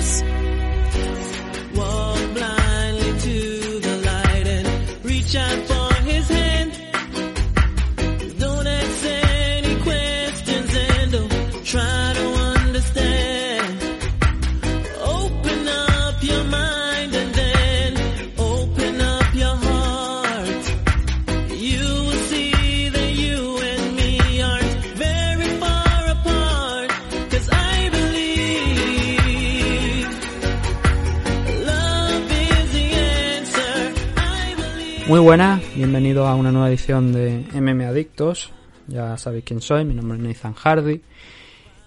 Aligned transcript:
house 0.00 0.29
Muy 35.10 35.18
buenas, 35.18 35.60
bienvenidos 35.74 36.28
a 36.28 36.36
una 36.36 36.52
nueva 36.52 36.68
edición 36.68 37.12
de 37.12 37.44
MM 37.52 37.84
Adictos. 37.84 38.52
Ya 38.86 39.16
sabéis 39.16 39.42
quién 39.44 39.60
soy, 39.60 39.84
mi 39.84 39.92
nombre 39.92 40.16
es 40.18 40.22
Nathan 40.22 40.54
Hardy. 40.54 41.00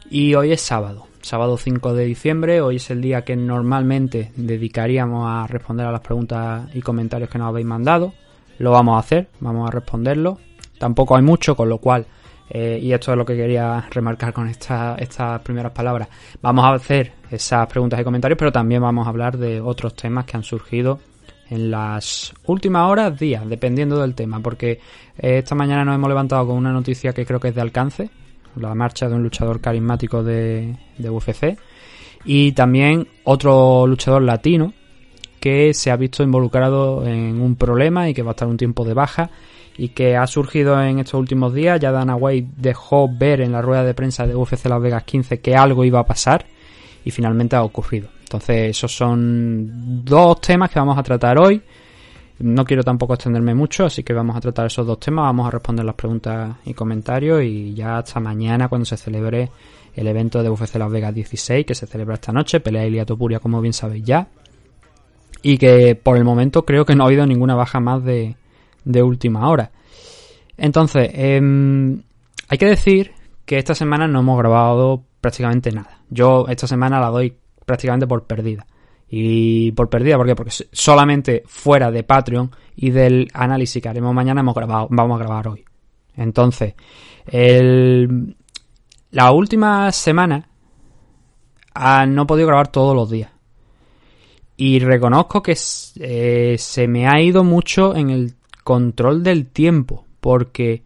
Y 0.09 0.36
hoy 0.36 0.52
es 0.52 0.59
sábado, 0.59 1.08
sábado 1.22 1.55
5 1.55 1.94
de 1.94 2.04
diciembre. 2.04 2.59
Hoy 2.59 2.76
es 2.76 2.90
el 2.91 2.99
día 2.99 3.23
que 3.23 3.38
normalmente 3.38 4.34
dedicaríamos 4.36 5.26
a 5.26 5.48
responder 5.48 5.86
a 5.86 5.94
las 5.94 6.02
preguntas 6.02 6.68
y 6.73 6.82
comentarios 6.82 7.30
que 7.30 7.38
nos 7.38 7.48
habéis 7.48 7.66
mandado. 7.66 8.12
Lo 8.58 8.72
vamos 8.72 8.98
a 8.98 8.99
hacer, 8.99 9.29
vamos 9.40 9.70
a 9.70 9.71
responderlo. 9.71 10.40
Tampoco 10.77 11.16
hay 11.16 11.24
mucho, 11.24 11.55
con 11.55 11.70
lo 11.70 11.77
cual, 11.77 12.05
eh, 12.49 12.77
y 12.84 12.91
esto 12.91 13.13
es 13.13 13.18
lo 13.18 13.24
que 13.24 13.38
quería 13.38 13.88
remarcar 13.90 14.34
con 14.34 14.49
esta- 14.49 14.98
estas 14.99 15.40
primeras 15.44 15.71
palabras, 15.71 16.10
vamos 16.41 16.66
a 16.66 16.74
hacer 16.74 17.13
esas 17.32 17.68
preguntas 17.68 18.01
y 18.01 18.04
comentarios, 18.04 18.38
pero 18.38 18.51
también 18.51 18.82
vamos 18.82 19.07
a 19.07 19.12
hablar 19.12 19.38
de 19.38 19.62
otros 19.62 19.96
temas 19.96 20.26
que 20.26 20.35
han 20.35 20.44
surgido 20.44 20.99
en 21.54 21.70
las 21.70 22.34
últimas 22.48 22.90
horas, 22.90 23.18
días, 23.20 23.48
dependiendo 23.48 24.01
del 24.01 24.15
tema, 24.15 24.40
porque 24.40 24.79
eh, 25.18 25.37
esta 25.37 25.54
mañana 25.54 25.85
nos 25.85 25.95
hemos 25.95 26.10
levantado 26.10 26.48
con 26.48 26.57
una 26.57 26.71
noticia 26.71 27.13
que 27.13 27.26
creo 27.26 27.40
que 27.40 27.49
es 27.49 27.55
de 27.55 27.62
alcance, 27.62 28.10
la 28.55 28.73
marcha 28.73 29.07
de 29.07 29.15
un 29.15 29.23
luchador 29.23 29.62
carismático 29.62 30.23
de, 30.23 30.76
de 30.98 31.10
UFC, 31.10 31.57
y 32.26 32.54
también 32.54 33.07
otro 33.23 33.85
luchador 33.85 34.23
latino 34.23 34.73
que 35.40 35.73
se 35.73 35.91
ha 35.91 35.95
visto 35.95 36.23
involucrado 36.23 37.05
en 37.05 37.40
un 37.40 37.55
problema 37.55 38.10
y 38.10 38.13
que 38.13 38.23
va 38.23 38.32
a 38.32 38.34
estar 38.34 38.48
un 38.48 38.57
tiempo 38.57 38.84
de 38.84 38.93
baja 38.93 39.29
y 39.77 39.90
que 39.90 40.15
ha 40.15 40.26
surgido 40.26 40.82
en 40.82 40.99
estos 40.99 41.20
últimos 41.20 41.54
días. 41.54 41.79
Ya 41.79 41.91
Dana 41.91 42.15
White 42.15 42.54
dejó 42.55 43.10
ver 43.13 43.41
en 43.41 43.51
la 43.51 43.62
rueda 43.62 43.84
de 43.84 43.93
prensa 43.93 44.26
de 44.26 44.35
UFC 44.35 44.65
Las 44.67 44.82
Vegas 44.82 45.04
15 45.04 45.41
que 45.41 45.55
algo 45.55 45.84
iba 45.84 45.99
a 45.99 46.05
pasar 46.05 46.45
y 47.04 47.12
finalmente 47.12 47.57
ha 47.57 47.63
ocurrido. 47.63 48.07
Entonces 48.34 48.76
esos 48.76 48.91
son 48.91 50.03
dos 50.03 50.41
temas 50.41 50.71
que 50.71 50.79
vamos 50.79 50.98
a 50.98 51.03
tratar 51.03 51.37
hoy. 51.37 51.62
No 52.39 52.65
quiero 52.65 52.81
tampoco 52.81 53.13
extenderme 53.13 53.53
mucho, 53.53 53.85
así 53.85 54.01
que 54.01 54.12
vamos 54.12 54.35
a 54.35 54.41
tratar 54.41 54.65
esos 54.65 54.87
dos 54.87 54.99
temas, 54.99 55.26
vamos 55.26 55.48
a 55.48 55.51
responder 55.51 55.85
las 55.85 55.93
preguntas 55.93 56.55
y 56.65 56.73
comentarios 56.73 57.43
y 57.43 57.76
ya 57.76 57.99
hasta 57.99 58.20
mañana 58.20 58.70
cuando 58.70 58.85
se 58.85 58.98
celebre 58.98 59.51
el 59.93 60.07
evento 60.07 60.41
de 60.41 60.49
UFC 60.49 60.77
Las 60.77 60.91
Vegas 60.91 61.13
16 61.13 61.63
que 61.63 61.76
se 61.76 61.85
celebra 61.85 62.15
esta 62.15 62.31
noche, 62.31 62.59
pelea 62.59 62.87
Ilia 62.87 63.05
Topuria 63.05 63.39
como 63.39 63.61
bien 63.61 63.73
sabéis 63.73 64.03
ya. 64.03 64.28
Y 65.44 65.59
que 65.59 65.94
por 65.94 66.17
el 66.17 66.23
momento 66.23 66.66
creo 66.66 66.85
que 66.85 66.95
no 66.95 67.03
ha 67.03 67.07
habido 67.07 67.28
ninguna 67.28 67.53
baja 67.53 67.79
más 67.79 68.03
de, 68.03 68.35
última 69.03 69.47
hora. 69.47 69.69
Entonces, 70.57 71.07
em, 71.13 72.01
hay 72.47 72.57
que 72.57 72.66
decir 72.66 73.11
que 73.45 73.59
esta 73.59 73.75
semana 73.75 74.07
no 74.07 74.22
hemos 74.22 74.39
grabado 74.39 75.03
prácticamente 75.22 75.72
nada. 75.72 75.99
Yo 76.09 76.47
esta 76.47 76.66
semana 76.66 76.99
la 76.99 77.09
doy 77.09 77.35
prácticamente 77.66 78.07
por 78.07 78.25
perdida. 78.25 78.66
Y 79.09 79.72
por 79.74 79.90
perdida. 79.90 80.18
Porque 80.18 80.51
solamente 80.72 81.44
fuera 81.46 81.91
de 81.91 82.03
Patreon 82.03 82.51
y 82.75 82.91
del 82.91 83.29
análisis 83.34 83.81
que 83.81 83.90
haremos 83.90 84.13
mañana 84.13 84.41
hemos 84.41 84.56
grabado, 84.56 84.88
vamos 84.90 85.19
a 85.19 85.24
grabar 85.24 85.47
hoy. 85.47 85.63
Entonces, 86.16 86.75
el, 87.25 88.35
la 89.12 89.31
última 89.31 89.91
semana 89.91 90.47
ah, 91.73 92.06
no 92.06 92.23
he 92.23 92.25
podido 92.25 92.47
grabar 92.47 92.69
todos 92.69 92.96
los 92.96 93.09
días. 93.09 93.31
Y 94.56 94.79
reconozco 94.79 95.41
que 95.41 95.57
eh, 96.00 96.56
se 96.59 96.88
me 96.88 97.07
ha 97.07 97.19
ido 97.22 97.44
mucho 97.44 97.96
en 97.96 98.09
el 98.12 98.35
control 98.63 99.23
del 99.23 99.47
tiempo. 99.47 100.06
Porque 100.19 100.84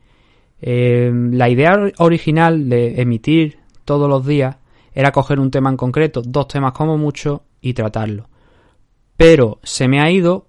eh, 0.61 1.11
la 1.13 1.49
idea 1.49 1.77
original 1.99 2.69
de 2.69 3.01
emitir 3.01 3.59
todos 3.85 4.09
los 4.09 4.25
días 4.25 4.57
era 4.97 5.11
coger 5.11 5.39
un 5.39 5.51
tema 5.51 5.69
en 5.69 5.77
concreto, 5.77 6.23
dos 6.25 6.47
temas 6.47 6.71
como 6.71 6.97
mucho, 6.97 7.43
y 7.61 7.75
tratarlo. 7.75 8.29
Pero 9.15 9.59
se 9.61 9.87
me 9.87 10.01
ha 10.01 10.09
ido 10.09 10.47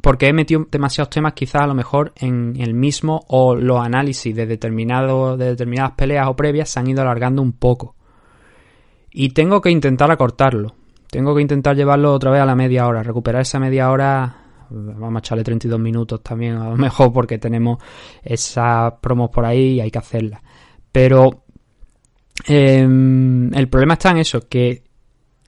porque 0.00 0.26
he 0.26 0.32
metido 0.32 0.66
demasiados 0.68 1.10
temas 1.10 1.34
quizás 1.34 1.62
a 1.62 1.66
lo 1.68 1.74
mejor 1.74 2.12
en 2.16 2.56
el 2.58 2.74
mismo 2.74 3.24
o 3.28 3.54
los 3.54 3.78
análisis 3.78 4.34
de, 4.34 4.46
determinado, 4.46 5.36
de 5.36 5.50
determinadas 5.50 5.92
peleas 5.92 6.26
o 6.26 6.34
previas 6.34 6.70
se 6.70 6.80
han 6.80 6.88
ido 6.88 7.02
alargando 7.02 7.40
un 7.40 7.52
poco. 7.52 7.94
Y 9.12 9.28
tengo 9.28 9.60
que 9.60 9.70
intentar 9.70 10.10
acortarlo. 10.10 10.74
Tengo 11.08 11.32
que 11.32 11.42
intentar 11.42 11.76
llevarlo 11.76 12.14
otra 12.14 12.32
vez 12.32 12.40
a 12.40 12.46
la 12.46 12.56
media 12.56 12.88
hora, 12.88 13.04
recuperar 13.04 13.42
esa 13.42 13.60
media 13.60 13.92
hora. 13.92 14.38
Vamos 14.70 15.14
a 15.14 15.18
echarle 15.20 15.44
32 15.44 15.78
minutos 15.78 16.20
también, 16.20 16.56
a 16.56 16.68
lo 16.68 16.76
mejor 16.76 17.12
porque 17.12 17.38
tenemos 17.38 17.78
esas 18.24 18.94
promos 19.00 19.30
por 19.30 19.44
ahí 19.44 19.74
y 19.74 19.80
hay 19.80 19.90
que 19.92 20.00
hacerlas. 20.00 20.42
Pero 20.90 21.41
eh, 22.46 22.80
el 22.80 23.68
problema 23.68 23.94
está 23.94 24.10
en 24.10 24.18
eso, 24.18 24.48
que 24.48 24.82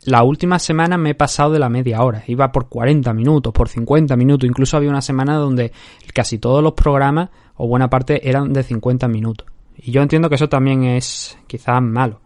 la 0.05 0.23
última 0.23 0.59
semana 0.59 0.99
me 0.99 1.11
he 1.11 1.15
pasado 1.15 1.53
de 1.53 1.59
la 1.59 1.69
media 1.69 2.03
hora. 2.03 2.23
Iba 2.27 2.53
por 2.53 2.69
40 2.69 3.13
minutos, 3.15 3.53
por 3.53 3.69
50 3.69 4.17
minutos. 4.17 4.49
Incluso 4.49 4.77
había 4.77 4.91
una 4.91 5.01
semana 5.01 5.37
donde 5.37 5.73
casi 6.13 6.39
todos 6.39 6.63
los 6.63 6.75
programas, 6.75 7.31
o 7.57 7.67
buena 7.67 7.89
parte, 7.89 8.29
eran 8.29 8.53
de 8.53 8.63
50 8.63 9.09
minutos. 9.09 9.47
Y 9.77 9.93
yo 9.93 10.03
entiendo 10.03 10.29
que 10.29 10.35
eso 10.35 10.49
también 10.49 10.85
es 10.85 11.39
quizás 11.47 11.81
malo. 11.81 12.21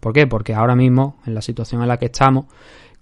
¿Por 0.00 0.12
qué? 0.12 0.26
Porque 0.26 0.54
ahora 0.54 0.74
mismo, 0.74 1.18
en 1.26 1.34
la 1.34 1.42
situación 1.42 1.82
en 1.82 1.88
la 1.88 1.98
que 1.98 2.06
estamos, 2.06 2.46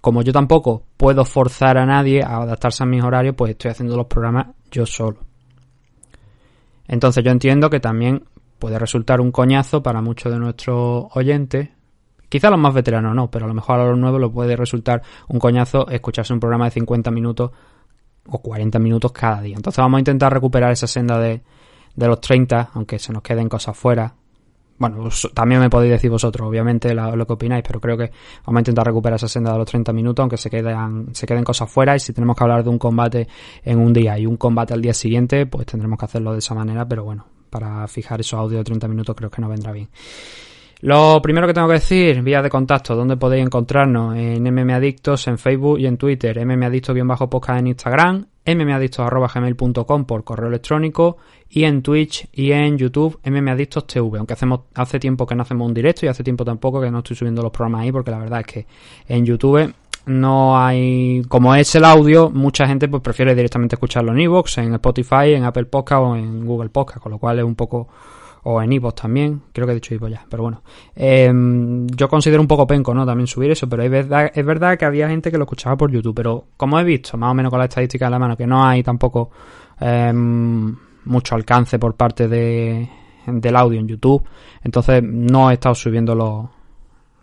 como 0.01 0.21
yo 0.21 0.33
tampoco 0.33 0.83
puedo 0.97 1.23
forzar 1.25 1.77
a 1.77 1.85
nadie 1.85 2.21
a 2.23 2.37
adaptarse 2.37 2.83
a 2.83 2.85
mis 2.85 3.03
horarios, 3.03 3.35
pues 3.35 3.51
estoy 3.51 3.71
haciendo 3.71 3.95
los 3.95 4.07
programas 4.07 4.47
yo 4.71 4.85
solo. 4.85 5.19
Entonces 6.87 7.23
yo 7.23 7.31
entiendo 7.31 7.69
que 7.69 7.79
también 7.79 8.23
puede 8.59 8.79
resultar 8.79 9.21
un 9.21 9.31
coñazo 9.31 9.83
para 9.83 10.01
muchos 10.01 10.31
de 10.31 10.39
nuestros 10.39 11.05
oyentes. 11.13 11.69
Quizá 12.29 12.49
los 12.49 12.59
más 12.59 12.73
veteranos 12.73 13.15
no, 13.15 13.31
pero 13.31 13.45
a 13.45 13.47
lo 13.47 13.53
mejor 13.53 13.79
a 13.79 13.85
los 13.85 13.97
nuevos 13.97 14.19
lo 14.19 14.31
puede 14.31 14.55
resultar 14.55 15.01
un 15.29 15.39
coñazo 15.39 15.87
escucharse 15.89 16.33
un 16.33 16.39
programa 16.39 16.65
de 16.65 16.71
50 16.71 17.09
minutos 17.11 17.51
o 18.27 18.39
40 18.39 18.79
minutos 18.79 19.11
cada 19.11 19.41
día. 19.41 19.55
Entonces 19.55 19.81
vamos 19.81 19.97
a 19.97 20.01
intentar 20.01 20.33
recuperar 20.33 20.71
esa 20.71 20.87
senda 20.87 21.19
de, 21.19 21.41
de 21.95 22.07
los 22.07 22.19
30, 22.19 22.71
aunque 22.73 22.99
se 22.99 23.13
nos 23.13 23.23
queden 23.23 23.47
cosas 23.47 23.77
fuera. 23.77 24.13
Bueno, 24.79 25.09
también 25.33 25.59
me 25.59 25.69
podéis 25.71 25.93
decir 25.93 26.11
vosotros, 26.11 26.47
obviamente, 26.47 26.93
lo, 26.93 27.25
que 27.25 27.33
opináis, 27.33 27.63
pero 27.65 27.81
creo 27.81 27.97
que 27.97 28.11
vamos 28.45 28.59
a 28.59 28.61
intentar 28.61 28.85
recuperar 28.85 29.15
esa 29.15 29.27
senda 29.27 29.51
de 29.51 29.57
los 29.57 29.67
30 29.67 29.91
minutos, 29.91 30.21
aunque 30.21 30.37
se 30.37 30.51
queden, 30.51 31.15
se 31.15 31.25
queden 31.25 31.43
cosas 31.43 31.71
fuera. 31.71 31.95
Y 31.95 31.99
si 31.99 32.13
tenemos 32.13 32.35
que 32.35 32.43
hablar 32.43 32.63
de 32.63 32.69
un 32.69 32.77
combate 32.77 33.27
en 33.63 33.79
un 33.79 33.91
día 33.91 34.19
y 34.19 34.27
un 34.27 34.37
combate 34.37 34.75
al 34.75 34.81
día 34.81 34.93
siguiente, 34.93 35.47
pues 35.47 35.65
tendremos 35.65 35.97
que 35.97 36.05
hacerlo 36.05 36.33
de 36.33 36.39
esa 36.39 36.53
manera, 36.53 36.87
pero 36.87 37.03
bueno, 37.03 37.25
para 37.49 37.87
fijar 37.87 38.19
esos 38.19 38.39
audios 38.39 38.59
de 38.59 38.63
30 38.65 38.87
minutos 38.87 39.15
creo 39.15 39.29
que 39.29 39.41
no 39.41 39.49
vendrá 39.49 39.71
bien. 39.71 39.89
Lo 40.81 41.19
primero 41.23 41.47
que 41.47 41.55
tengo 41.55 41.67
que 41.67 41.73
decir, 41.75 42.21
vías 42.21 42.43
de 42.43 42.51
contacto, 42.51 42.95
donde 42.95 43.17
podéis 43.17 43.43
encontrarnos 43.43 44.15
en 44.15 44.43
mmadictos 44.43 45.27
en 45.27 45.39
Facebook 45.39 45.79
y 45.79 45.87
en 45.87 45.97
Twitter, 45.97 46.37
mmadictos-podcast 46.45 47.59
en 47.59 47.67
Instagram, 47.67 48.25
mmadictos.gmail.com 48.45 50.05
por 50.05 50.23
correo 50.23 50.49
electrónico 50.49 51.17
y 51.49 51.63
en 51.63 51.81
Twitch 51.81 52.27
y 52.31 52.51
en 52.51 52.77
YouTube 52.77 53.19
mmadictos.tv, 53.25 54.19
aunque 54.19 54.33
hacemos, 54.33 54.61
hace 54.75 54.99
tiempo 54.99 55.25
que 55.25 55.33
no 55.33 55.41
hacemos 55.41 55.67
un 55.67 55.73
directo 55.73 56.05
y 56.05 56.09
hace 56.09 56.23
tiempo 56.23 56.45
tampoco 56.45 56.79
que 56.79 56.91
no 56.91 56.99
estoy 56.99 57.15
subiendo 57.15 57.41
los 57.41 57.51
programas 57.51 57.81
ahí 57.81 57.91
porque 57.91 58.11
la 58.11 58.19
verdad 58.19 58.41
es 58.41 58.45
que 58.45 58.67
en 59.07 59.25
YouTube 59.25 59.73
no 60.07 60.57
hay, 60.57 61.21
como 61.27 61.53
es 61.53 61.75
el 61.75 61.83
audio, 61.83 62.29
mucha 62.29 62.65
gente 62.65 62.87
pues 62.87 63.03
prefiere 63.03 63.35
directamente 63.35 63.75
escucharlo 63.75 64.13
en 64.13 64.21
iVoox, 64.21 64.57
en 64.59 64.73
Spotify, 64.75 65.33
en 65.33 65.43
Apple 65.43 65.65
Podcast 65.65 66.01
o 66.01 66.15
en 66.15 66.45
Google 66.45 66.69
Podcast, 66.69 66.99
con 66.99 67.11
lo 67.11 67.19
cual 67.19 67.39
es 67.39 67.45
un 67.45 67.55
poco 67.55 67.89
o 68.43 68.61
en 68.61 68.71
iVoox 68.71 68.95
también, 68.95 69.41
creo 69.51 69.67
que 69.67 69.73
he 69.73 69.75
dicho 69.75 69.93
iVoox 69.93 70.11
ya, 70.11 70.25
pero 70.29 70.43
bueno. 70.43 70.63
Eh, 70.95 71.29
yo 71.93 72.07
considero 72.07 72.41
un 72.41 72.47
poco 72.47 72.65
penco, 72.65 72.93
¿no? 72.93 73.05
También 73.05 73.27
subir 73.27 73.51
eso, 73.51 73.67
pero 73.67 73.83
es 73.83 73.91
verdad, 73.91 74.31
es 74.33 74.45
verdad 74.45 74.77
que 74.77 74.85
había 74.85 75.09
gente 75.09 75.29
que 75.29 75.37
lo 75.37 75.43
escuchaba 75.43 75.75
por 75.75 75.91
YouTube, 75.91 76.15
pero 76.15 76.45
como 76.55 76.79
he 76.79 76.85
visto, 76.85 77.17
más 77.17 77.31
o 77.31 77.33
menos 77.33 77.49
con 77.49 77.59
la 77.59 77.65
estadística 77.65 78.05
en 78.05 78.11
la 78.11 78.19
mano, 78.19 78.37
que 78.37 78.47
no 78.47 78.65
hay 78.65 78.83
tampoco 78.83 79.31
eh, 79.81 80.13
mucho 80.13 81.35
alcance 81.35 81.77
por 81.77 81.95
parte 81.95 82.29
de, 82.29 82.89
del 83.25 83.55
audio 83.57 83.81
en 83.81 83.89
YouTube, 83.89 84.23
entonces 84.63 85.03
no 85.03 85.51
he 85.51 85.55
estado 85.55 85.75
subiendo 85.75 86.15
los, 86.15 86.45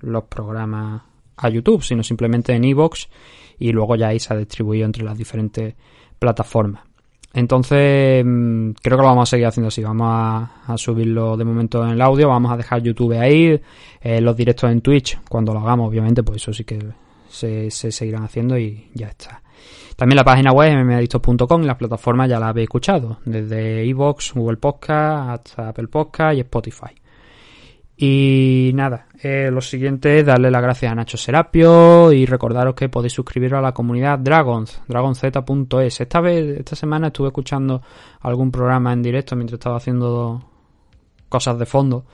los 0.03 0.25
programas 0.25 1.14
a 1.37 1.49
YouTube, 1.49 1.83
sino 1.83 2.03
simplemente 2.03 2.53
en 2.53 2.65
iVoox 2.65 3.07
y 3.59 3.73
luego 3.73 3.97
ya 3.97 4.09
ahí 4.09 4.19
se 4.19 4.33
ha 4.33 4.37
distribuido 4.37 4.87
entre 4.87 5.05
las 5.05 5.17
diferentes 5.17 5.75
plataformas. 6.19 6.83
Entonces, 7.33 8.23
creo 8.23 8.97
que 8.97 9.03
lo 9.03 9.09
vamos 9.09 9.29
a 9.29 9.31
seguir 9.31 9.47
haciendo 9.47 9.69
así. 9.69 9.83
Vamos 9.83 10.07
a, 10.09 10.77
subirlo 10.77 11.37
de 11.37 11.45
momento 11.45 11.85
en 11.85 11.91
el 11.91 12.01
audio. 12.01 12.29
Vamos 12.29 12.53
a 12.53 12.57
dejar 12.57 12.81
YouTube 12.81 13.19
ahí. 13.19 13.61
Eh, 14.01 14.21
los 14.21 14.37
directos 14.37 14.71
en 14.71 14.81
Twitch, 14.81 15.19
cuando 15.29 15.53
lo 15.53 15.59
hagamos, 15.59 15.89
obviamente, 15.89 16.23
pues 16.23 16.43
eso 16.43 16.53
sí 16.53 16.63
que 16.63 16.79
se, 17.29 17.73
se 17.73 17.91
seguirán 17.91 18.23
haciendo 18.23 18.57
y 18.57 18.89
ya 18.95 19.09
está. 19.09 19.43
También 19.97 20.17
la 20.17 20.25
página 20.25 20.53
web 20.53 20.77
mmadictos.com 20.85 21.63
y 21.63 21.67
las 21.67 21.77
plataformas 21.77 22.29
ya 22.29 22.39
la 22.39 22.49
habéis 22.49 22.67
escuchado, 22.67 23.19
desde 23.25 23.85
iVoox, 23.87 24.33
Google 24.35 24.57
Podcast 24.57 25.31
hasta 25.31 25.69
Apple 25.69 25.89
Podcast 25.89 26.37
y 26.37 26.41
Spotify. 26.41 27.04
Y 27.97 28.73
nada, 28.75 29.07
eh, 29.23 29.51
lo 29.53 29.61
siguiente 29.61 30.19
es 30.19 30.27
darle 30.27 30.51
las 30.51 30.63
gracias 30.63 30.91
a 30.91 30.95
Nacho 30.97 31.17
Serapio 31.17 32.13
y 32.13 32.27
recordaros 32.27 32.75
que 32.75 32.89
podéis 32.89 33.13
suscribiros 33.13 33.59
a 33.59 33.63
la 33.63 33.73
comunidad 33.73 34.19
Dragons, 34.19 34.83
dragonz.es. 34.89 36.01
Esta 36.01 36.21
vez, 36.21 36.59
esta 36.59 36.75
semana 36.75 37.09
estuve 37.09 37.29
escuchando 37.29 37.83
algún 38.21 38.51
programa 38.51 38.93
en 38.93 39.03
directo 39.03 39.37
mientras 39.37 39.59
estaba 39.59 39.77
haciendo 39.77 40.43
cosas 41.29 41.57
de 41.59 41.67
fondo. 41.67 42.05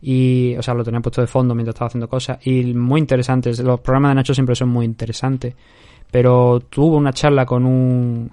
Y, 0.00 0.54
o 0.56 0.62
sea, 0.62 0.72
lo 0.72 0.84
tenía 0.84 1.00
puesto 1.00 1.20
de 1.20 1.26
fondo 1.26 1.54
mientras 1.54 1.74
estaba 1.74 1.88
haciendo 1.88 2.08
cosas. 2.08 2.38
Y 2.46 2.72
muy 2.72 3.00
interesantes. 3.00 3.58
Los 3.60 3.80
programas 3.80 4.12
de 4.12 4.14
Nacho 4.16 4.34
siempre 4.34 4.54
son 4.54 4.70
muy 4.70 4.86
interesantes. 4.86 5.54
Pero 6.10 6.60
tuvo 6.60 6.96
una 6.96 7.12
charla 7.12 7.44
con 7.44 7.66
un, 7.66 8.30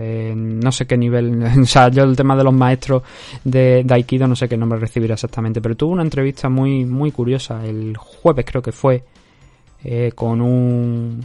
eh, 0.00 0.32
no 0.36 0.70
sé 0.70 0.86
qué 0.86 0.96
nivel, 0.96 1.42
o 1.62 1.66
sea, 1.66 1.88
yo 1.88 2.04
el 2.04 2.16
tema 2.16 2.36
de 2.36 2.44
los 2.44 2.54
maestros 2.54 3.02
de, 3.42 3.82
de, 3.84 3.94
Aikido 3.94 4.28
no 4.28 4.36
sé 4.36 4.48
qué 4.48 4.56
nombre 4.56 4.78
recibirá 4.78 5.14
exactamente, 5.14 5.60
pero 5.60 5.76
tuvo 5.76 5.92
una 5.92 6.02
entrevista 6.02 6.48
muy, 6.48 6.84
muy 6.84 7.10
curiosa 7.10 7.64
el 7.64 7.96
jueves 7.96 8.44
creo 8.46 8.62
que 8.62 8.70
fue, 8.70 9.02
eh, 9.82 10.12
con 10.14 10.40
un, 10.40 11.24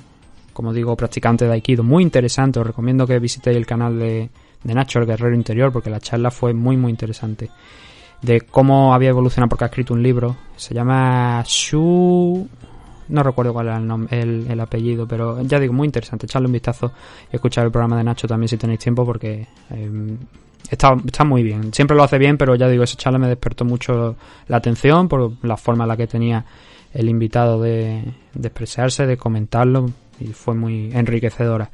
como 0.53 0.73
digo, 0.73 0.95
practicante 0.95 1.45
de 1.45 1.53
Aikido, 1.53 1.83
muy 1.83 2.01
interesante, 2.01 2.59
os 2.59 2.65
recomiendo 2.65 3.05
que 3.05 3.19
visitéis 3.19 3.57
el 3.57 3.65
canal 3.67 3.99
de, 3.99 4.29
de 4.63 4.73
Nacho, 4.73 4.99
el 4.99 5.05
Guerrero 5.05 5.35
Interior, 5.35 5.71
porque 5.71 5.89
la 5.89 5.99
charla 5.99 6.31
fue 6.31 6.53
muy, 6.53 6.75
muy 6.75 6.89
interesante. 6.89 7.49
De 8.21 8.41
cómo 8.41 8.93
había 8.93 9.09
evolucionado, 9.09 9.49
porque 9.49 9.65
ha 9.65 9.67
escrito 9.67 9.93
un 9.93 10.01
libro, 10.01 10.35
se 10.55 10.73
llama 10.73 11.43
Shu 11.45 12.47
no 13.09 13.23
recuerdo 13.23 13.53
cuál 13.53 13.67
era 13.67 13.77
el, 13.77 14.07
el, 14.09 14.47
el, 14.49 14.59
apellido, 14.59 15.07
pero 15.07 15.41
ya 15.41 15.59
digo, 15.59 15.73
muy 15.73 15.85
interesante. 15.85 16.25
Echarle 16.25 16.47
un 16.47 16.53
vistazo 16.53 16.91
y 17.31 17.35
escuchar 17.35 17.65
el 17.65 17.71
programa 17.71 17.97
de 17.97 18.03
Nacho 18.03 18.27
también 18.27 18.47
si 18.47 18.57
tenéis 18.57 18.79
tiempo, 18.79 19.05
porque 19.05 19.47
eh, 19.71 20.17
está, 20.69 20.95
está 21.05 21.23
muy 21.23 21.43
bien. 21.43 21.73
Siempre 21.73 21.95
lo 21.95 22.03
hace 22.03 22.17
bien, 22.17 22.37
pero 22.37 22.55
ya 22.55 22.67
digo, 22.67 22.83
esa 22.83 22.97
charla 22.97 23.19
me 23.19 23.27
despertó 23.27 23.65
mucho 23.65 24.15
la 24.47 24.57
atención 24.57 25.07
por 25.07 25.33
la 25.43 25.57
forma 25.57 25.83
en 25.83 25.87
la 25.89 25.97
que 25.97 26.07
tenía 26.07 26.45
el 26.93 27.09
invitado 27.09 27.61
de, 27.61 28.03
de 28.33 28.47
expresarse, 28.47 29.05
de 29.05 29.17
comentarlo, 29.17 29.87
y 30.19 30.27
fue 30.27 30.53
muy 30.53 30.91
enriquecedora. 30.93 31.69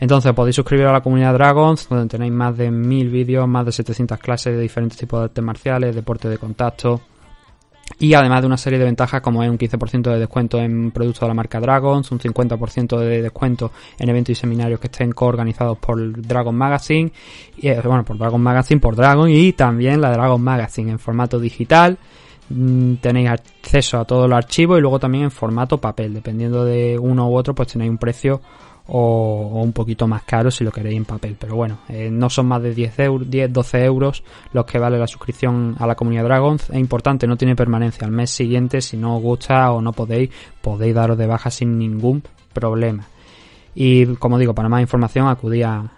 Entonces 0.00 0.32
podéis 0.32 0.56
suscribiros 0.56 0.90
a 0.90 0.94
la 0.94 1.00
comunidad 1.02 1.34
Dragons, 1.34 1.88
donde 1.88 2.08
tenéis 2.08 2.32
más 2.32 2.56
de 2.56 2.70
mil 2.70 3.08
vídeos, 3.08 3.46
más 3.48 3.66
de 3.66 3.72
700 3.72 4.18
clases 4.18 4.54
de 4.54 4.60
diferentes 4.60 4.98
tipos 4.98 5.20
de 5.20 5.24
artes 5.24 5.44
marciales, 5.44 5.94
deporte 5.94 6.28
de 6.28 6.38
contacto, 6.38 7.00
y 7.98 8.14
además 8.14 8.40
de 8.40 8.46
una 8.46 8.56
serie 8.56 8.78
de 8.78 8.84
ventajas 8.84 9.20
como 9.20 9.42
es 9.42 9.50
un 9.50 9.58
15% 9.58 10.10
de 10.10 10.18
descuento 10.18 10.58
en 10.58 10.90
productos 10.90 11.20
de 11.20 11.28
la 11.28 11.34
marca 11.34 11.60
Dragons, 11.60 12.10
un 12.10 12.18
50% 12.18 12.98
de 12.98 13.22
descuento 13.22 13.72
en 13.98 14.08
eventos 14.08 14.32
y 14.32 14.34
seminarios 14.34 14.80
que 14.80 14.86
estén 14.86 15.12
coorganizados 15.12 15.78
por 15.78 16.20
Dragon 16.20 16.54
Magazine, 16.54 17.12
y, 17.56 17.68
eh, 17.68 17.80
bueno, 17.84 18.04
por 18.04 18.18
Dragon 18.18 18.40
Magazine, 18.40 18.80
por 18.80 18.96
Dragon 18.96 19.30
y 19.30 19.52
también 19.52 20.00
la 20.00 20.10
Dragon 20.10 20.40
Magazine 20.42 20.92
en 20.92 20.98
formato 20.98 21.38
digital. 21.38 21.98
Mm, 22.50 22.96
tenéis 22.96 23.30
acceso 23.30 23.98
a 23.98 24.04
todos 24.04 24.28
los 24.28 24.36
archivos 24.36 24.78
y 24.78 24.82
luego 24.82 24.98
también 24.98 25.24
en 25.24 25.30
formato 25.30 25.78
papel. 25.78 26.12
Dependiendo 26.12 26.64
de 26.64 26.98
uno 26.98 27.28
u 27.28 27.36
otro, 27.36 27.54
pues 27.54 27.68
tenéis 27.68 27.90
un 27.90 27.98
precio 27.98 28.40
o, 28.86 29.60
un 29.62 29.72
poquito 29.72 30.06
más 30.06 30.22
caro 30.22 30.50
si 30.50 30.64
lo 30.64 30.72
queréis 30.72 30.96
en 30.96 31.04
papel. 31.04 31.36
Pero 31.38 31.56
bueno, 31.56 31.78
eh, 31.88 32.10
no 32.10 32.28
son 32.30 32.46
más 32.46 32.62
de 32.62 32.74
10, 32.74 32.98
euros, 33.00 33.30
10, 33.30 33.52
12 33.52 33.84
euros 33.84 34.22
los 34.52 34.64
que 34.64 34.78
vale 34.78 34.98
la 34.98 35.06
suscripción 35.06 35.76
a 35.78 35.86
la 35.86 35.94
comunidad 35.94 36.24
Dragons. 36.24 36.70
Es 36.70 36.76
importante, 36.76 37.26
no 37.26 37.36
tiene 37.36 37.56
permanencia. 37.56 38.06
Al 38.06 38.12
mes 38.12 38.30
siguiente, 38.30 38.80
si 38.80 38.96
no 38.96 39.16
os 39.16 39.22
gusta 39.22 39.72
o 39.72 39.80
no 39.80 39.92
podéis, 39.92 40.30
podéis 40.60 40.94
daros 40.94 41.18
de 41.18 41.26
baja 41.26 41.50
sin 41.50 41.78
ningún 41.78 42.22
problema. 42.52 43.06
Y 43.74 44.06
como 44.16 44.38
digo, 44.38 44.54
para 44.54 44.68
más 44.68 44.80
información 44.80 45.28
acudí 45.28 45.62
a, 45.62 45.90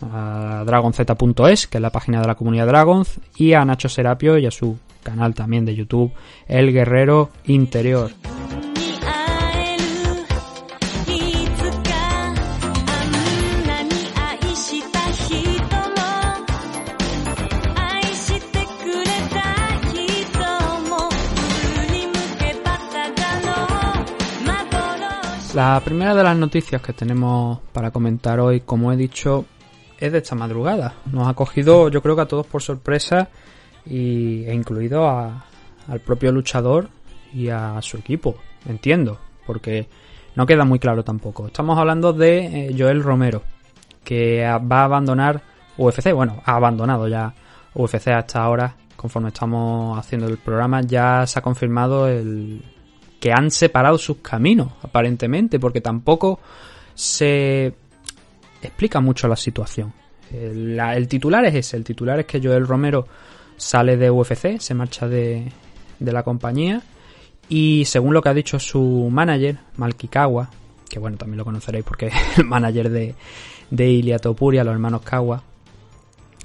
a 0.00 0.62
dragonz.es, 0.64 1.66
que 1.66 1.78
es 1.78 1.82
la 1.82 1.90
página 1.90 2.20
de 2.20 2.26
la 2.26 2.34
comunidad 2.34 2.66
Dragons, 2.66 3.20
y 3.36 3.52
a 3.52 3.64
Nacho 3.64 3.88
Serapio 3.88 4.38
y 4.38 4.46
a 4.46 4.50
su 4.50 4.78
canal 5.02 5.34
también 5.34 5.64
de 5.64 5.74
YouTube, 5.74 6.12
El 6.46 6.72
Guerrero 6.72 7.30
Interior. 7.44 8.12
La 25.54 25.78
primera 25.84 26.14
de 26.14 26.22
las 26.22 26.34
noticias 26.34 26.80
que 26.80 26.94
tenemos 26.94 27.58
para 27.74 27.90
comentar 27.90 28.40
hoy, 28.40 28.60
como 28.60 28.90
he 28.90 28.96
dicho, 28.96 29.44
es 29.98 30.10
de 30.10 30.18
esta 30.18 30.34
madrugada. 30.34 30.94
Nos 31.12 31.28
ha 31.28 31.34
cogido, 31.34 31.90
yo 31.90 32.00
creo 32.00 32.16
que 32.16 32.22
a 32.22 32.26
todos 32.26 32.46
por 32.46 32.62
sorpresa, 32.62 33.28
y, 33.84 34.44
e 34.44 34.54
incluido 34.54 35.06
a, 35.06 35.44
al 35.88 36.00
propio 36.00 36.32
luchador 36.32 36.88
y 37.34 37.50
a 37.50 37.82
su 37.82 37.98
equipo. 37.98 38.36
Entiendo, 38.66 39.18
porque 39.46 39.88
no 40.36 40.46
queda 40.46 40.64
muy 40.64 40.78
claro 40.78 41.04
tampoco. 41.04 41.48
Estamos 41.48 41.78
hablando 41.78 42.14
de 42.14 42.68
eh, 42.68 42.74
Joel 42.78 43.02
Romero, 43.02 43.42
que 44.04 44.42
va 44.42 44.80
a 44.80 44.84
abandonar 44.84 45.42
UFC. 45.76 46.14
Bueno, 46.14 46.40
ha 46.46 46.56
abandonado 46.56 47.08
ya 47.08 47.34
UFC 47.74 48.08
hasta 48.08 48.42
ahora. 48.42 48.76
Conforme 48.96 49.28
estamos 49.28 49.98
haciendo 49.98 50.28
el 50.28 50.38
programa, 50.38 50.80
ya 50.80 51.26
se 51.26 51.38
ha 51.38 51.42
confirmado 51.42 52.08
el, 52.08 52.62
que 53.22 53.32
han 53.32 53.52
separado 53.52 53.98
sus 53.98 54.16
caminos, 54.16 54.72
aparentemente, 54.82 55.60
porque 55.60 55.80
tampoco 55.80 56.40
se 56.92 57.72
explica 58.60 59.00
mucho 59.00 59.28
la 59.28 59.36
situación. 59.36 59.92
El, 60.32 60.76
la, 60.76 60.96
el, 60.96 61.06
titular 61.06 61.44
es 61.44 61.54
ese, 61.54 61.76
el 61.76 61.84
titular 61.84 62.18
es 62.18 62.26
que 62.26 62.40
Joel 62.42 62.66
Romero 62.66 63.06
sale 63.56 63.96
de 63.96 64.10
UFC, 64.10 64.58
se 64.58 64.74
marcha 64.74 65.06
de, 65.06 65.52
la 66.00 66.24
compañía 66.24 66.82
y 67.48 67.84
según 67.84 68.12
lo 68.12 68.20
que 68.20 68.30
ha 68.30 68.34
dicho 68.34 68.58
su 68.58 69.08
manager, 69.08 69.56
Malkikawa, 69.76 70.50
que 70.90 70.98
bueno, 70.98 71.16
también 71.16 71.38
lo 71.38 71.44
conoceréis 71.44 71.84
porque 71.84 72.06
es 72.08 72.38
el 72.38 72.44
manager 72.44 72.90
de, 72.90 73.14
de 73.70 73.88
Ilia 73.88 74.18
los 74.24 74.66
hermanos 74.66 75.02
Kawa, 75.02 75.44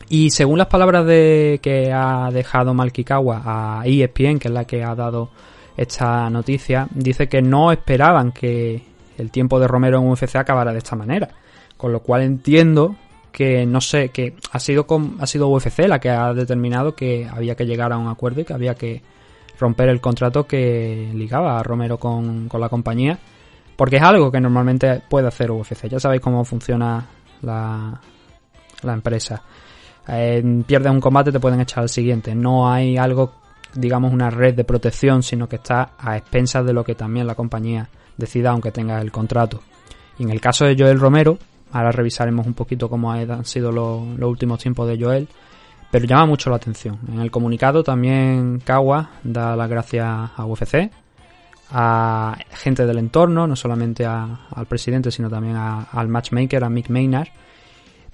y 0.10 0.30
según 0.30 0.60
las 0.60 0.68
palabras 0.68 1.08
de 1.08 1.60
que 1.60 1.92
ha 1.92 2.30
dejado 2.32 2.76
Malkikawa 2.76 3.42
a 3.44 3.88
ESPN, 3.88 4.38
que 4.38 4.48
es 4.50 4.54
la 4.54 4.66
que 4.66 4.84
ha 4.84 4.94
dado 4.94 5.32
esta 5.78 6.30
noticia, 6.30 6.88
dice 6.92 7.30
que 7.30 7.42
no 7.42 7.72
esperaban 7.72 8.32
que 8.32 8.84
el 9.18 9.32
tiempo 9.32 9.60
de 9.60 9.68
Romero 9.68 10.00
en 10.00 10.10
UFC 10.10 10.36
acabara 10.36 10.72
de 10.72 10.80
esta 10.80 10.96
manera. 10.96 11.30
Con 11.78 11.92
lo 11.92 12.00
cual 12.02 12.24
entiendo 12.24 12.96
que 13.32 13.66
no 13.68 13.80
sé, 13.82 14.10
que 14.10 14.36
ha 14.52 14.60
sido, 14.60 14.88
con, 14.88 15.18
ha 15.20 15.28
sido 15.28 15.48
UFC 15.48 15.88
la 15.88 16.00
que 16.00 16.10
ha 16.10 16.34
determinado 16.34 16.96
que 16.96 17.28
había 17.32 17.56
que 17.56 17.66
llegar 17.66 17.94
a 17.94 17.98
un 17.98 18.08
acuerdo 18.08 18.42
y 18.42 18.46
que 18.46 18.54
había 18.54 18.74
que 18.74 19.04
romper 19.60 19.90
el 19.90 20.02
contrato 20.02 20.48
que 20.48 21.12
ligaba 21.14 21.60
a 21.60 21.64
Romero 21.64 22.00
con, 22.00 22.50
con 22.50 22.60
la 22.60 22.70
compañía. 22.70 23.20
Porque 23.76 23.98
es 23.98 24.02
algo 24.02 24.32
que 24.32 24.42
normalmente 24.42 25.04
puede 25.08 25.28
hacer 25.28 25.52
UFC. 25.52 25.88
Ya 25.88 26.00
sabéis 26.00 26.22
cómo 26.22 26.44
funciona 26.44 27.06
la, 27.44 28.02
la 28.82 28.94
empresa. 28.94 29.44
Eh, 30.08 30.64
pierdes 30.66 30.92
un 30.92 31.00
combate, 31.00 31.32
te 31.32 31.40
pueden 31.40 31.62
echar 31.62 31.84
al 31.84 31.90
siguiente. 31.90 32.34
No 32.34 32.72
hay 32.72 32.98
algo 32.98 33.32
digamos, 33.74 34.14
una 34.14 34.30
red 34.30 34.56
de 34.56 34.64
protección, 34.64 35.24
sino 35.24 35.48
que 35.48 35.58
está 35.58 35.92
a 35.98 36.18
expensas 36.18 36.66
de 36.66 36.74
lo 36.74 36.84
que 36.84 36.96
también 36.96 37.28
la 37.28 37.36
compañía 37.36 37.90
decida, 38.18 38.52
aunque 38.52 38.72
tenga 38.72 39.00
el 39.02 39.12
contrato. 39.12 39.62
Y 40.18 40.24
en 40.24 40.32
el 40.32 40.42
caso 40.42 40.66
de 40.66 40.76
Joel 40.78 41.00
Romero, 41.00 41.38
ahora 41.72 41.92
revisaremos 41.92 42.46
un 42.46 42.54
poquito 42.54 42.90
cómo 42.90 43.12
han 43.12 43.46
sido 43.46 43.72
los, 43.72 44.02
últimos 44.20 44.60
tiempos 44.60 44.88
de 44.88 45.00
Joel, 45.00 45.28
pero 45.92 46.06
llama 46.06 46.26
mucho 46.26 46.50
la 46.50 46.58
atención. 46.58 47.00
En 47.08 47.20
el 47.20 47.32
comunicado 47.32 47.84
también 47.84 48.60
Kawa 48.64 49.12
da 49.24 49.56
las 49.56 49.70
gracias 49.70 50.32
a 50.36 50.46
UFC, 50.46 50.92
a 51.72 52.38
gente 52.52 52.86
del 52.86 52.98
entorno, 52.98 53.46
no 53.46 53.56
solamente 53.56 54.06
al 54.06 54.66
presidente, 54.68 55.12
sino 55.12 55.30
también 55.30 55.56
al 55.56 56.08
matchmaker, 56.08 56.64
a 56.64 56.70
Mick 56.70 56.90
Maynard, 56.90 57.28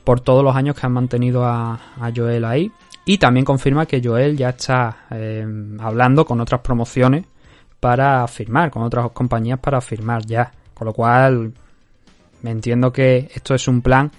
por 0.03 0.22
todos 0.22 0.43
los 0.43 0.55
años 0.55 0.75
que 0.75 0.86
han 0.86 0.93
mantenido 0.93 1.45
a, 1.45 1.74
a 2.00 2.12
Joel 2.15 2.45
ahí 2.45 2.72
y 3.05 3.17
también 3.17 3.45
confirma 3.45 3.86
que 3.86 4.01
Joel 4.03 4.38
ya 4.38 4.50
está 4.50 5.05
eh, 5.12 5.45
hablando 5.79 6.25
con 6.25 6.39
otras 6.39 6.62
promociones 6.62 7.25
para 7.79 8.25
firmar, 8.27 8.72
con 8.72 8.83
otras 8.83 9.12
compañías 9.12 9.60
para 9.60 9.81
firmar 9.81 10.25
ya. 10.25 10.51
Con 10.74 10.88
lo 10.88 10.93
cual, 10.93 11.53
me 12.41 12.51
entiendo 12.51 12.93
que 12.93 13.29
esto 13.33 13.53
es 13.53 13.67
un 13.67 13.81
plan 13.81 14.10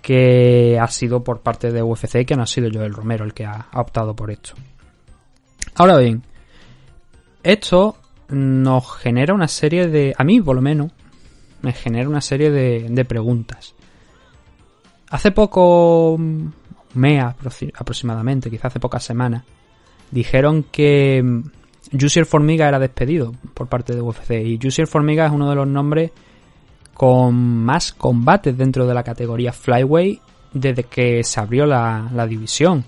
que 0.00 0.78
ha 0.80 0.88
sido 0.88 1.22
por 1.22 1.40
parte 1.40 1.70
de 1.70 1.82
UFC 1.82 2.24
que 2.24 2.34
no 2.34 2.42
ha 2.42 2.46
sido 2.46 2.70
Joel 2.72 2.94
Romero 2.94 3.24
el 3.24 3.34
que 3.34 3.44
ha 3.44 3.66
optado 3.74 4.16
por 4.16 4.30
esto. 4.30 4.54
Ahora 5.74 5.98
bien, 5.98 6.22
esto 7.42 7.96
nos 8.28 8.96
genera 8.96 9.34
una 9.34 9.46
serie 9.46 9.88
de... 9.88 10.14
A 10.16 10.24
mí, 10.24 10.40
por 10.40 10.56
lo 10.56 10.62
menos, 10.62 10.90
me 11.60 11.72
genera 11.72 12.08
una 12.08 12.22
serie 12.22 12.50
de, 12.50 12.86
de 12.88 13.04
preguntas. 13.04 13.74
Hace 15.12 15.30
poco 15.30 16.16
mes 16.94 17.22
aproximadamente, 17.22 18.48
quizás 18.48 18.66
hace 18.66 18.80
pocas 18.80 19.04
semanas, 19.04 19.44
dijeron 20.10 20.64
que 20.72 21.22
mm, 21.22 21.98
Jussier 22.00 22.24
Formiga 22.24 22.66
era 22.66 22.78
despedido 22.78 23.34
por 23.52 23.66
parte 23.66 23.94
de 23.94 24.00
UFC. 24.00 24.30
Y 24.42 24.58
Jussier 24.60 24.86
Formiga 24.86 25.26
es 25.26 25.32
uno 25.32 25.50
de 25.50 25.54
los 25.54 25.68
nombres 25.68 26.12
con 26.94 27.34
más 27.34 27.92
combates 27.92 28.56
dentro 28.56 28.86
de 28.86 28.94
la 28.94 29.02
categoría 29.02 29.52
Flyway 29.52 30.18
desde 30.54 30.84
que 30.84 31.22
se 31.22 31.40
abrió 31.40 31.66
la, 31.66 32.26
división. 32.26 32.82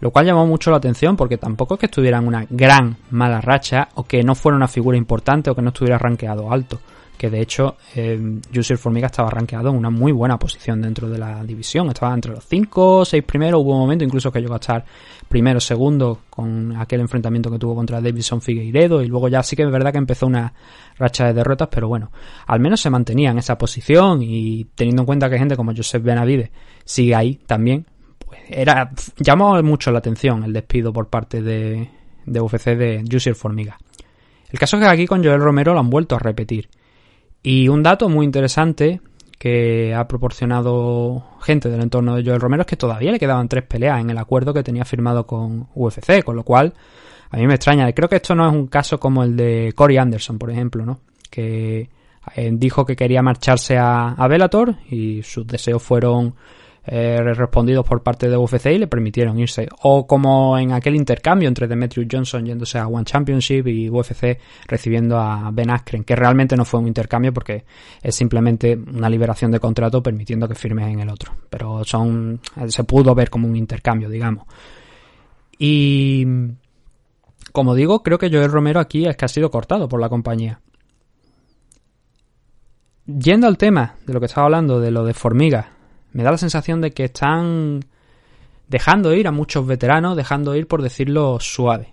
Lo 0.00 0.10
cual 0.12 0.24
llamó 0.24 0.46
mucho 0.46 0.70
la 0.70 0.78
atención 0.78 1.14
porque 1.14 1.36
tampoco 1.36 1.74
es 1.74 1.80
que 1.80 1.86
estuviera 1.86 2.16
en 2.16 2.26
una 2.26 2.46
gran 2.48 2.96
mala 3.10 3.42
racha 3.42 3.88
o 3.96 4.04
que 4.04 4.22
no 4.22 4.34
fuera 4.34 4.56
una 4.56 4.68
figura 4.68 4.96
importante 4.96 5.50
o 5.50 5.54
que 5.54 5.60
no 5.60 5.68
estuviera 5.68 5.98
rankeado 5.98 6.50
alto 6.50 6.80
que 7.16 7.30
de 7.30 7.40
hecho 7.40 7.76
eh, 7.94 8.18
Formiga 8.76 9.06
estaba 9.06 9.30
rankeado 9.30 9.70
en 9.70 9.76
una 9.76 9.90
muy 9.90 10.12
buena 10.12 10.38
posición 10.38 10.82
dentro 10.82 11.08
de 11.08 11.18
la 11.18 11.44
división, 11.44 11.88
estaba 11.88 12.12
entre 12.12 12.32
los 12.32 12.44
5 12.44 12.98
o 12.98 13.04
6 13.04 13.22
primeros, 13.24 13.62
hubo 13.62 13.72
un 13.72 13.80
momento 13.80 14.04
incluso 14.04 14.32
que 14.32 14.40
llegó 14.40 14.54
a 14.54 14.56
estar 14.56 14.84
primero, 15.28 15.60
segundo 15.60 16.20
con 16.28 16.76
aquel 16.76 17.00
enfrentamiento 17.00 17.50
que 17.50 17.58
tuvo 17.58 17.74
contra 17.74 18.00
Davidson 18.00 18.40
Figueiredo 18.40 19.02
y 19.02 19.06
luego 19.06 19.28
ya 19.28 19.42
sí 19.42 19.56
que 19.56 19.62
es 19.62 19.70
verdad 19.70 19.92
que 19.92 19.98
empezó 19.98 20.26
una 20.26 20.52
racha 20.98 21.26
de 21.26 21.34
derrotas, 21.34 21.68
pero 21.70 21.88
bueno, 21.88 22.10
al 22.46 22.60
menos 22.60 22.80
se 22.80 22.90
mantenía 22.90 23.30
en 23.30 23.38
esa 23.38 23.56
posición 23.56 24.22
y 24.22 24.64
teniendo 24.74 25.02
en 25.02 25.06
cuenta 25.06 25.30
que 25.30 25.38
gente 25.38 25.56
como 25.56 25.74
Joseph 25.74 26.02
Benavide 26.02 26.50
sigue 26.84 27.14
ahí 27.14 27.40
también, 27.46 27.86
pues 28.18 28.40
era 28.48 28.90
llamó 29.18 29.62
mucho 29.62 29.90
la 29.92 29.98
atención 29.98 30.44
el 30.44 30.52
despido 30.52 30.92
por 30.92 31.08
parte 31.08 31.42
de, 31.42 31.88
de 32.26 32.40
UFC 32.40 32.76
de 32.76 33.04
Jussier 33.10 33.34
Formiga. 33.34 33.78
El 34.50 34.58
caso 34.58 34.76
es 34.76 34.82
que 34.82 34.88
aquí 34.88 35.06
con 35.06 35.22
Joel 35.24 35.40
Romero 35.40 35.74
lo 35.74 35.80
han 35.80 35.90
vuelto 35.90 36.14
a 36.14 36.18
repetir. 36.20 36.68
Y 37.46 37.68
un 37.68 37.82
dato 37.82 38.08
muy 38.08 38.24
interesante 38.24 39.02
que 39.38 39.94
ha 39.94 40.08
proporcionado 40.08 41.22
gente 41.42 41.68
del 41.68 41.82
entorno 41.82 42.16
de 42.16 42.24
Joel 42.24 42.40
Romero 42.40 42.62
es 42.62 42.66
que 42.66 42.76
todavía 42.76 43.12
le 43.12 43.18
quedaban 43.18 43.48
tres 43.48 43.64
peleas 43.64 44.00
en 44.00 44.08
el 44.08 44.16
acuerdo 44.16 44.54
que 44.54 44.62
tenía 44.62 44.86
firmado 44.86 45.26
con 45.26 45.68
UFC, 45.74 46.24
con 46.24 46.36
lo 46.36 46.42
cual 46.42 46.72
a 47.28 47.36
mí 47.36 47.46
me 47.46 47.56
extraña. 47.56 47.92
Creo 47.92 48.08
que 48.08 48.16
esto 48.16 48.34
no 48.34 48.48
es 48.48 48.54
un 48.54 48.68
caso 48.68 48.98
como 48.98 49.22
el 49.22 49.36
de 49.36 49.74
Corey 49.74 49.98
Anderson, 49.98 50.38
por 50.38 50.50
ejemplo, 50.50 50.86
¿no? 50.86 51.00
Que 51.28 51.90
eh, 52.34 52.50
dijo 52.54 52.86
que 52.86 52.96
quería 52.96 53.20
marcharse 53.20 53.76
a, 53.76 54.12
a 54.12 54.26
Bellator 54.26 54.76
y 54.88 55.22
sus 55.22 55.46
deseos 55.46 55.82
fueron 55.82 56.34
eh, 56.86 57.18
respondidos 57.22 57.86
por 57.86 58.02
parte 58.02 58.28
de 58.28 58.36
UFC 58.36 58.66
y 58.66 58.78
le 58.78 58.86
permitieron 58.86 59.38
irse. 59.38 59.68
O 59.82 60.06
como 60.06 60.58
en 60.58 60.72
aquel 60.72 60.96
intercambio 60.96 61.48
entre 61.48 61.66
Demetrius 61.66 62.06
Johnson 62.10 62.44
yéndose 62.44 62.78
a 62.78 62.86
One 62.86 63.04
Championship 63.04 63.66
y 63.66 63.88
UFC 63.88 64.38
recibiendo 64.66 65.18
a 65.18 65.50
Ben 65.52 65.70
Askren, 65.70 66.04
que 66.04 66.14
realmente 66.14 66.56
no 66.56 66.64
fue 66.64 66.80
un 66.80 66.88
intercambio 66.88 67.32
porque 67.32 67.64
es 68.02 68.14
simplemente 68.14 68.76
una 68.76 69.08
liberación 69.08 69.50
de 69.50 69.60
contrato 69.60 70.02
permitiendo 70.02 70.46
que 70.46 70.54
firmes 70.54 70.88
en 70.88 71.00
el 71.00 71.08
otro. 71.08 71.32
Pero 71.48 71.84
son 71.84 72.40
se 72.68 72.84
pudo 72.84 73.14
ver 73.14 73.30
como 73.30 73.48
un 73.48 73.56
intercambio, 73.56 74.08
digamos. 74.08 74.46
Y 75.58 76.26
como 77.52 77.74
digo, 77.74 78.02
creo 78.02 78.18
que 78.18 78.30
Joel 78.30 78.50
Romero 78.50 78.80
aquí 78.80 79.06
es 79.06 79.16
que 79.16 79.24
ha 79.24 79.28
sido 79.28 79.50
cortado 79.50 79.88
por 79.88 80.00
la 80.00 80.08
compañía. 80.08 80.60
Yendo 83.06 83.46
al 83.46 83.58
tema 83.58 83.96
de 84.06 84.14
lo 84.14 84.20
que 84.20 84.26
estaba 84.26 84.46
hablando, 84.46 84.80
de 84.80 84.90
lo 84.90 85.04
de 85.04 85.14
Formiga, 85.14 85.73
me 86.14 86.22
da 86.22 86.30
la 86.30 86.38
sensación 86.38 86.80
de 86.80 86.92
que 86.92 87.04
están 87.04 87.84
dejando 88.68 89.12
ir 89.12 89.26
a 89.26 89.32
muchos 89.32 89.66
veteranos, 89.66 90.16
dejando 90.16 90.54
ir 90.54 90.66
por 90.66 90.80
decirlo 90.80 91.38
suave. 91.40 91.92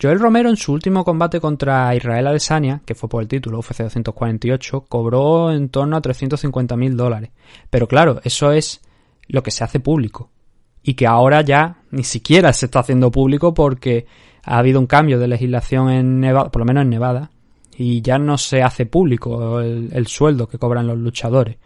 Joel 0.00 0.20
Romero 0.20 0.50
en 0.50 0.56
su 0.56 0.72
último 0.72 1.04
combate 1.04 1.40
contra 1.40 1.94
Israel 1.94 2.26
Adesanya, 2.26 2.82
que 2.84 2.94
fue 2.94 3.08
por 3.08 3.22
el 3.22 3.28
título 3.28 3.60
UFC 3.60 3.78
248, 3.78 4.82
cobró 4.82 5.52
en 5.52 5.70
torno 5.70 5.96
a 5.96 6.02
350 6.02 6.76
mil 6.76 6.96
dólares. 6.96 7.30
Pero 7.70 7.88
claro, 7.88 8.20
eso 8.24 8.52
es 8.52 8.82
lo 9.26 9.42
que 9.42 9.50
se 9.50 9.64
hace 9.64 9.80
público. 9.80 10.30
Y 10.82 10.94
que 10.94 11.06
ahora 11.06 11.40
ya 11.40 11.78
ni 11.92 12.04
siquiera 12.04 12.52
se 12.52 12.66
está 12.66 12.80
haciendo 12.80 13.10
público 13.10 13.54
porque 13.54 14.06
ha 14.42 14.58
habido 14.58 14.80
un 14.80 14.86
cambio 14.86 15.18
de 15.18 15.28
legislación 15.28 15.88
en 15.88 16.20
Nevada, 16.20 16.50
por 16.50 16.60
lo 16.60 16.66
menos 16.66 16.82
en 16.82 16.90
Nevada, 16.90 17.30
y 17.74 18.02
ya 18.02 18.18
no 18.18 18.36
se 18.36 18.62
hace 18.62 18.84
público 18.84 19.60
el, 19.60 19.88
el 19.94 20.06
sueldo 20.08 20.46
que 20.46 20.58
cobran 20.58 20.86
los 20.86 20.98
luchadores 20.98 21.56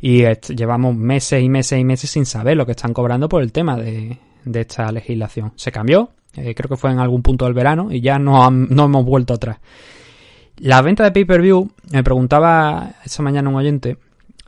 y 0.00 0.24
llevamos 0.54 0.96
meses 0.96 1.42
y 1.42 1.48
meses 1.48 1.78
y 1.78 1.84
meses 1.84 2.10
sin 2.10 2.26
saber 2.26 2.56
lo 2.56 2.66
que 2.66 2.72
están 2.72 2.92
cobrando 2.92 3.28
por 3.28 3.42
el 3.42 3.52
tema 3.52 3.76
de, 3.76 4.18
esta 4.52 4.90
legislación. 4.92 5.52
Se 5.56 5.72
cambió, 5.72 6.10
eh, 6.34 6.54
creo 6.54 6.68
que 6.68 6.76
fue 6.76 6.90
en 6.90 6.98
algún 6.98 7.22
punto 7.22 7.44
del 7.44 7.54
verano 7.54 7.88
y 7.90 8.00
ya 8.00 8.18
no, 8.18 8.50
no 8.50 8.84
hemos 8.84 9.04
vuelto 9.04 9.34
atrás. 9.34 9.58
La 10.58 10.80
venta 10.80 11.04
de 11.04 11.12
pay-per-view, 11.12 11.70
me 11.92 12.02
preguntaba 12.02 12.94
esta 13.04 13.22
mañana 13.22 13.50
un 13.50 13.56
oyente, 13.56 13.98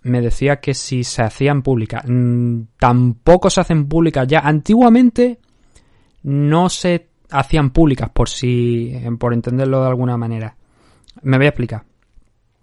me 0.03 0.21
decía 0.21 0.57
que 0.57 0.75
si 0.75 1.05
se 1.05 1.23
hacían 1.23 1.63
públicas. 1.63 2.03
Mm, 2.07 2.63
tampoco 2.79 3.51
se 3.51 3.61
hacen 3.61 3.89
públicas 3.89 4.27
ya. 4.27 4.41
Antiguamente 4.41 5.39
no 6.23 6.69
se 6.69 7.09
hacían 7.31 7.71
públicas 7.71 8.11
por 8.11 8.29
si, 8.29 8.95
por 9.19 9.35
entenderlo 9.35 9.83
de 9.83 9.89
alguna 9.89 10.17
manera. 10.17 10.57
Me 11.23 11.37
voy 11.37 11.47
a 11.47 11.51
explicar. 11.51 11.85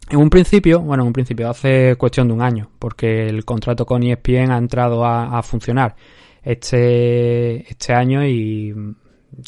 En 0.09 0.17
un 0.19 0.29
principio, 0.29 0.81
bueno, 0.81 1.03
en 1.03 1.07
un 1.07 1.13
principio, 1.13 1.49
hace 1.49 1.95
cuestión 1.95 2.27
de 2.27 2.33
un 2.33 2.41
año, 2.41 2.69
porque 2.77 3.27
el 3.27 3.43
contrato 3.43 3.85
con 3.85 4.03
ESPN 4.03 4.51
ha 4.51 4.57
entrado 4.57 5.03
a, 5.03 5.41
funcionar 5.41 5.95
este, 6.43 7.67
este 7.69 7.93
año 7.93 8.23
y 8.23 8.73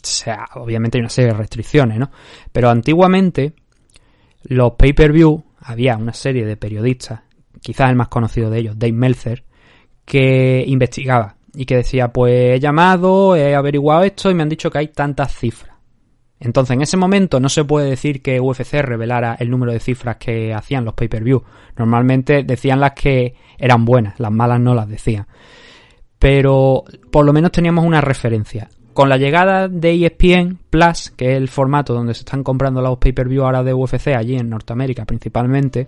sea, 0.01 0.45
obviamente 0.55 0.97
hay 0.97 1.01
una 1.01 1.09
serie 1.09 1.31
de 1.31 1.37
restricciones, 1.37 1.99
¿no? 1.99 2.11
Pero 2.51 2.69
antiguamente, 2.69 3.53
los 4.43 4.73
pay-per-view, 4.73 5.43
había 5.59 5.97
una 5.97 6.13
serie 6.13 6.45
de 6.45 6.57
periodistas, 6.57 7.21
quizás 7.61 7.89
el 7.89 7.95
más 7.95 8.07
conocido 8.07 8.49
de 8.49 8.59
ellos, 8.59 8.79
Dave 8.79 8.93
Meltzer, 8.93 9.43
que 10.05 10.63
investigaba 10.67 11.35
y 11.53 11.65
que 11.65 11.77
decía, 11.77 12.11
pues 12.11 12.55
he 12.55 12.59
llamado, 12.59 13.35
he 13.35 13.55
averiguado 13.55 14.03
esto 14.03 14.31
y 14.31 14.33
me 14.33 14.43
han 14.43 14.49
dicho 14.49 14.71
que 14.71 14.79
hay 14.79 14.87
tantas 14.89 15.35
cifras. 15.35 15.76
Entonces, 16.39 16.75
en 16.75 16.81
ese 16.81 16.97
momento 16.97 17.39
no 17.39 17.49
se 17.49 17.63
puede 17.63 17.89
decir 17.89 18.21
que 18.21 18.39
UFC 18.39 18.73
revelara 18.81 19.35
el 19.39 19.49
número 19.49 19.71
de 19.71 19.79
cifras 19.79 20.17
que 20.17 20.53
hacían 20.53 20.85
los 20.85 20.93
pay-per-view. 20.93 21.43
Normalmente 21.77 22.43
decían 22.43 22.79
las 22.79 22.91
que 22.91 23.33
eran 23.57 23.85
buenas, 23.85 24.19
las 24.19 24.31
malas 24.31 24.59
no 24.59 24.75
las 24.75 24.87
decían. 24.87 25.25
Pero 26.19 26.83
por 27.11 27.25
lo 27.25 27.33
menos 27.33 27.51
teníamos 27.51 27.85
una 27.85 28.01
referencia. 28.01 28.69
Con 28.93 29.09
la 29.09 29.17
llegada 29.17 29.67
de 29.67 29.93
ESPN 29.93 30.59
Plus, 30.69 31.11
que 31.11 31.31
es 31.31 31.37
el 31.37 31.49
formato 31.49 31.93
donde 31.93 32.13
se 32.13 32.21
están 32.21 32.43
comprando 32.43 32.81
los 32.81 32.97
pay-per-view 32.97 33.43
ahora 33.43 33.63
de 33.63 33.73
UFC 33.73 34.07
allí 34.07 34.35
en 34.35 34.49
Norteamérica 34.49 35.05
principalmente, 35.05 35.87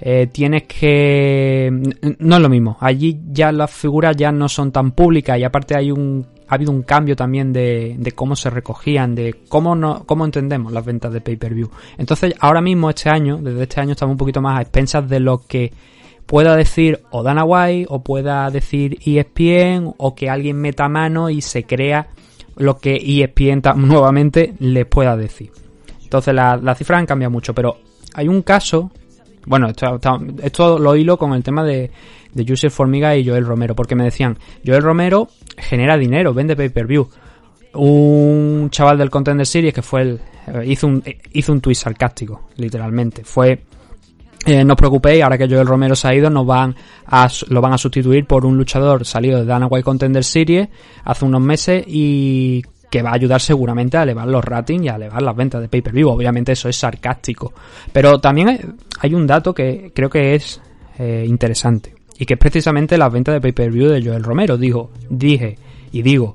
eh, 0.00 0.28
tienes 0.32 0.64
que... 0.64 1.70
No 2.18 2.36
es 2.36 2.42
lo 2.42 2.48
mismo. 2.48 2.76
Allí 2.80 3.20
ya 3.30 3.52
las 3.52 3.70
figuras 3.70 4.16
ya 4.16 4.32
no 4.32 4.48
son 4.48 4.72
tan 4.72 4.92
públicas 4.92 5.38
y 5.38 5.44
aparte 5.44 5.76
hay 5.76 5.90
un 5.90 6.26
ha 6.52 6.56
habido 6.56 6.70
un 6.70 6.82
cambio 6.82 7.16
también 7.16 7.50
de, 7.50 8.12
cómo 8.14 8.36
se 8.36 8.50
recogían, 8.50 9.14
de 9.14 9.36
cómo, 9.48 9.74
no, 9.74 10.04
cómo 10.04 10.26
entendemos 10.26 10.70
las 10.70 10.84
ventas 10.84 11.10
de 11.10 11.22
pay-per-view. 11.22 11.70
Entonces, 11.96 12.34
ahora 12.40 12.60
mismo, 12.60 12.90
este 12.90 13.08
año, 13.08 13.38
desde 13.38 13.62
este 13.62 13.80
año, 13.80 13.92
estamos 13.92 14.12
un 14.12 14.18
poquito 14.18 14.42
más 14.42 14.58
a 14.58 14.60
expensas 14.60 15.08
de 15.08 15.18
lo 15.18 15.38
que 15.38 15.72
pueda 16.26 16.54
decir 16.54 17.00
o 17.10 17.22
Dana 17.22 17.44
White, 17.44 17.86
o 17.88 18.02
pueda 18.02 18.50
decir 18.50 18.98
ESPN, 19.02 19.94
o 19.96 20.14
que 20.14 20.28
alguien 20.28 20.58
meta 20.58 20.90
mano 20.90 21.30
y 21.30 21.40
se 21.40 21.64
crea 21.64 22.08
lo 22.56 22.76
que 22.76 22.96
ESPN 22.96 23.62
nuevamente 23.76 24.52
les 24.58 24.84
pueda 24.84 25.16
decir. 25.16 25.52
Entonces, 26.02 26.34
las 26.34 26.76
cifras 26.76 26.98
han 26.98 27.06
cambiado 27.06 27.30
mucho, 27.30 27.54
pero 27.54 27.78
hay 28.12 28.28
un 28.28 28.42
caso 28.42 28.90
bueno, 29.46 29.68
esto, 29.68 29.98
esto, 30.42 30.78
lo 30.78 30.96
hilo 30.96 31.16
con 31.16 31.32
el 31.32 31.42
tema 31.42 31.64
de, 31.64 31.90
de 32.32 32.52
User 32.52 32.70
Formiga 32.70 33.16
y 33.16 33.26
Joel 33.26 33.46
Romero, 33.46 33.74
porque 33.74 33.94
me 33.94 34.04
decían, 34.04 34.38
Joel 34.64 34.82
Romero 34.82 35.28
genera 35.56 35.96
dinero, 35.96 36.32
vende 36.34 36.56
pay-per-view. 36.56 37.08
Un 37.74 38.68
chaval 38.70 38.98
del 38.98 39.10
Contender 39.10 39.46
Series 39.46 39.72
que 39.72 39.82
fue 39.82 40.02
el, 40.02 40.20
eh, 40.46 40.64
hizo 40.66 40.86
un, 40.86 41.02
hizo 41.32 41.52
un 41.52 41.60
tweet 41.60 41.74
sarcástico, 41.74 42.48
literalmente. 42.56 43.24
Fue, 43.24 43.62
eh, 44.44 44.64
no 44.64 44.74
os 44.74 44.78
preocupéis, 44.78 45.22
ahora 45.22 45.38
que 45.38 45.48
Joel 45.48 45.66
Romero 45.66 45.94
se 45.96 46.08
ha 46.08 46.14
ido, 46.14 46.28
nos 46.28 46.46
van 46.46 46.74
a, 47.06 47.28
lo 47.48 47.60
van 47.60 47.72
a 47.72 47.78
sustituir 47.78 48.26
por 48.26 48.44
un 48.44 48.56
luchador 48.56 49.04
salido 49.04 49.38
de 49.38 49.46
Dana 49.46 49.66
White 49.66 49.84
Contender 49.84 50.24
Series 50.24 50.68
hace 51.04 51.24
unos 51.24 51.40
meses 51.40 51.84
y 51.86 52.62
que 52.92 53.00
va 53.00 53.08
a 53.08 53.14
ayudar 53.14 53.40
seguramente 53.40 53.96
a 53.96 54.02
elevar 54.02 54.28
los 54.28 54.44
ratings 54.44 54.84
y 54.84 54.88
a 54.90 54.96
elevar 54.96 55.22
las 55.22 55.34
ventas 55.34 55.62
de 55.62 55.68
pay-per-view. 55.70 56.10
Obviamente 56.10 56.52
eso 56.52 56.68
es 56.68 56.76
sarcástico. 56.76 57.54
Pero 57.90 58.20
también 58.20 58.76
hay, 59.00 59.14
un 59.14 59.26
dato 59.26 59.54
que 59.54 59.92
creo 59.94 60.10
que 60.10 60.34
es 60.34 60.60
eh, 60.98 61.24
interesante. 61.26 61.94
Y 62.18 62.26
que 62.26 62.34
es 62.34 62.38
precisamente 62.38 62.98
las 62.98 63.10
ventas 63.10 63.32
de 63.32 63.40
pay-per-view 63.40 63.88
de 63.88 64.04
Joel 64.04 64.22
Romero. 64.22 64.58
Digo, 64.58 64.90
dije 65.08 65.56
y 65.90 66.02
digo, 66.02 66.34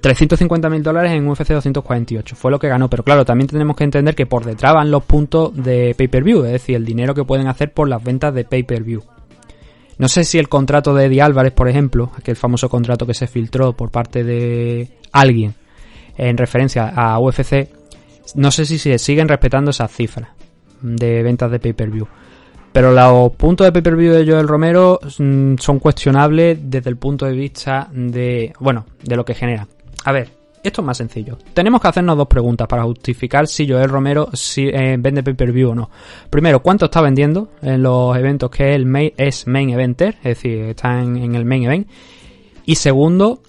350 0.00 0.70
mil 0.70 0.84
dólares 0.84 1.10
en 1.10 1.26
UFC 1.26 1.48
248. 1.48 2.36
Fue 2.36 2.52
lo 2.52 2.60
que 2.60 2.68
ganó. 2.68 2.88
Pero 2.88 3.02
claro, 3.02 3.24
también 3.24 3.48
tenemos 3.48 3.74
que 3.74 3.82
entender 3.82 4.14
que 4.14 4.26
por 4.26 4.44
detrás 4.44 4.72
van 4.72 4.92
los 4.92 5.02
puntos 5.02 5.56
de 5.56 5.96
pay-per-view. 5.98 6.44
Es 6.44 6.52
decir, 6.52 6.76
el 6.76 6.84
dinero 6.84 7.14
que 7.14 7.24
pueden 7.24 7.48
hacer 7.48 7.72
por 7.72 7.88
las 7.88 8.04
ventas 8.04 8.32
de 8.32 8.44
pay-per-view. 8.44 9.02
No 9.98 10.06
sé 10.06 10.22
si 10.22 10.38
el 10.38 10.48
contrato 10.48 10.94
de 10.94 11.06
Eddie 11.06 11.20
Álvarez, 11.20 11.52
por 11.52 11.68
ejemplo, 11.68 12.12
aquel 12.16 12.36
famoso 12.36 12.68
contrato 12.68 13.06
que 13.06 13.12
se 13.12 13.26
filtró 13.26 13.72
por 13.72 13.90
parte 13.90 14.22
de 14.22 14.88
alguien, 15.10 15.56
en 16.16 16.36
referencia 16.36 16.88
a 16.88 17.18
UFC, 17.18 17.68
no 18.34 18.50
sé 18.50 18.64
si 18.64 18.78
se 18.78 18.98
siguen 18.98 19.28
respetando 19.28 19.70
esas 19.70 19.90
cifras 19.90 20.30
de 20.80 21.22
ventas 21.22 21.50
de 21.50 21.58
pay-per-view. 21.58 22.06
Pero 22.72 22.92
los 22.92 23.32
puntos 23.32 23.66
de 23.66 23.72
pay-per-view 23.72 24.12
de 24.12 24.30
Joel 24.30 24.46
Romero 24.46 25.00
mm, 25.18 25.56
son 25.58 25.78
cuestionables 25.80 26.58
desde 26.62 26.90
el 26.90 26.96
punto 26.96 27.26
de 27.26 27.32
vista 27.32 27.88
de, 27.92 28.52
bueno, 28.60 28.86
de 29.02 29.16
lo 29.16 29.24
que 29.24 29.34
genera. 29.34 29.66
A 30.04 30.12
ver, 30.12 30.28
esto 30.62 30.82
es 30.82 30.86
más 30.86 30.96
sencillo. 30.96 31.36
Tenemos 31.52 31.80
que 31.80 31.88
hacernos 31.88 32.16
dos 32.16 32.28
preguntas 32.28 32.68
para 32.68 32.84
justificar 32.84 33.48
si 33.48 33.68
Joel 33.68 33.88
Romero 33.88 34.28
eh, 34.56 34.96
vende 35.00 35.22
pay-per-view 35.22 35.70
o 35.70 35.74
no. 35.74 35.90
Primero, 36.28 36.60
¿cuánto 36.60 36.84
está 36.84 37.00
vendiendo 37.00 37.48
en 37.60 37.82
los 37.82 38.16
eventos 38.16 38.50
que 38.50 38.74
él 38.74 38.86
main, 38.86 39.12
es 39.16 39.48
main 39.48 39.70
eventer? 39.70 40.16
Es 40.18 40.36
decir, 40.36 40.58
está 40.64 41.02
en, 41.02 41.16
en 41.16 41.34
el 41.34 41.44
main 41.44 41.64
event. 41.64 41.88
Y 42.66 42.76
segundo, 42.76 43.42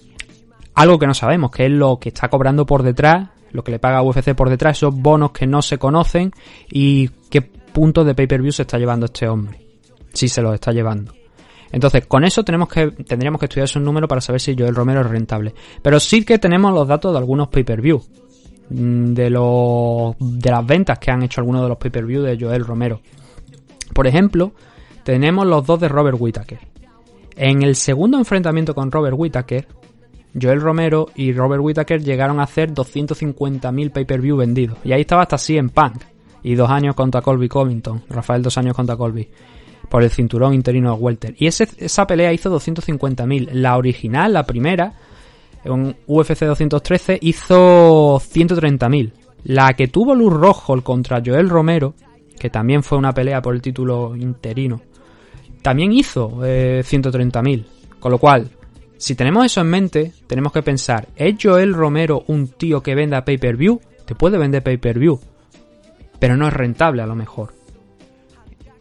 algo 0.74 0.98
que 0.98 1.06
no 1.06 1.14
sabemos, 1.14 1.50
que 1.50 1.66
es 1.66 1.72
lo 1.72 1.98
que 1.98 2.08
está 2.10 2.28
cobrando 2.28 2.66
por 2.66 2.82
detrás, 2.82 3.28
lo 3.52 3.62
que 3.62 3.72
le 3.72 3.78
paga 3.78 4.02
UFC 4.02 4.34
por 4.34 4.48
detrás, 4.48 4.78
esos 4.78 4.94
bonos 4.94 5.32
que 5.32 5.46
no 5.46 5.62
se 5.62 5.78
conocen 5.78 6.32
y 6.70 7.08
qué 7.30 7.42
punto 7.42 8.04
de 8.04 8.14
pay-per-view 8.14 8.52
se 8.52 8.62
está 8.62 8.78
llevando 8.78 9.06
este 9.06 9.28
hombre. 9.28 9.58
Si 10.12 10.28
se 10.28 10.42
los 10.42 10.54
está 10.54 10.72
llevando. 10.72 11.12
Entonces, 11.70 12.06
con 12.06 12.24
eso 12.24 12.44
tenemos 12.44 12.68
que, 12.68 12.90
tendríamos 12.90 13.38
que 13.38 13.46
estudiar 13.46 13.64
esos 13.64 13.82
números 13.82 14.08
para 14.08 14.20
saber 14.20 14.40
si 14.40 14.54
Joel 14.56 14.74
Romero 14.74 15.00
es 15.00 15.06
rentable. 15.06 15.54
Pero 15.80 15.98
sí 16.00 16.22
que 16.24 16.38
tenemos 16.38 16.72
los 16.72 16.86
datos 16.86 17.12
de 17.12 17.18
algunos 17.18 17.48
pay-per-view. 17.48 18.02
mm, 18.68 19.14
De, 19.14 19.30
los, 19.30 20.14
de 20.18 20.50
las 20.50 20.66
ventas 20.66 20.98
que 20.98 21.10
han 21.10 21.22
hecho 21.22 21.40
algunos 21.40 21.62
de 21.62 21.68
los 21.68 21.78
pay-per-view 21.78 22.22
de 22.22 22.38
Joel 22.38 22.64
Romero. 22.66 23.00
Por 23.94 24.06
ejemplo, 24.06 24.52
tenemos 25.02 25.46
los 25.46 25.64
dos 25.64 25.80
de 25.80 25.88
Robert 25.88 26.18
Whittaker. 26.20 26.58
En 27.36 27.62
el 27.62 27.74
segundo 27.74 28.18
enfrentamiento 28.18 28.74
con 28.74 28.90
Robert 28.90 29.16
Whittaker, 29.18 29.66
Joel 30.40 30.60
Romero 30.60 31.08
y 31.14 31.32
Robert 31.32 31.62
Whittaker 31.62 32.02
llegaron 32.02 32.40
a 32.40 32.44
hacer 32.44 32.72
250.000 32.72 33.90
pay-per-view 33.92 34.36
vendidos. 34.36 34.78
Y 34.84 34.92
ahí 34.92 35.02
estaba 35.02 35.22
hasta 35.22 35.36
en 35.52 35.68
Punk. 35.68 36.02
Y 36.42 36.54
dos 36.54 36.70
años 36.70 36.94
contra 36.94 37.20
Colby 37.20 37.48
Covington. 37.48 38.02
Rafael 38.08 38.42
dos 38.42 38.56
años 38.58 38.74
contra 38.74 38.96
Colby. 38.96 39.28
Por 39.88 40.02
el 40.02 40.10
cinturón 40.10 40.54
interino 40.54 40.94
de 40.94 41.00
Welter. 41.00 41.34
Y 41.38 41.46
esa 41.46 42.06
pelea 42.06 42.32
hizo 42.32 42.54
250.000. 42.58 43.50
La 43.52 43.76
original, 43.76 44.32
la 44.32 44.44
primera, 44.44 44.94
en 45.64 45.94
UFC 46.06 46.40
213, 46.40 47.18
hizo 47.20 48.18
130.000. 48.18 49.12
La 49.44 49.74
que 49.74 49.88
tuvo 49.88 50.14
Luz 50.14 50.32
Rojo 50.32 50.80
contra 50.82 51.22
Joel 51.24 51.48
Romero, 51.48 51.94
que 52.38 52.48
también 52.48 52.82
fue 52.82 52.98
una 52.98 53.12
pelea 53.12 53.42
por 53.42 53.54
el 53.54 53.62
título 53.62 54.16
interino, 54.16 54.80
también 55.62 55.92
hizo 55.92 56.40
eh, 56.44 56.82
130.000. 56.84 57.64
Con 58.00 58.10
lo 58.10 58.18
cual, 58.18 58.50
si 59.02 59.16
tenemos 59.16 59.44
eso 59.44 59.60
en 59.62 59.66
mente, 59.66 60.12
tenemos 60.28 60.52
que 60.52 60.62
pensar, 60.62 61.08
¿es 61.16 61.34
Joel 61.42 61.74
Romero 61.74 62.22
un 62.28 62.46
tío 62.46 62.84
que 62.84 62.94
venda 62.94 63.24
pay-per-view? 63.24 63.80
Te 64.04 64.14
puede 64.14 64.38
vender 64.38 64.62
pay-per-view, 64.62 65.18
pero 66.20 66.36
no 66.36 66.46
es 66.46 66.52
rentable 66.52 67.02
a 67.02 67.06
lo 67.06 67.16
mejor. 67.16 67.52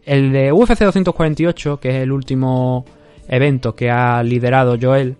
El 0.06 0.32
de 0.32 0.52
UFC 0.52 0.78
248, 0.78 1.80
que 1.80 1.90
es 1.90 1.96
el 1.96 2.12
último 2.12 2.86
evento 3.28 3.76
que 3.76 3.90
ha 3.90 4.22
liderado 4.22 4.78
Joel, 4.80 5.16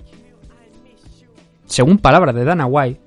según 1.66 1.98
palabras 1.98 2.36
de 2.36 2.46
Dana 2.46 2.68
White, 2.68 3.02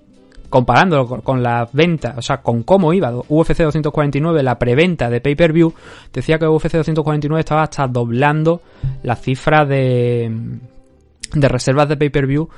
comparándolo 0.51 1.23
con, 1.23 1.45
la 1.45 1.69
venta, 1.73 2.15
o 2.17 2.23
sea, 2.23 2.39
con 2.39 2.65
cómo 2.65 2.93
iba 2.93 3.15
UFC 3.29 3.59
249, 3.59 4.43
la 4.43 4.59
preventa 4.59 5.09
de 5.09 5.21
pay-per-view, 5.21 5.73
decía 6.13 6.41
que 6.41 6.49
UFC 6.49 6.73
249 6.73 7.39
estaba 7.39 7.63
hasta 7.63 7.87
doblando 7.87 8.63
la 9.05 9.15
cifra 9.15 9.65
de, 9.65 10.29
de 11.35 11.49
reservas 11.49 11.89
de 11.89 11.97
pay-per-view 11.97 12.49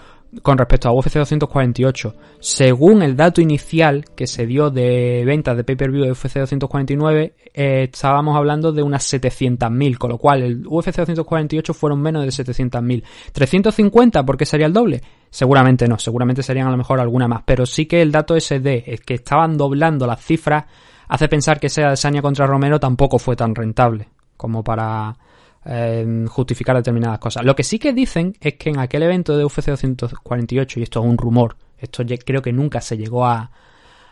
con 0.43 0.59
respecto 0.59 0.89
a 0.89 0.93
UFC 0.93 1.15
248. 1.15 2.15
Según 2.41 3.03
el 3.03 3.17
dato 3.17 3.41
inicial 3.41 4.05
que 4.15 4.27
se 4.27 4.47
dio 4.47 4.71
de 4.71 5.25
ventas 5.25 5.57
de 5.57 5.65
pay-per-view 5.65 6.05
de 6.05 6.13
UFC 6.13 6.39
249, 6.39 7.35
eh, 7.55 7.89
estábamos 7.93 8.37
hablando 8.37 8.73
de 8.73 8.83
unas 8.83 9.13
700.000, 9.13 9.99
con 9.99 10.11
lo 10.11 10.19
cual 10.19 10.43
el 10.43 10.67
UFC 10.67 10.97
248 10.97 11.75
fueron 11.75 12.01
menos 12.01 12.25
de 12.25 12.31
700.000. 12.31 13.03
¿350 13.35 14.25
porque 14.25 14.47
sería 14.47 14.67
el 14.67 14.73
doble? 14.73 15.03
Seguramente 15.31 15.89
no, 15.89 15.99
seguramente 15.99 16.43
serían 16.43 16.69
a 16.69 16.71
lo 16.71 16.77
mejor 16.77 17.01
alguna 17.01 17.29
más, 17.29 17.43
pero 17.45 17.67
sí 17.67 17.87
que 17.87 18.03
el 18.03 18.13
dato 18.13 18.39
SD, 18.39 18.85
es 18.87 19.01
que 19.01 19.15
estaban 19.15 19.57
doblando 19.57 20.07
las 20.07 20.25
cifras, 20.25 20.65
hace 21.09 21.29
pensar 21.29 21.61
que 21.61 21.69
esa 21.69 21.89
Adesanya 21.89 22.23
contra 22.23 22.47
Romero 22.47 22.81
tampoco 22.81 23.19
fue 23.19 23.37
tan 23.37 23.55
rentable 23.55 24.09
como 24.37 24.63
para 24.63 25.17
eh, 25.69 26.25
justificar 26.29 26.77
determinadas 26.77 27.19
cosas. 27.19 27.45
Lo 27.45 27.55
que 27.55 27.65
sí 27.65 27.79
que 27.79 27.93
dicen 27.93 28.37
es 28.41 28.55
que 28.55 28.71
en 28.71 28.79
aquel 28.79 29.03
evento 29.03 29.37
de 29.37 29.45
UFC 29.45 29.67
248, 29.67 30.81
y 30.81 30.83
esto 30.83 31.01
es 31.01 31.07
un 31.07 31.19
rumor, 31.19 31.57
esto 31.79 32.05
creo 32.25 32.43
que 32.43 32.53
nunca 32.53 32.81
se 32.81 32.97
llegó 32.97 33.27
a, 33.27 33.51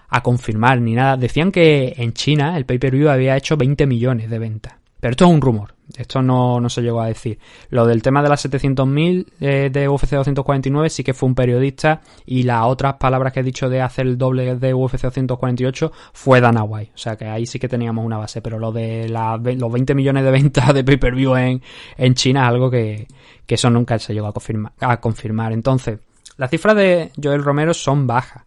a 0.09 0.23
confirmar 0.23 0.81
ni 0.81 0.95
nada, 0.95 1.17
decían 1.17 1.51
que 1.51 1.95
en 1.97 2.12
China 2.12 2.57
el 2.57 2.67
pay-per-view 2.67 3.09
había 3.09 3.37
hecho 3.37 3.57
20 3.57 3.87
millones 3.87 4.31
de 4.31 4.38
ventas. 4.38 4.75
Pero 5.01 5.12
esto 5.12 5.25
es 5.27 5.31
un 5.31 5.40
rumor, 5.40 5.74
esto 5.97 6.23
no, 6.23 6.61
no 6.61 6.68
se 6.68 6.83
llegó 6.83 7.01
a 7.01 7.07
decir. 7.07 7.38
Lo 7.68 7.87
del 7.87 8.03
tema 8.03 8.23
de 8.23 8.29
las 8.29 8.44
700.000 8.44 9.27
eh, 9.40 9.70
de 9.70 9.88
UFC 9.88 10.11
249 10.11 10.90
sí 10.90 11.05
que 11.05 11.14
fue 11.14 11.29
un 11.29 11.35
periodista 11.35 12.01
y 12.25 12.44
las 12.44 12.64
otras 12.64 12.94
palabras 12.94 13.33
que 13.33 13.40
he 13.40 13.42
dicho 13.42 13.68
de 13.68 13.83
hacer 13.83 14.07
el 14.07 14.18
doble 14.18 14.57
de 14.57 14.75
UFC 14.75 15.03
248 15.03 15.92
fue 16.12 16.40
Dana 16.40 16.64
White. 16.64 16.92
O 16.94 16.99
sea 16.99 17.16
que 17.16 17.27
ahí 17.27 17.47
sí 17.47 17.59
que 17.59 17.68
teníamos 17.68 18.05
una 18.05 18.18
base, 18.18 18.40
pero 18.40 18.59
lo 18.59 18.73
de 18.73 19.09
los 19.09 19.73
20 19.73 19.94
millones 19.94 20.25
de 20.25 20.31
ventas 20.31 20.73
de 20.73 20.85
pay-per-view 20.85 21.37
en, 21.37 21.62
en 21.97 22.14
China 22.14 22.42
es 22.42 22.49
algo 22.49 22.70
que, 22.70 23.07
que 23.47 23.55
eso 23.55 23.70
nunca 23.70 23.99
se 23.99 24.14
llegó 24.14 24.27
a 24.27 24.35
a 24.81 25.01
confirmar. 25.01 25.53
Entonces, 25.53 26.01
las 26.37 26.51
cifras 26.51 26.77
de 26.77 27.12
Joel 27.23 27.44
Romero 27.44 27.75
son 27.75 28.07
bajas. 28.07 28.44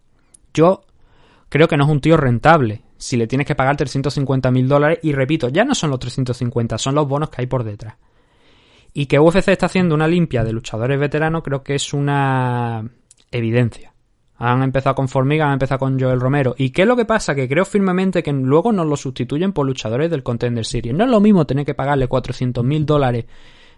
Yo 0.54 0.82
creo 1.50 1.68
que 1.68 1.78
no 1.78 1.86
es 1.86 1.90
un 1.90 2.02
tío 2.02 2.18
rentable 2.18 2.82
si 2.98 3.18
le 3.18 3.28
tienes 3.28 3.48
que 3.48 3.56
pagar 3.56 3.78
350 3.78 4.52
mil 4.52 4.68
dólares. 4.68 5.00
Y 5.04 5.14
repito, 5.14 5.50
ya 5.50 5.64
no 5.64 5.76
son 5.76 5.90
los 5.90 6.00
350, 6.00 6.78
son 6.78 6.96
los 6.96 7.08
bonos 7.08 7.30
que 7.30 7.42
hay 7.42 7.48
por 7.48 7.64
detrás. 7.64 7.96
Y 8.94 9.06
que 9.06 9.20
UFC 9.20 9.50
está 9.50 9.68
haciendo 9.68 9.96
una 9.96 10.08
limpia 10.08 10.44
de 10.44 10.54
luchadores 10.54 11.00
veteranos, 11.00 11.44
creo 11.44 11.64
que 11.64 11.76
es 11.76 11.94
una 11.94 12.90
evidencia. 13.32 13.94
Han 14.40 14.62
empezado 14.62 14.96
con 14.96 15.08
Formiga, 15.08 15.48
han 15.48 15.54
empezado 15.54 15.80
con 15.80 16.00
Joel 16.00 16.20
Romero. 16.20 16.54
¿Y 16.58 16.70
qué 16.70 16.84
es 16.84 16.88
lo 16.88 16.96
que 16.96 17.06
pasa? 17.06 17.34
Que 17.34 17.48
creo 17.48 17.66
firmemente 17.66 18.22
que 18.22 18.32
luego 18.32 18.72
nos 18.72 18.86
lo 18.86 18.96
sustituyen 18.96 19.52
por 19.52 19.66
luchadores 19.66 20.12
del 20.12 20.24
Contender 20.24 20.66
Series. 20.66 20.96
No 20.96 21.06
es 21.06 21.10
lo 21.10 21.20
mismo 21.20 21.46
tener 21.46 21.66
que 21.66 21.74
pagarle 21.74 22.08
400 22.08 22.64
mil 22.64 22.86
dólares, 22.86 23.26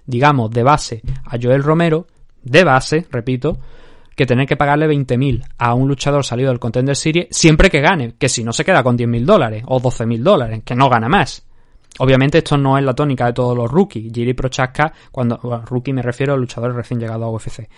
digamos, 0.06 0.52
de 0.52 0.64
base 0.64 1.02
a 1.26 1.38
Joel 1.42 1.64
Romero, 1.64 2.08
de 2.44 2.64
base, 2.64 3.08
repito, 3.10 3.60
que 4.20 4.26
tener 4.26 4.46
que 4.46 4.58
pagarle 4.58 4.86
20.000 4.86 5.46
a 5.58 5.74
un 5.74 5.88
luchador 5.88 6.26
salido 6.26 6.50
del 6.50 6.60
Contender 6.60 6.94
Series 6.94 7.28
siempre 7.32 7.70
que 7.70 7.80
gane, 7.80 8.16
que 8.20 8.28
si 8.28 8.44
no 8.44 8.52
se 8.52 8.66
queda 8.66 8.84
con 8.84 8.98
10.000 8.98 9.24
dólares 9.24 9.64
o 9.66 9.80
12.000 9.80 10.22
dólares, 10.22 10.62
que 10.66 10.76
no 10.76 10.90
gana 10.90 11.08
más. 11.08 11.48
Obviamente 12.00 12.40
esto 12.40 12.58
no 12.58 12.78
es 12.78 12.84
la 12.84 12.94
tónica 12.94 13.28
de 13.28 13.32
todos 13.32 13.56
los 13.56 13.72
rookies. 13.72 14.12
Giri 14.14 14.34
Prochaska, 14.34 14.92
cuando 15.10 15.38
rookie 15.38 15.94
me 15.94 16.02
refiero 16.02 16.34
a 16.34 16.38
luchadores 16.38 16.76
recién 16.76 17.00
llegados 17.00 17.24
a 17.24 17.30
UFC. 17.30 17.70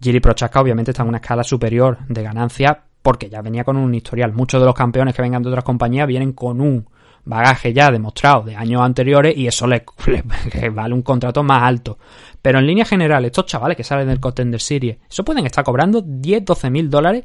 Giri 0.00 0.18
Prochaska 0.18 0.60
obviamente 0.60 0.90
está 0.90 1.04
en 1.04 1.10
una 1.10 1.18
escala 1.18 1.44
superior 1.44 1.98
de 2.08 2.24
ganancia 2.24 2.82
porque 3.00 3.30
ya 3.30 3.40
venía 3.40 3.62
con 3.62 3.76
un 3.76 3.94
historial. 3.94 4.32
Muchos 4.32 4.60
de 4.60 4.66
los 4.66 4.74
campeones 4.74 5.14
que 5.14 5.22
vengan 5.22 5.44
de 5.44 5.50
otras 5.50 5.62
compañías 5.62 6.08
vienen 6.08 6.32
con 6.32 6.60
un 6.60 6.88
bagaje 7.24 7.72
ya 7.72 7.90
demostrado 7.90 8.42
de 8.42 8.56
años 8.56 8.82
anteriores 8.82 9.36
y 9.36 9.46
eso 9.46 9.66
les 9.66 9.82
vale 10.72 10.94
un 10.94 11.02
contrato 11.02 11.42
más 11.42 11.62
alto. 11.62 11.98
Pero 12.42 12.58
en 12.58 12.66
línea 12.66 12.84
general, 12.84 13.24
estos 13.24 13.46
chavales 13.46 13.76
que 13.76 13.84
salen 13.84 14.08
del 14.08 14.20
Contender 14.20 14.60
Series, 14.60 14.98
eso 15.08 15.24
pueden 15.24 15.46
estar 15.46 15.64
cobrando 15.64 16.02
10, 16.02 16.44
12 16.44 16.70
mil 16.70 16.90
dólares 16.90 17.24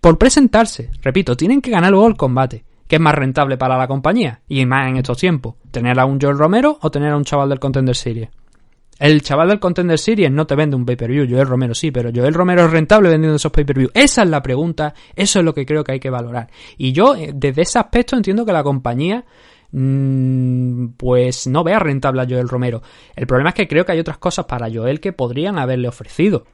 por 0.00 0.18
presentarse. 0.18 0.90
Repito, 1.02 1.36
tienen 1.36 1.60
que 1.60 1.70
ganar 1.70 1.90
luego 1.90 2.06
el 2.06 2.16
combate, 2.16 2.64
que 2.86 2.96
es 2.96 3.02
más 3.02 3.14
rentable 3.14 3.56
para 3.56 3.76
la 3.76 3.88
compañía 3.88 4.40
y 4.48 4.64
más 4.66 4.88
en 4.88 4.96
estos 4.96 5.18
tiempos. 5.18 5.54
Tener 5.70 5.98
a 5.98 6.04
un 6.04 6.20
Joel 6.20 6.38
Romero 6.38 6.78
o 6.80 6.90
tener 6.90 7.12
a 7.12 7.16
un 7.16 7.24
chaval 7.24 7.48
del 7.48 7.60
Contender 7.60 7.96
Series. 7.96 8.28
El 8.98 9.22
chaval 9.22 9.48
del 9.48 9.58
Contender 9.58 9.98
Series 9.98 10.30
no 10.30 10.46
te 10.46 10.54
vende 10.54 10.76
un 10.76 10.86
pay-per-view, 10.86 11.26
Joel 11.28 11.46
Romero 11.46 11.74
sí, 11.74 11.90
pero 11.90 12.10
Joel 12.14 12.34
Romero 12.34 12.66
es 12.66 12.70
rentable 12.70 13.08
vendiendo 13.08 13.36
esos 13.36 13.50
pay-per-view. 13.50 13.90
Esa 13.94 14.22
es 14.22 14.28
la 14.28 14.42
pregunta, 14.42 14.94
eso 15.16 15.40
es 15.40 15.44
lo 15.44 15.54
que 15.54 15.66
creo 15.66 15.82
que 15.82 15.92
hay 15.92 16.00
que 16.00 16.10
valorar. 16.10 16.48
Y 16.76 16.92
yo, 16.92 17.14
eh, 17.14 17.32
desde 17.34 17.62
ese 17.62 17.78
aspecto, 17.78 18.16
entiendo 18.16 18.46
que 18.46 18.52
la 18.52 18.62
compañía 18.62 19.24
mmm, 19.72 20.88
pues 20.96 21.46
no 21.46 21.64
vea 21.64 21.78
rentable 21.78 22.22
a 22.22 22.26
Joel 22.28 22.48
Romero. 22.48 22.82
El 23.16 23.26
problema 23.26 23.50
es 23.50 23.54
que 23.56 23.66
creo 23.66 23.84
que 23.84 23.92
hay 23.92 23.98
otras 23.98 24.18
cosas 24.18 24.44
para 24.44 24.70
Joel 24.72 25.00
que 25.00 25.12
podrían 25.12 25.58
haberle 25.58 25.88
ofrecido 25.88 26.44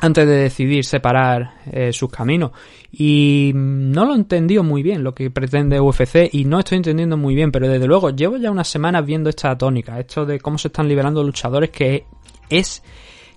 antes 0.00 0.26
de 0.26 0.34
decidir 0.34 0.84
separar 0.84 1.54
eh, 1.70 1.92
sus 1.92 2.10
caminos. 2.10 2.52
Y 2.90 3.52
no 3.54 4.04
lo 4.04 4.12
he 4.12 4.16
entendido 4.16 4.62
muy 4.62 4.82
bien 4.82 5.02
lo 5.02 5.14
que 5.14 5.30
pretende 5.30 5.80
UFC 5.80 6.28
y 6.32 6.44
no 6.44 6.58
estoy 6.58 6.76
entendiendo 6.76 7.16
muy 7.16 7.34
bien, 7.34 7.52
pero 7.52 7.68
desde 7.68 7.86
luego 7.86 8.10
llevo 8.10 8.36
ya 8.36 8.50
unas 8.50 8.68
semanas 8.68 9.04
viendo 9.06 9.30
esta 9.30 9.56
tónica, 9.56 9.98
esto 9.98 10.26
de 10.26 10.40
cómo 10.40 10.58
se 10.58 10.68
están 10.68 10.88
liberando 10.88 11.22
luchadores 11.22 11.70
que 11.70 12.04
es 12.50 12.82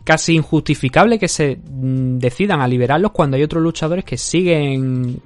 casi 0.04 0.36
injustificable 0.36 1.18
que 1.18 1.28
se 1.28 1.56
mm, 1.58 2.20
decidan 2.20 2.62
a 2.62 2.68
liberarlos 2.68 3.12
cuando 3.12 3.38
hay 3.38 3.44
otros 3.44 3.64
luchadores 3.64 4.06
que 4.06 4.18
siguen 4.18 5.20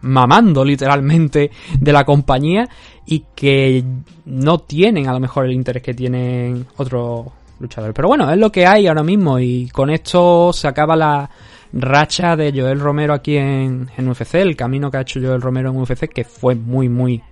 mamando 0.00 0.64
literalmente 0.64 1.50
de 1.78 1.92
la 1.92 2.04
compañía 2.04 2.68
y 3.06 3.24
que 3.34 3.84
no 4.26 4.58
tienen 4.60 5.08
a 5.08 5.12
lo 5.12 5.20
mejor 5.20 5.46
el 5.46 5.52
interés 5.52 5.82
que 5.82 5.94
tienen 5.94 6.66
otros 6.76 7.26
luchadores. 7.60 7.94
Pero 7.94 8.08
bueno, 8.08 8.30
es 8.30 8.38
lo 8.38 8.50
que 8.50 8.66
hay 8.66 8.86
ahora 8.86 9.02
mismo 9.02 9.38
y 9.38 9.68
con 9.70 9.90
esto 9.90 10.52
se 10.52 10.68
acaba 10.68 10.96
la 10.96 11.28
racha 11.72 12.36
de 12.36 12.52
Joel 12.52 12.80
Romero 12.80 13.12
aquí 13.12 13.36
en, 13.36 13.90
en 13.96 14.08
UFC, 14.08 14.36
el 14.36 14.56
camino 14.56 14.90
que 14.90 14.96
ha 14.96 15.02
hecho 15.02 15.20
Joel 15.20 15.42
Romero 15.42 15.70
en 15.70 15.76
UFC 15.76 16.08
que 16.08 16.24
fue 16.24 16.54
muy 16.54 16.88
muy 16.88 17.22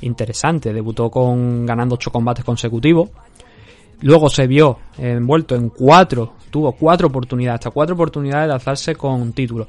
interesante. 0.00 0.72
Debutó 0.72 1.10
con 1.10 1.66
ganando 1.66 1.94
ocho 1.96 2.10
combates 2.10 2.44
consecutivos. 2.44 3.10
Luego 4.00 4.28
se 4.28 4.46
vio 4.46 4.78
envuelto 4.98 5.54
en 5.54 5.68
cuatro 5.68 6.34
tuvo 6.52 6.72
cuatro 6.72 7.08
oportunidades, 7.08 7.60
hasta 7.60 7.70
cuatro 7.70 7.94
oportunidades 7.96 8.46
de 8.46 8.54
alzarse 8.54 8.94
con 8.94 9.32
título. 9.32 9.66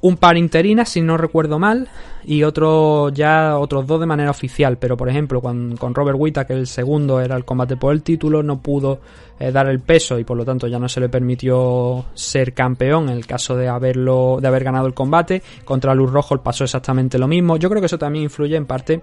Un 0.00 0.16
par 0.16 0.36
interinas, 0.36 0.90
si 0.90 1.00
no 1.00 1.16
recuerdo 1.16 1.58
mal, 1.58 1.88
y 2.24 2.44
otro 2.44 3.08
ya 3.08 3.58
otros 3.58 3.86
dos 3.86 3.98
de 3.98 4.06
manera 4.06 4.30
oficial. 4.30 4.78
Pero 4.78 4.96
por 4.96 5.08
ejemplo, 5.08 5.40
con, 5.40 5.76
con 5.76 5.94
Robert 5.94 6.16
Wita, 6.18 6.46
que 6.46 6.52
el 6.52 6.66
segundo 6.66 7.20
era 7.20 7.36
el 7.36 7.44
combate 7.44 7.76
por 7.76 7.92
el 7.92 8.02
título, 8.02 8.42
no 8.42 8.60
pudo 8.60 9.00
eh, 9.40 9.50
dar 9.50 9.68
el 9.68 9.80
peso 9.80 10.18
y 10.18 10.24
por 10.24 10.36
lo 10.36 10.44
tanto 10.44 10.68
ya 10.68 10.78
no 10.78 10.88
se 10.88 11.00
le 11.00 11.08
permitió 11.08 12.04
ser 12.14 12.54
campeón 12.54 13.08
en 13.08 13.16
el 13.16 13.26
caso 13.26 13.56
de 13.56 13.68
haberlo, 13.68 14.38
de 14.40 14.48
haber 14.48 14.62
ganado 14.62 14.86
el 14.86 14.94
combate. 14.94 15.42
Contra 15.64 15.94
Luz 15.94 16.12
Rojo 16.12 16.36
pasó 16.38 16.64
exactamente 16.64 17.18
lo 17.18 17.26
mismo. 17.26 17.56
Yo 17.56 17.68
creo 17.68 17.80
que 17.80 17.86
eso 17.86 17.98
también 17.98 18.24
influye 18.24 18.56
en 18.56 18.66
parte 18.66 19.02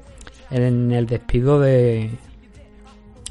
en 0.52 0.92
el 0.92 1.06
despido 1.06 1.60
de, 1.60 2.10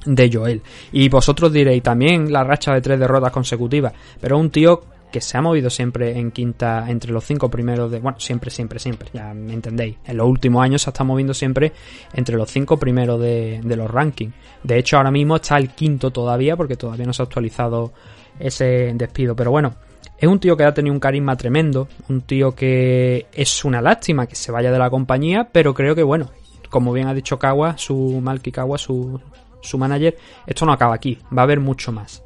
de 0.05 0.31
Joel. 0.33 0.63
Y 0.93 1.09
vosotros 1.09 1.53
diréis 1.53 1.83
también 1.83 2.33
la 2.33 2.45
racha 2.45 2.75
de 2.75 2.81
tres 2.81 2.99
derrotas 2.99 3.33
consecutivas, 3.33 3.93
pero 4.21 4.39
un 4.39 4.51
tío 4.51 4.83
que 5.15 5.21
se 5.21 5.39
ha 5.39 5.41
movido 5.41 5.71
siempre 5.71 6.19
en 6.19 6.33
quinta 6.33 6.87
entre 6.91 7.13
los 7.13 7.25
cinco 7.25 7.49
primeros 7.49 7.89
de 7.89 8.01
bueno 8.01 8.19
siempre 8.19 8.51
siempre 8.51 8.81
siempre 8.81 9.11
ya 9.13 9.33
me 9.33 9.55
entendéis. 9.55 9.97
En 10.05 10.17
los 10.17 10.27
últimos 10.27 10.65
años 10.65 10.83
se 10.83 10.91
está 10.91 11.05
moviendo 11.05 11.33
siempre 11.33 11.73
entre 12.15 12.37
los 12.37 12.51
cinco 12.51 12.81
primeros 12.81 13.21
de, 13.21 13.61
los 13.65 13.89
rankings. 13.89 14.35
De 14.65 14.77
hecho 14.77 14.97
ahora 14.97 15.13
mismo 15.13 15.37
está 15.37 15.57
el 15.57 15.71
quinto 15.71 16.11
todavía 16.11 16.57
porque 16.57 16.75
todavía 16.75 17.07
no 17.07 17.13
se 17.13 17.23
ha 17.23 17.27
actualizado 17.27 17.93
ese 18.41 18.93
despido. 18.97 19.37
Pero 19.37 19.53
bueno 19.53 19.77
es 20.19 20.29
un 20.29 20.41
tío 20.41 20.57
que 20.57 20.65
ha 20.65 20.75
tenido 20.75 20.93
un 20.93 20.99
carisma 20.99 21.37
tremendo 21.37 21.87
un 22.09 22.23
tío 22.23 22.53
que 22.57 23.29
es 23.33 23.65
una 23.65 23.81
lástima 23.81 24.27
que 24.27 24.35
se 24.35 24.51
vaya 24.51 24.73
de 24.73 24.81
la 24.81 24.91
compañía 24.91 25.49
pero 25.53 25.75
creo 25.75 25.95
que 25.95 26.03
bueno 26.03 26.31
como 26.71 26.93
bien 26.93 27.07
ha 27.07 27.15
dicho 27.15 27.39
Kawa 27.39 27.79
su 27.79 28.21
Malki 28.21 28.51
Kawa 28.51 28.79
su 28.79 29.21
su 29.61 29.79
manager 29.79 30.17
esto 30.45 30.67
no 30.67 30.73
acaba 30.73 30.97
aquí 30.97 31.19
va 31.37 31.43
a 31.43 31.45
haber 31.45 31.61
mucho 31.61 31.93
más 31.93 32.24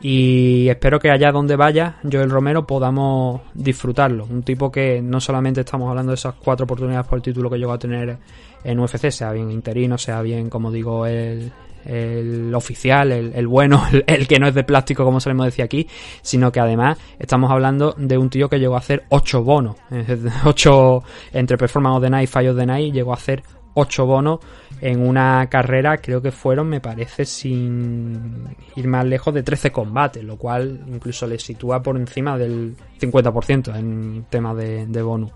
y 0.00 0.68
espero 0.68 0.98
que 0.98 1.10
allá 1.10 1.30
donde 1.30 1.56
vaya 1.56 1.96
Joel 2.10 2.30
Romero 2.30 2.66
podamos 2.66 3.42
disfrutarlo. 3.52 4.24
Un 4.24 4.42
tipo 4.42 4.70
que 4.70 5.02
no 5.02 5.20
solamente 5.20 5.60
estamos 5.60 5.90
hablando 5.90 6.12
de 6.12 6.16
esas 6.16 6.34
cuatro 6.34 6.64
oportunidades 6.64 7.06
por 7.06 7.18
el 7.18 7.22
título 7.22 7.50
que 7.50 7.58
llegó 7.58 7.72
a 7.72 7.78
tener 7.78 8.16
en 8.64 8.80
UFC, 8.80 9.10
sea 9.10 9.32
bien 9.32 9.50
interino, 9.50 9.98
sea 9.98 10.22
bien, 10.22 10.48
como 10.48 10.70
digo, 10.70 11.06
el, 11.06 11.52
el 11.84 12.54
oficial, 12.54 13.12
el, 13.12 13.46
bueno, 13.46 13.82
el, 14.06 14.26
que 14.26 14.38
no 14.38 14.46
es 14.46 14.54
de 14.54 14.64
plástico 14.64 15.04
como 15.04 15.20
solemos 15.20 15.46
decir 15.46 15.64
aquí, 15.64 15.86
sino 16.22 16.50
que 16.50 16.60
además 16.60 16.98
estamos 17.18 17.50
hablando 17.50 17.94
de 17.96 18.16
un 18.16 18.30
tío 18.30 18.48
que 18.48 18.58
llegó 18.58 18.76
a 18.76 18.78
hacer 18.78 19.04
ocho 19.10 19.42
bonos, 19.42 19.76
ocho 20.44 21.02
entre 21.32 21.58
Performance 21.58 21.96
of 21.96 22.02
the 22.02 22.10
Night 22.10 22.24
y 22.24 22.26
Fire 22.26 22.50
of 22.50 22.58
the 22.58 22.66
Night, 22.66 22.94
llegó 22.94 23.12
a 23.12 23.16
hacer 23.16 23.42
ocho 23.74 24.06
bonos 24.06 24.40
en 24.80 25.06
una 25.06 25.46
carrera, 25.50 25.98
creo 25.98 26.22
que 26.22 26.32
fueron, 26.32 26.68
me 26.68 26.80
parece, 26.80 27.24
sin 27.24 28.46
ir 28.76 28.88
más 28.88 29.04
lejos 29.04 29.34
de 29.34 29.42
13 29.42 29.70
combates, 29.70 30.24
lo 30.24 30.36
cual 30.36 30.80
incluso 30.88 31.26
le 31.26 31.38
sitúa 31.38 31.82
por 31.82 31.96
encima 31.96 32.38
del 32.38 32.74
50% 32.98 33.76
en 33.76 34.24
tema 34.30 34.54
de, 34.54 34.86
de 34.86 35.02
bonus. 35.02 35.30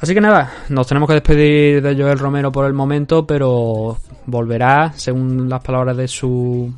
Así 0.00 0.14
que 0.14 0.20
nada, 0.20 0.50
nos 0.70 0.86
tenemos 0.86 1.08
que 1.08 1.14
despedir 1.14 1.82
de 1.82 1.94
Joel 1.94 2.18
Romero 2.18 2.50
por 2.50 2.64
el 2.64 2.72
momento, 2.72 3.26
pero 3.26 3.98
volverá, 4.26 4.92
según 4.94 5.48
las 5.48 5.62
palabras 5.62 5.96
de 5.96 6.08
su 6.08 6.72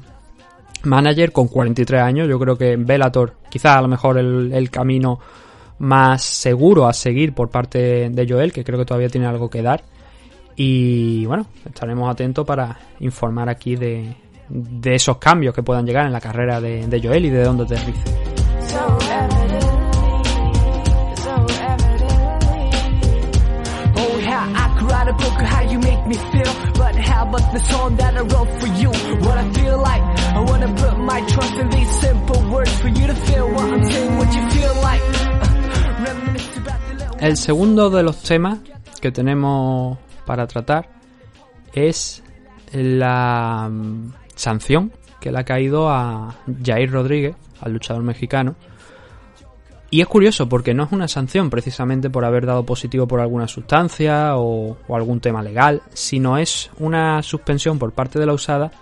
manager, 0.82 1.30
con 1.30 1.46
43 1.46 2.02
años. 2.02 2.28
Yo 2.28 2.38
creo 2.40 2.58
que 2.58 2.76
Velator, 2.76 3.34
quizás 3.48 3.76
a 3.76 3.82
lo 3.82 3.86
mejor 3.86 4.18
el, 4.18 4.52
el 4.52 4.70
camino 4.70 5.20
más 5.78 6.22
seguro 6.22 6.88
a 6.88 6.92
seguir 6.92 7.32
por 7.32 7.48
parte 7.48 8.10
de 8.10 8.26
Joel, 8.28 8.52
que 8.52 8.64
creo 8.64 8.78
que 8.78 8.84
todavía 8.84 9.08
tiene 9.08 9.26
algo 9.26 9.48
que 9.48 9.62
dar. 9.62 9.84
Y 10.56 11.24
bueno, 11.26 11.46
estaremos 11.64 12.10
atentos 12.10 12.46
para 12.46 12.76
informar 13.00 13.48
aquí 13.48 13.76
de, 13.76 14.14
de 14.48 14.94
esos 14.94 15.18
cambios 15.18 15.54
que 15.54 15.62
puedan 15.62 15.86
llegar 15.86 16.06
en 16.06 16.12
la 16.12 16.20
carrera 16.20 16.60
de, 16.60 16.86
de 16.86 17.02
Joel 17.02 17.26
y 17.26 17.30
de 17.30 17.42
dónde 17.42 17.64
aterrice. 17.64 18.02
El 37.20 37.36
segundo 37.36 37.90
de 37.90 38.02
los 38.02 38.22
temas 38.22 38.58
que 39.00 39.12
tenemos 39.12 39.98
para 40.24 40.46
tratar 40.46 40.88
es 41.72 42.22
la 42.72 43.70
sanción 44.34 44.92
que 45.20 45.30
le 45.30 45.38
ha 45.38 45.44
caído 45.44 45.88
a 45.88 46.34
Jair 46.64 46.90
Rodríguez, 46.90 47.36
al 47.60 47.72
luchador 47.72 48.02
mexicano. 48.02 48.56
Y 49.90 50.00
es 50.00 50.08
curioso 50.08 50.48
porque 50.48 50.72
no 50.74 50.84
es 50.84 50.92
una 50.92 51.06
sanción 51.06 51.50
precisamente 51.50 52.08
por 52.08 52.24
haber 52.24 52.46
dado 52.46 52.64
positivo 52.64 53.06
por 53.06 53.20
alguna 53.20 53.46
sustancia 53.46 54.36
o, 54.36 54.78
o 54.88 54.96
algún 54.96 55.20
tema 55.20 55.42
legal, 55.42 55.82
sino 55.92 56.38
es 56.38 56.70
una 56.78 57.22
suspensión 57.22 57.78
por 57.78 57.92
parte 57.92 58.18
de 58.18 58.26
la 58.26 58.32
usada 58.32 58.72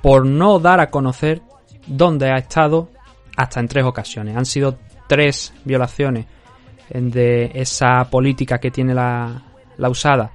por 0.00 0.24
no 0.24 0.60
dar 0.60 0.80
a 0.80 0.90
conocer 0.90 1.42
dónde 1.86 2.30
ha 2.30 2.36
estado 2.36 2.88
hasta 3.36 3.60
en 3.60 3.68
tres 3.68 3.84
ocasiones. 3.84 4.36
Han 4.36 4.46
sido 4.46 4.78
tres 5.08 5.52
violaciones 5.64 6.26
de 6.88 7.50
esa 7.54 8.04
política 8.10 8.58
que 8.58 8.70
tiene 8.70 8.94
la, 8.94 9.42
la 9.76 9.88
usada 9.88 10.30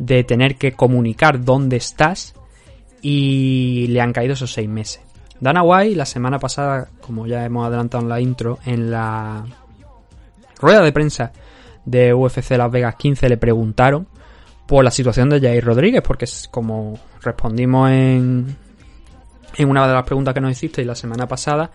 de 0.00 0.24
tener 0.24 0.56
que 0.56 0.72
comunicar 0.72 1.44
dónde 1.44 1.76
estás 1.76 2.34
y 3.02 3.86
le 3.88 4.00
han 4.00 4.12
caído 4.12 4.32
esos 4.32 4.52
seis 4.52 4.68
meses. 4.68 5.02
Dana 5.38 5.62
White 5.62 5.94
la 5.94 6.06
semana 6.06 6.38
pasada, 6.38 6.88
como 7.00 7.26
ya 7.26 7.44
hemos 7.44 7.66
adelantado 7.66 8.02
en 8.02 8.08
la 8.08 8.20
intro, 8.20 8.58
en 8.64 8.90
la 8.90 9.44
rueda 10.58 10.82
de 10.82 10.92
prensa 10.92 11.32
de 11.84 12.12
UFC 12.12 12.50
Las 12.52 12.70
Vegas 12.70 12.96
15 12.96 13.28
le 13.28 13.36
preguntaron 13.36 14.06
por 14.66 14.84
la 14.84 14.90
situación 14.90 15.28
de 15.28 15.40
Jair 15.40 15.64
Rodríguez, 15.64 16.02
porque 16.02 16.26
como 16.50 16.98
respondimos 17.22 17.90
en, 17.90 18.56
en 19.56 19.68
una 19.68 19.86
de 19.86 19.94
las 19.94 20.04
preguntas 20.04 20.32
que 20.32 20.40
nos 20.40 20.52
hiciste 20.52 20.84
la 20.84 20.94
semana 20.94 21.26
pasada, 21.26 21.70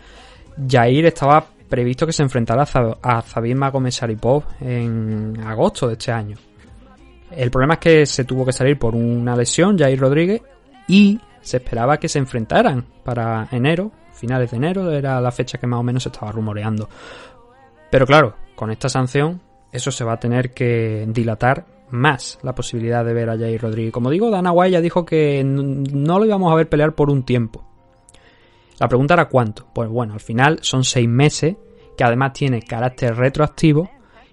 Jair 0.67 1.05
estaba 1.05 1.45
previsto 1.69 2.07
que 2.07 2.13
se 2.13 2.23
enfrentara 2.23 2.65
a 3.01 3.21
Zabit 3.21 3.55
Magomedov 3.55 4.43
en 4.61 5.39
agosto 5.45 5.87
de 5.87 5.93
este 5.93 6.11
año. 6.11 6.37
El 7.35 7.51
problema 7.51 7.73
es 7.75 7.79
que 7.79 8.05
se 8.05 8.23
tuvo 8.23 8.45
que 8.45 8.53
salir 8.53 8.79
por 8.79 8.95
una 8.95 9.35
lesión, 9.35 9.77
Jair 9.77 9.99
Rodríguez, 9.99 10.41
y 10.87 11.19
se 11.41 11.57
esperaba 11.57 11.97
que 11.97 12.07
se 12.07 12.19
enfrentaran 12.19 12.85
para 13.03 13.47
enero, 13.51 13.91
finales 14.13 14.51
de 14.51 14.57
enero, 14.57 14.89
era 14.91 15.19
la 15.19 15.31
fecha 15.31 15.57
que 15.57 15.67
más 15.67 15.79
o 15.79 15.83
menos 15.83 16.03
se 16.03 16.09
estaba 16.09 16.31
rumoreando. 16.31 16.89
Pero 17.91 18.05
claro, 18.05 18.35
con 18.55 18.71
esta 18.71 18.87
sanción, 18.87 19.41
eso 19.71 19.91
se 19.91 20.05
va 20.05 20.13
a 20.13 20.19
tener 20.19 20.53
que 20.53 21.05
dilatar 21.09 21.65
más 21.89 22.39
la 22.41 22.55
posibilidad 22.55 23.03
de 23.03 23.13
ver 23.13 23.29
a 23.29 23.37
Jair 23.37 23.61
Rodríguez. 23.61 23.91
Como 23.91 24.09
digo, 24.09 24.31
Dana 24.31 24.51
White 24.51 24.71
ya 24.71 24.81
dijo 24.81 25.05
que 25.05 25.43
no 25.43 26.19
lo 26.19 26.25
íbamos 26.25 26.51
a 26.51 26.55
ver 26.55 26.69
pelear 26.69 26.95
por 26.95 27.09
un 27.09 27.23
tiempo. 27.23 27.65
La 28.79 28.87
pregunta 28.87 29.13
era 29.13 29.27
cuánto. 29.27 29.67
Pues 29.73 29.89
bueno, 29.89 30.13
al 30.13 30.19
final 30.19 30.59
son 30.61 30.83
seis 30.83 31.07
meses, 31.07 31.55
que 31.97 32.03
además 32.03 32.33
tiene 32.33 32.61
carácter 32.61 33.15
retroactivo 33.15 33.89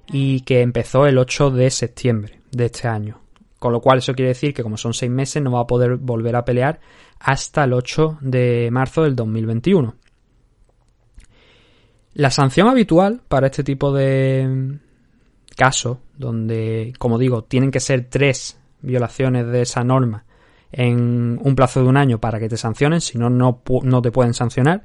y 0.07 0.41
que 0.41 0.63
empezó 0.63 1.07
el 1.07 1.19
8 1.19 1.51
de 1.51 1.71
septiembre 1.71 2.42
de 2.53 2.67
este 2.67 2.89
año. 2.89 3.21
Con 3.59 3.73
lo 3.73 3.81
cual 3.81 3.99
eso 3.99 4.15
quiere 4.15 4.31
decir 4.31 4.55
que 4.55 4.63
como 4.63 4.77
son 4.77 4.95
seis 4.95 5.11
meses 5.11 5.43
no 5.43 5.53
va 5.53 5.61
a 5.61 5.67
poder 5.67 5.97
volver 5.97 6.37
a 6.37 6.45
pelear 6.45 6.81
hasta 7.19 7.65
el 7.65 7.73
8 7.73 8.19
de 8.21 8.69
marzo 8.73 9.03
del 9.03 9.17
2021. 9.17 9.95
La 12.15 12.31
sanción 12.31 12.69
habitual 12.69 13.23
para 13.27 13.47
este 13.47 13.65
tipo 13.65 13.93
de 13.93 14.79
casos, 15.57 15.99
donde, 16.17 16.93
como 16.99 17.19
digo, 17.19 17.45
tienen 17.45 17.71
que 17.71 17.81
ser 17.81 18.09
tres 18.11 18.59
violaciones 18.81 19.47
de 19.47 19.63
esa 19.63 19.83
norma 19.85 20.25
en 20.73 21.39
un 21.43 21.55
plazo 21.55 21.83
de 21.83 21.89
un 21.89 21.97
año 21.97 22.19
para 22.19 22.39
que 22.39 22.49
te 22.49 22.57
sancionen, 22.57 23.01
si 23.01 23.19
no, 23.19 23.31
no 23.31 24.03
te 24.03 24.11
pueden 24.11 24.35
sancionar. 24.35 24.83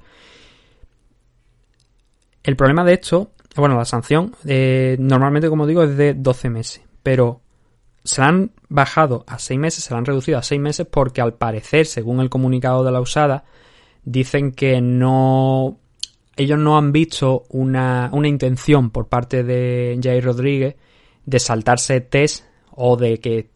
El 2.44 2.56
problema 2.56 2.86
de 2.86 2.94
esto, 2.94 3.32
bueno, 3.58 3.76
la 3.76 3.86
sanción, 3.86 4.34
eh, 4.46 4.96
normalmente, 5.00 5.50
como 5.50 5.66
digo, 5.66 5.84
es 5.84 5.98
de 5.98 6.14
12 6.14 6.50
meses, 6.50 6.82
pero 7.04 7.42
se 8.08 8.22
la 8.22 8.28
han 8.28 8.52
bajado 8.70 9.26
a 9.28 9.38
6 9.38 9.60
meses, 9.60 9.84
se 9.84 9.94
la 9.94 9.98
han 9.98 10.06
reducido 10.06 10.38
a 10.38 10.44
6 10.44 10.62
meses 10.62 10.88
porque 10.90 11.22
al 11.22 11.34
parecer, 11.34 11.86
según 11.86 12.22
el 12.22 12.30
comunicado 12.30 12.84
de 12.84 12.92
la 12.92 13.02
usada, 13.02 13.44
dicen 14.04 14.52
que 14.54 14.82
no... 14.82 15.78
Ellos 16.38 16.58
no 16.58 16.78
han 16.78 16.92
visto 16.92 17.44
una, 17.50 18.10
una 18.14 18.28
intención 18.28 18.92
por 18.92 19.08
parte 19.08 19.44
de 19.44 20.00
Jair 20.02 20.24
Rodríguez 20.24 20.76
de 21.26 21.40
saltarse 21.40 22.00
test 22.00 22.46
o 22.72 22.96
de 22.96 23.20
que 23.20 23.50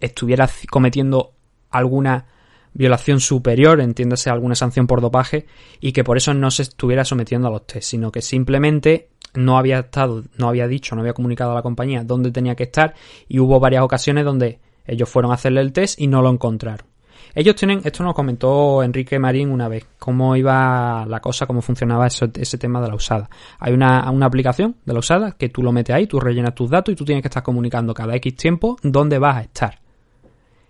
estuviera 0.00 0.48
cometiendo 0.68 1.34
alguna 1.70 2.26
violación 2.72 3.20
superior, 3.20 3.80
entiéndase 3.80 4.30
alguna 4.30 4.54
sanción 4.54 4.86
por 4.86 5.00
dopaje, 5.00 5.46
y 5.78 5.92
que 5.92 6.04
por 6.04 6.16
eso 6.16 6.34
no 6.34 6.50
se 6.50 6.62
estuviera 6.62 7.04
sometiendo 7.04 7.48
a 7.48 7.50
los 7.50 7.66
test, 7.66 7.90
sino 7.90 8.10
que 8.10 8.22
simplemente 8.22 9.11
no 9.34 9.58
había 9.58 9.80
estado, 9.80 10.22
no 10.36 10.48
había 10.48 10.68
dicho, 10.68 10.94
no 10.94 11.00
había 11.00 11.14
comunicado 11.14 11.52
a 11.52 11.54
la 11.54 11.62
compañía 11.62 12.04
dónde 12.04 12.30
tenía 12.30 12.54
que 12.54 12.64
estar, 12.64 12.94
y 13.28 13.38
hubo 13.38 13.60
varias 13.60 13.82
ocasiones 13.82 14.24
donde 14.24 14.60
ellos 14.86 15.08
fueron 15.08 15.30
a 15.30 15.34
hacerle 15.34 15.60
el 15.60 15.72
test 15.72 16.00
y 16.00 16.06
no 16.06 16.22
lo 16.22 16.30
encontraron. 16.30 16.86
Ellos 17.34 17.54
tienen, 17.54 17.80
esto 17.84 18.04
nos 18.04 18.14
comentó 18.14 18.82
Enrique 18.82 19.18
Marín 19.18 19.50
una 19.50 19.66
vez, 19.66 19.86
cómo 19.98 20.36
iba 20.36 21.06
la 21.06 21.20
cosa, 21.20 21.46
cómo 21.46 21.62
funcionaba 21.62 22.06
ese 22.06 22.58
tema 22.58 22.80
de 22.82 22.88
la 22.88 22.94
usada. 22.94 23.30
Hay 23.58 23.72
una, 23.72 24.10
una 24.10 24.26
aplicación 24.26 24.76
de 24.84 24.92
la 24.92 24.98
usada 24.98 25.32
que 25.32 25.48
tú 25.48 25.62
lo 25.62 25.72
metes 25.72 25.94
ahí, 25.94 26.06
tú 26.06 26.20
rellenas 26.20 26.54
tus 26.54 26.68
datos 26.68 26.92
y 26.92 26.96
tú 26.96 27.06
tienes 27.06 27.22
que 27.22 27.28
estar 27.28 27.42
comunicando 27.42 27.94
cada 27.94 28.14
X 28.16 28.36
tiempo 28.36 28.76
dónde 28.82 29.18
vas 29.18 29.36
a 29.36 29.40
estar. 29.42 29.80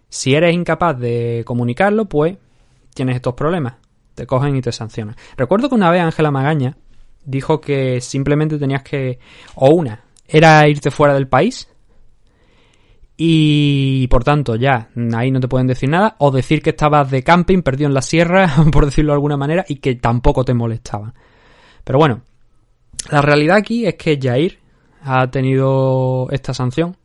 Si 0.09 0.35
eres 0.35 0.55
incapaz 0.55 0.99
de 0.99 1.43
comunicarlo, 1.45 2.05
pues 2.05 2.37
tienes 2.95 3.17
estos 3.17 3.35
problemas. 3.35 3.75
Te 4.15 4.27
cogen 4.27 4.55
y 4.55 4.61
te 4.61 4.71
sancionan. 4.71 5.17
Recuerdo 5.37 5.69
que 5.69 5.75
una 5.75 5.91
vez 5.91 6.03
Ángela 6.03 6.31
Magaña 6.31 6.77
dijo 7.25 7.61
que 7.61 8.01
simplemente 8.01 8.59
tenías 8.59 8.83
que... 8.83 9.19
O 9.55 9.71
una, 9.71 10.05
era 10.27 10.67
irte 10.69 10.91
fuera 10.91 11.15
del 11.15 11.29
país 11.29 11.69
y 13.17 14.07
por 14.09 14.25
tanto 14.25 14.57
ya 14.57 14.89
ahí 15.15 15.31
no 15.31 15.39
te 15.39 15.49
pueden 15.49 15.67
decir 15.67 15.89
nada 15.89 16.17
o 16.19 16.31
decir 16.31 16.63
que 16.63 16.71
estabas 16.71 17.11
de 17.11 17.23
camping 17.23 17.63
perdido 17.63 17.89
en 17.89 17.95
la 17.95 18.03
sierra 18.03 18.51
por 18.73 18.87
decirlo 18.87 19.13
de 19.13 19.17
alguna 19.17 19.37
manera 19.37 19.65
y 19.69 19.77
que 19.77 19.95
tampoco 19.97 20.45
te 20.45 20.55
molestaban 20.55 21.15
pero 21.85 21.99
bueno 21.99 22.23
la 23.11 23.21
realidad 23.21 23.59
aquí 23.59 23.87
es 23.87 23.95
que 23.97 24.19
Jair 24.21 24.59
ha 25.03 25.31
tenido 25.31 26.29
esta 26.31 26.55
sanción 26.55 26.97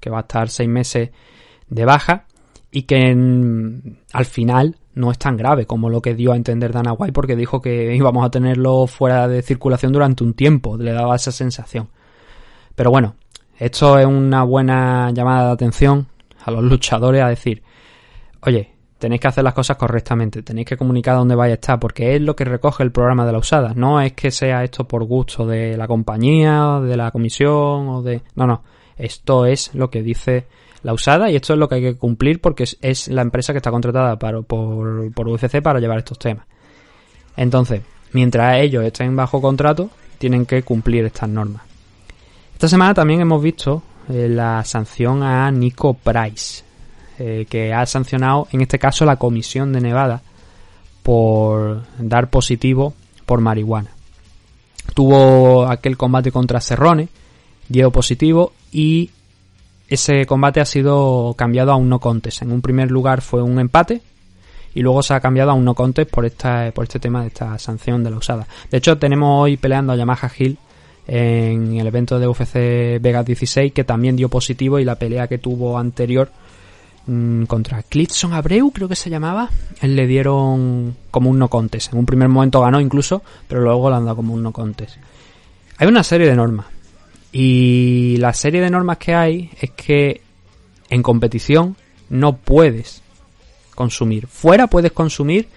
que 0.00 0.10
va 0.10 0.18
a 0.18 0.22
estar 0.22 0.48
seis 0.48 0.68
meses 0.68 1.10
de 1.68 1.84
baja 1.84 2.26
y 2.70 2.82
que 2.82 3.14
mm, 3.14 3.96
al 4.12 4.24
final 4.24 4.76
no 4.94 5.10
es 5.10 5.18
tan 5.18 5.36
grave 5.36 5.66
como 5.66 5.88
lo 5.88 6.02
que 6.02 6.14
dio 6.14 6.32
a 6.32 6.36
entender 6.36 6.72
Dana 6.72 6.92
White 6.92 7.12
porque 7.12 7.36
dijo 7.36 7.60
que 7.60 7.94
íbamos 7.96 8.24
a 8.24 8.30
tenerlo 8.30 8.86
fuera 8.86 9.28
de 9.28 9.42
circulación 9.42 9.92
durante 9.92 10.24
un 10.24 10.34
tiempo 10.34 10.76
le 10.76 10.92
daba 10.92 11.16
esa 11.16 11.32
sensación 11.32 11.88
pero 12.74 12.90
bueno 12.90 13.16
esto 13.58 13.96
es 13.98 14.06
una 14.06 14.42
buena 14.42 15.12
llamada 15.12 15.46
de 15.46 15.52
atención 15.52 16.08
a 16.44 16.50
los 16.50 16.64
luchadores 16.64 17.22
a 17.22 17.28
decir, 17.28 17.62
oye, 18.40 18.74
tenéis 18.98 19.20
que 19.20 19.28
hacer 19.28 19.44
las 19.44 19.54
cosas 19.54 19.76
correctamente, 19.76 20.42
tenéis 20.42 20.66
que 20.66 20.76
comunicar 20.76 21.16
dónde 21.16 21.34
vais 21.34 21.52
a 21.52 21.54
estar, 21.54 21.78
porque 21.78 22.16
es 22.16 22.20
lo 22.20 22.34
que 22.34 22.44
recoge 22.44 22.82
el 22.82 22.92
programa 22.92 23.24
de 23.24 23.32
la 23.32 23.38
usada. 23.38 23.72
No 23.74 24.00
es 24.00 24.14
que 24.14 24.30
sea 24.30 24.64
esto 24.64 24.88
por 24.88 25.04
gusto 25.04 25.46
de 25.46 25.76
la 25.76 25.86
compañía, 25.86 26.76
o 26.76 26.82
de 26.82 26.96
la 26.96 27.10
comisión, 27.10 27.88
o 27.88 28.02
de... 28.02 28.22
No, 28.34 28.46
no. 28.46 28.62
Esto 28.96 29.46
es 29.46 29.74
lo 29.74 29.90
que 29.90 30.02
dice 30.02 30.46
la 30.82 30.92
usada 30.92 31.30
y 31.30 31.36
esto 31.36 31.52
es 31.52 31.58
lo 31.58 31.68
que 31.68 31.76
hay 31.76 31.82
que 31.82 31.94
cumplir 31.96 32.40
porque 32.40 32.64
es, 32.64 32.76
es 32.80 33.08
la 33.08 33.22
empresa 33.22 33.52
que 33.52 33.58
está 33.58 33.70
contratada 33.70 34.18
para- 34.18 34.42
por, 34.42 35.12
por 35.12 35.28
UFC 35.28 35.60
para 35.62 35.78
llevar 35.80 35.98
estos 35.98 36.18
temas. 36.18 36.44
Entonces, 37.36 37.82
mientras 38.12 38.56
ellos 38.60 38.84
estén 38.84 39.14
bajo 39.16 39.40
contrato, 39.40 39.90
tienen 40.18 40.44
que 40.46 40.62
cumplir 40.62 41.04
estas 41.04 41.28
normas. 41.28 41.62
Esta 42.54 42.68
semana 42.68 42.94
también 42.94 43.20
hemos 43.20 43.42
visto 43.42 43.82
eh, 44.08 44.28
la 44.28 44.64
sanción 44.64 45.22
a 45.22 45.50
Nico 45.50 45.94
Price, 45.94 46.62
eh, 47.18 47.46
que 47.48 47.72
ha 47.72 47.84
sancionado 47.86 48.48
en 48.52 48.60
este 48.60 48.78
caso 48.78 49.04
la 49.04 49.16
Comisión 49.16 49.72
de 49.72 49.80
Nevada 49.80 50.22
por 51.02 51.82
dar 51.98 52.28
positivo 52.30 52.94
por 53.26 53.40
marihuana. 53.40 53.90
Tuvo 54.94 55.66
aquel 55.66 55.96
combate 55.96 56.30
contra 56.32 56.60
Cerrone, 56.60 57.08
dio 57.68 57.90
positivo 57.90 58.52
y 58.72 59.10
ese 59.94 60.26
combate 60.26 60.60
ha 60.60 60.64
sido 60.64 61.34
cambiado 61.36 61.72
a 61.72 61.76
un 61.76 61.88
no 61.88 61.98
contest. 61.98 62.42
En 62.42 62.52
un 62.52 62.62
primer 62.62 62.90
lugar 62.90 63.20
fue 63.20 63.42
un 63.42 63.58
empate 63.58 64.00
y 64.74 64.80
luego 64.80 65.02
se 65.02 65.14
ha 65.14 65.20
cambiado 65.20 65.50
a 65.50 65.54
un 65.54 65.64
no 65.64 65.74
contest 65.74 66.10
por 66.10 66.24
esta 66.24 66.70
por 66.72 66.84
este 66.84 66.98
tema 66.98 67.22
de 67.22 67.28
esta 67.28 67.58
sanción 67.58 68.02
de 68.02 68.10
la 68.10 68.16
usada. 68.16 68.46
De 68.70 68.78
hecho, 68.78 68.98
tenemos 68.98 69.42
hoy 69.42 69.56
peleando 69.56 69.92
a 69.92 69.96
Yamaha 69.96 70.30
Hill 70.38 70.58
en 71.06 71.74
el 71.78 71.86
evento 71.86 72.18
de 72.18 72.28
UFC 72.28 72.54
Vegas 73.00 73.26
16 73.26 73.72
que 73.72 73.84
también 73.84 74.16
dio 74.16 74.28
positivo 74.28 74.78
y 74.78 74.84
la 74.84 74.94
pelea 74.94 75.26
que 75.26 75.38
tuvo 75.38 75.76
anterior 75.76 76.30
mm, 77.06 77.44
contra 77.44 77.82
Clitson 77.82 78.32
Abreu 78.32 78.70
creo 78.70 78.88
que 78.88 78.94
se 78.94 79.10
llamaba 79.10 79.50
le 79.80 80.06
dieron 80.06 80.96
como 81.10 81.28
un 81.28 81.40
no 81.40 81.48
contest 81.48 81.92
en 81.92 81.98
un 81.98 82.06
primer 82.06 82.28
momento 82.28 82.60
ganó 82.60 82.80
incluso 82.80 83.22
pero 83.48 83.62
luego 83.62 83.90
le 83.90 83.96
han 83.96 84.04
dado 84.04 84.16
como 84.16 84.32
un 84.32 84.44
no 84.44 84.52
contest 84.52 84.96
hay 85.78 85.88
una 85.88 86.04
serie 86.04 86.28
de 86.28 86.36
normas 86.36 86.66
y 87.32 88.16
la 88.18 88.32
serie 88.32 88.60
de 88.60 88.70
normas 88.70 88.98
que 88.98 89.14
hay 89.14 89.50
es 89.60 89.70
que 89.70 90.20
en 90.90 91.02
competición 91.02 91.76
no 92.10 92.36
puedes 92.36 93.02
consumir 93.74 94.26
fuera 94.26 94.66
puedes 94.66 94.92
consumir 94.92 95.48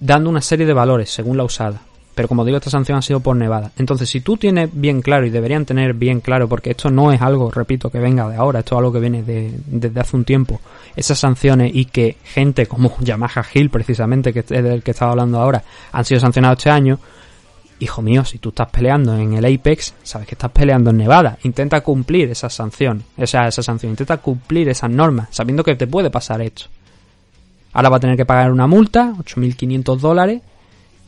dando 0.00 0.28
una 0.28 0.40
serie 0.40 0.66
de 0.66 0.72
valores 0.72 1.10
según 1.10 1.36
la 1.36 1.44
usada 1.44 1.82
pero 2.14 2.28
como 2.28 2.44
digo, 2.44 2.56
esta 2.56 2.70
sanción 2.70 2.98
ha 2.98 3.02
sido 3.02 3.20
por 3.20 3.36
Nevada. 3.36 3.72
Entonces, 3.76 4.08
si 4.08 4.20
tú 4.20 4.36
tienes 4.36 4.70
bien 4.72 5.02
claro, 5.02 5.26
y 5.26 5.30
deberían 5.30 5.64
tener 5.64 5.94
bien 5.94 6.20
claro, 6.20 6.48
porque 6.48 6.70
esto 6.70 6.90
no 6.90 7.12
es 7.12 7.20
algo, 7.20 7.50
repito, 7.50 7.90
que 7.90 7.98
venga 7.98 8.28
de 8.28 8.36
ahora, 8.36 8.60
esto 8.60 8.76
es 8.76 8.78
algo 8.78 8.92
que 8.92 9.00
viene 9.00 9.22
de, 9.24 9.52
desde 9.66 10.00
hace 10.00 10.16
un 10.16 10.24
tiempo, 10.24 10.60
esas 10.94 11.18
sanciones 11.18 11.72
y 11.74 11.86
que 11.86 12.16
gente 12.22 12.66
como 12.66 12.96
Yamaha 13.00 13.44
Hill, 13.52 13.68
precisamente, 13.68 14.32
que 14.32 14.40
es 14.40 14.48
del 14.48 14.82
que 14.82 14.92
estaba 14.92 15.12
hablando 15.12 15.40
ahora, 15.40 15.64
han 15.90 16.04
sido 16.04 16.20
sancionados 16.20 16.58
este 16.58 16.70
año, 16.70 17.00
hijo 17.84 18.02
mío, 18.02 18.24
si 18.24 18.38
tú 18.38 18.48
estás 18.48 18.68
peleando 18.70 19.16
en 19.16 19.34
el 19.34 19.44
Apex, 19.44 19.94
sabes 20.02 20.26
que 20.26 20.34
estás 20.34 20.50
peleando 20.50 20.90
en 20.90 20.98
Nevada, 20.98 21.38
intenta 21.44 21.80
cumplir 21.82 22.30
esa 22.30 22.50
sanción, 22.50 23.04
o 23.16 23.26
sea, 23.26 23.46
esa 23.46 23.62
sanción, 23.62 23.90
intenta 23.90 24.16
cumplir 24.18 24.68
esas 24.68 24.90
normas, 24.90 25.28
sabiendo 25.30 25.62
que 25.62 25.76
te 25.76 25.86
puede 25.86 26.10
pasar 26.10 26.40
esto. 26.42 26.64
Ahora 27.72 27.90
va 27.90 27.96
a 27.96 28.00
tener 28.00 28.16
que 28.16 28.26
pagar 28.26 28.50
una 28.50 28.66
multa, 28.66 29.12
8.500 29.18 29.98
dólares, 29.98 30.42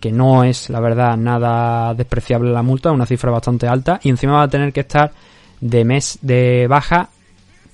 que 0.01 0.13
no 0.13 0.45
es, 0.45 0.69
la 0.69 0.81
verdad, 0.81 1.17
nada 1.17 1.95
despreciable 1.95 2.53
la 2.53 2.63
multa, 2.63 2.93
una 2.93 3.07
cifra 3.07 3.31
bastante 3.31 3.67
alta, 3.67 3.99
y 4.03 4.11
encima 4.11 4.35
va 4.35 4.43
a 4.43 4.49
tener 4.49 4.73
que 4.73 4.81
estar 4.81 5.13
de 5.61 5.85
mes 5.85 6.19
de 6.23 6.67
baja, 6.69 7.09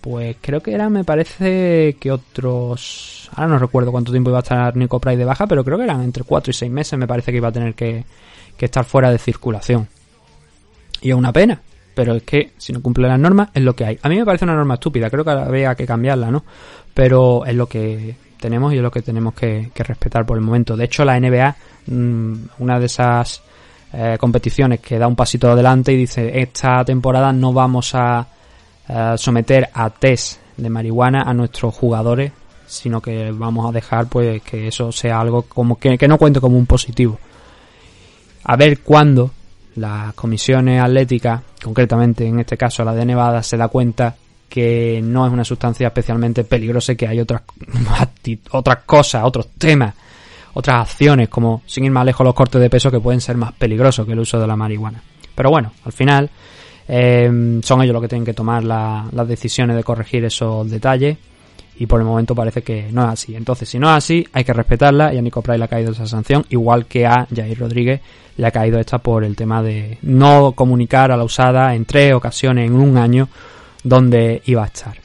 pues 0.01 0.37
creo 0.41 0.61
que 0.61 0.73
era, 0.73 0.89
me 0.91 1.05
parece 1.05 1.97
que 1.99 2.11
otros, 2.11 3.31
ahora 3.35 3.49
no 3.49 3.59
recuerdo 3.59 3.93
cuánto 3.93 4.13
tiempo 4.13 4.31
iba 4.31 4.39
a 4.39 4.43
estar 4.43 4.77
Nico 4.77 5.01
Price 5.01 5.17
de 5.17 5.25
baja, 5.25 5.47
pero 5.47 5.65
creo 5.65 5.79
que 5.79 5.85
eran 5.85 6.03
entre 6.03 6.25
4 6.25 6.51
y 6.51 6.55
6 6.55 6.71
meses, 6.71 6.99
me 6.99 7.07
parece 7.07 7.31
que 7.31 7.39
iba 7.39 7.49
a 7.49 7.53
tener 7.53 7.75
que, 7.75 8.05
que 8.63 8.67
estar 8.67 8.85
fuera 8.85 9.11
de 9.11 9.19
circulación. 9.19 9.89
Y 11.01 11.11
es 11.11 11.17
una 11.17 11.33
pena, 11.33 11.61
pero 11.97 12.15
es 12.15 12.23
que 12.23 12.53
si 12.59 12.73
no 12.73 12.81
cumple 12.81 13.09
las 13.09 13.19
normas 13.19 13.49
es 13.53 13.61
lo 13.61 13.75
que 13.75 13.85
hay. 13.85 13.99
A 14.01 14.09
mí 14.09 14.17
me 14.17 14.25
parece 14.25 14.45
una 14.45 14.55
norma 14.55 14.75
estúpida, 14.75 15.11
creo 15.11 15.25
que 15.25 15.33
había 15.33 15.75
que 15.75 15.85
cambiarla, 15.85 16.31
¿no? 16.31 16.45
Pero 16.95 17.45
es 17.45 17.57
lo 17.57 17.67
que 17.67 18.15
tenemos 18.39 18.73
y 18.73 18.77
es 18.77 18.83
lo 18.83 18.93
que 18.93 19.03
tenemos 19.03 19.35
que, 19.35 19.73
respetar 19.75 20.25
por 20.25 20.39
el 20.39 20.45
momento. 20.45 20.77
De 20.77 20.85
hecho, 20.85 21.05
la 21.05 21.19
NBA, 21.19 21.57
mmm, 21.87 22.35
una 22.61 22.79
de 22.79 22.87
esas 22.87 23.43
eh, 23.93 24.17
competiciones 24.17 24.79
que 24.79 24.97
da 24.97 25.09
un 25.09 25.17
pasito 25.17 25.51
adelante 25.51 25.93
y 25.93 25.97
dice, 25.97 26.31
esta 26.41 26.85
temporada 26.85 27.33
no 27.33 27.53
vamos 27.53 27.97
a 27.97 28.29
eh, 28.89 29.15
someter 29.17 29.71
a 29.75 29.91
test 29.91 30.39
de 30.57 30.71
marihuana 30.71 31.23
a 31.23 31.35
nuestros 31.35 31.75
jugadores, 31.75 32.31
sino 32.65 33.01
que 33.01 33.33
vamos 33.33 33.69
a 33.69 33.73
dejar 33.73 34.07
pues 34.07 34.41
que 34.43 34.69
eso 34.69 34.93
sea 34.93 35.19
algo 35.19 35.43
como 35.43 35.81
que 35.81 36.07
no 36.07 36.17
cuente 36.17 36.41
como 36.41 36.57
un 36.57 36.67
positivo. 36.67 37.19
A 38.45 38.57
ver 38.57 38.81
cuándo 38.81 39.31
las 39.77 40.15
comisiones 40.15 40.83
atléticas, 40.83 41.41
concretamente 41.63 42.27
en 42.27 42.41
este 42.41 42.57
caso 42.57 42.85
la 42.85 42.95
de 42.95 43.07
Nevada, 43.07 43.43
se 43.43 43.57
da 43.57 43.69
cuenta 43.69 44.15
que 44.49 45.01
no 45.03 45.27
es 45.27 45.33
una 45.33 45.45
sustancia 45.45 45.87
especialmente 45.87 46.45
peligrosa 46.45 46.93
y 46.93 46.97
que 46.97 47.07
hay 47.07 47.21
otras, 47.21 47.43
otras 48.51 48.79
cosas, 48.85 49.25
otros 49.25 49.49
temas, 49.57 49.95
otras 50.55 50.91
acciones, 50.91 51.29
como 51.29 51.63
sin 51.67 51.85
ir 51.85 51.91
más 51.91 52.05
lejos 52.05 52.25
los 52.25 52.35
cortes 52.35 52.61
de 52.61 52.69
peso 52.69 52.91
que 52.91 53.01
pueden 53.01 53.21
ser 53.21 53.37
más 53.37 53.53
peligrosos 53.53 54.05
que 54.05 54.13
el 54.13 54.19
uso 54.19 54.39
de 54.39 54.47
la 54.47 54.57
marihuana. 54.57 55.03
Pero 55.35 55.51
bueno, 55.51 55.73
al 55.85 55.93
final 55.93 56.29
eh, 56.87 57.61
son 57.63 57.83
ellos 57.83 57.95
los 57.95 58.03
que 58.03 58.09
tienen 58.09 58.27
que 58.27 58.35
tomar 58.35 58.63
la, 58.63 59.07
las 59.13 59.27
decisiones 59.27 59.75
de 59.77 59.85
corregir 59.85 60.25
esos 60.25 60.71
detalles 60.71 61.17
y 61.79 61.87
por 61.87 62.01
el 62.01 62.07
momento 62.07 62.35
parece 62.35 62.63
que 62.63 62.89
no 62.93 63.03
es 63.05 63.09
así. 63.09 63.35
Entonces, 63.35 63.69
si 63.69 63.79
no 63.79 63.89
es 63.89 63.97
así, 63.97 64.27
hay 64.33 64.45
que 64.45 64.53
respetarla 64.53 65.13
y 65.15 65.19
a 65.19 65.23
Nico 65.23 65.43
Price 65.43 65.59
le 65.59 65.65
ha 65.65 65.69
caído 65.69 65.93
esa 65.93 66.07
sanción, 66.07 66.45
igual 66.51 66.87
que 66.87 67.07
a 67.07 67.27
Jair 67.35 67.59
Rodríguez 67.59 68.01
le 68.37 68.47
ha 68.47 68.51
caído 68.51 68.79
esta 68.79 68.99
por 68.99 69.25
el 69.25 69.37
tema 69.37 69.63
de 69.63 69.99
no 70.03 70.53
comunicar 70.53 71.13
a 71.13 71.17
la 71.17 71.25
usada 71.25 71.75
en 71.75 71.85
tres 71.85 72.15
ocasiones 72.15 72.67
en 72.67 72.75
un 72.75 72.97
año 72.97 73.29
donde 73.85 74.43
iba 74.47 74.63
a 74.63 74.67
estar. 74.67 75.03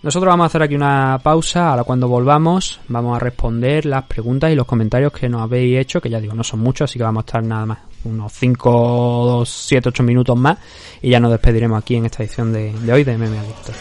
Nosotros 0.00 0.30
vamos 0.30 0.44
a 0.44 0.46
hacer 0.46 0.62
aquí 0.62 0.76
una 0.76 1.18
pausa, 1.22 1.70
ahora 1.70 1.82
cuando 1.82 2.08
volvamos 2.08 2.80
vamos 2.86 3.16
a 3.16 3.18
responder 3.18 3.84
las 3.84 4.04
preguntas 4.04 4.52
y 4.52 4.54
los 4.54 4.66
comentarios 4.66 5.12
que 5.12 5.28
nos 5.28 5.42
habéis 5.42 5.78
hecho, 5.78 6.00
que 6.00 6.08
ya 6.08 6.20
digo, 6.20 6.34
no 6.34 6.44
son 6.44 6.60
muchos, 6.60 6.88
así 6.88 6.98
que 6.98 7.04
vamos 7.04 7.22
a 7.22 7.26
estar 7.26 7.42
nada 7.42 7.66
más 7.66 7.78
unos 8.04 8.32
5, 8.32 9.42
7, 9.44 9.88
8 9.88 10.02
minutos 10.04 10.36
más 10.36 10.58
y 11.02 11.10
ya 11.10 11.18
nos 11.18 11.32
despediremos 11.32 11.78
aquí 11.78 11.96
en 11.96 12.06
esta 12.06 12.22
edición 12.22 12.52
de, 12.52 12.72
hoy 12.92 13.02
de 13.02 13.18
MMA 13.18 13.40
Adicto. 13.40 13.72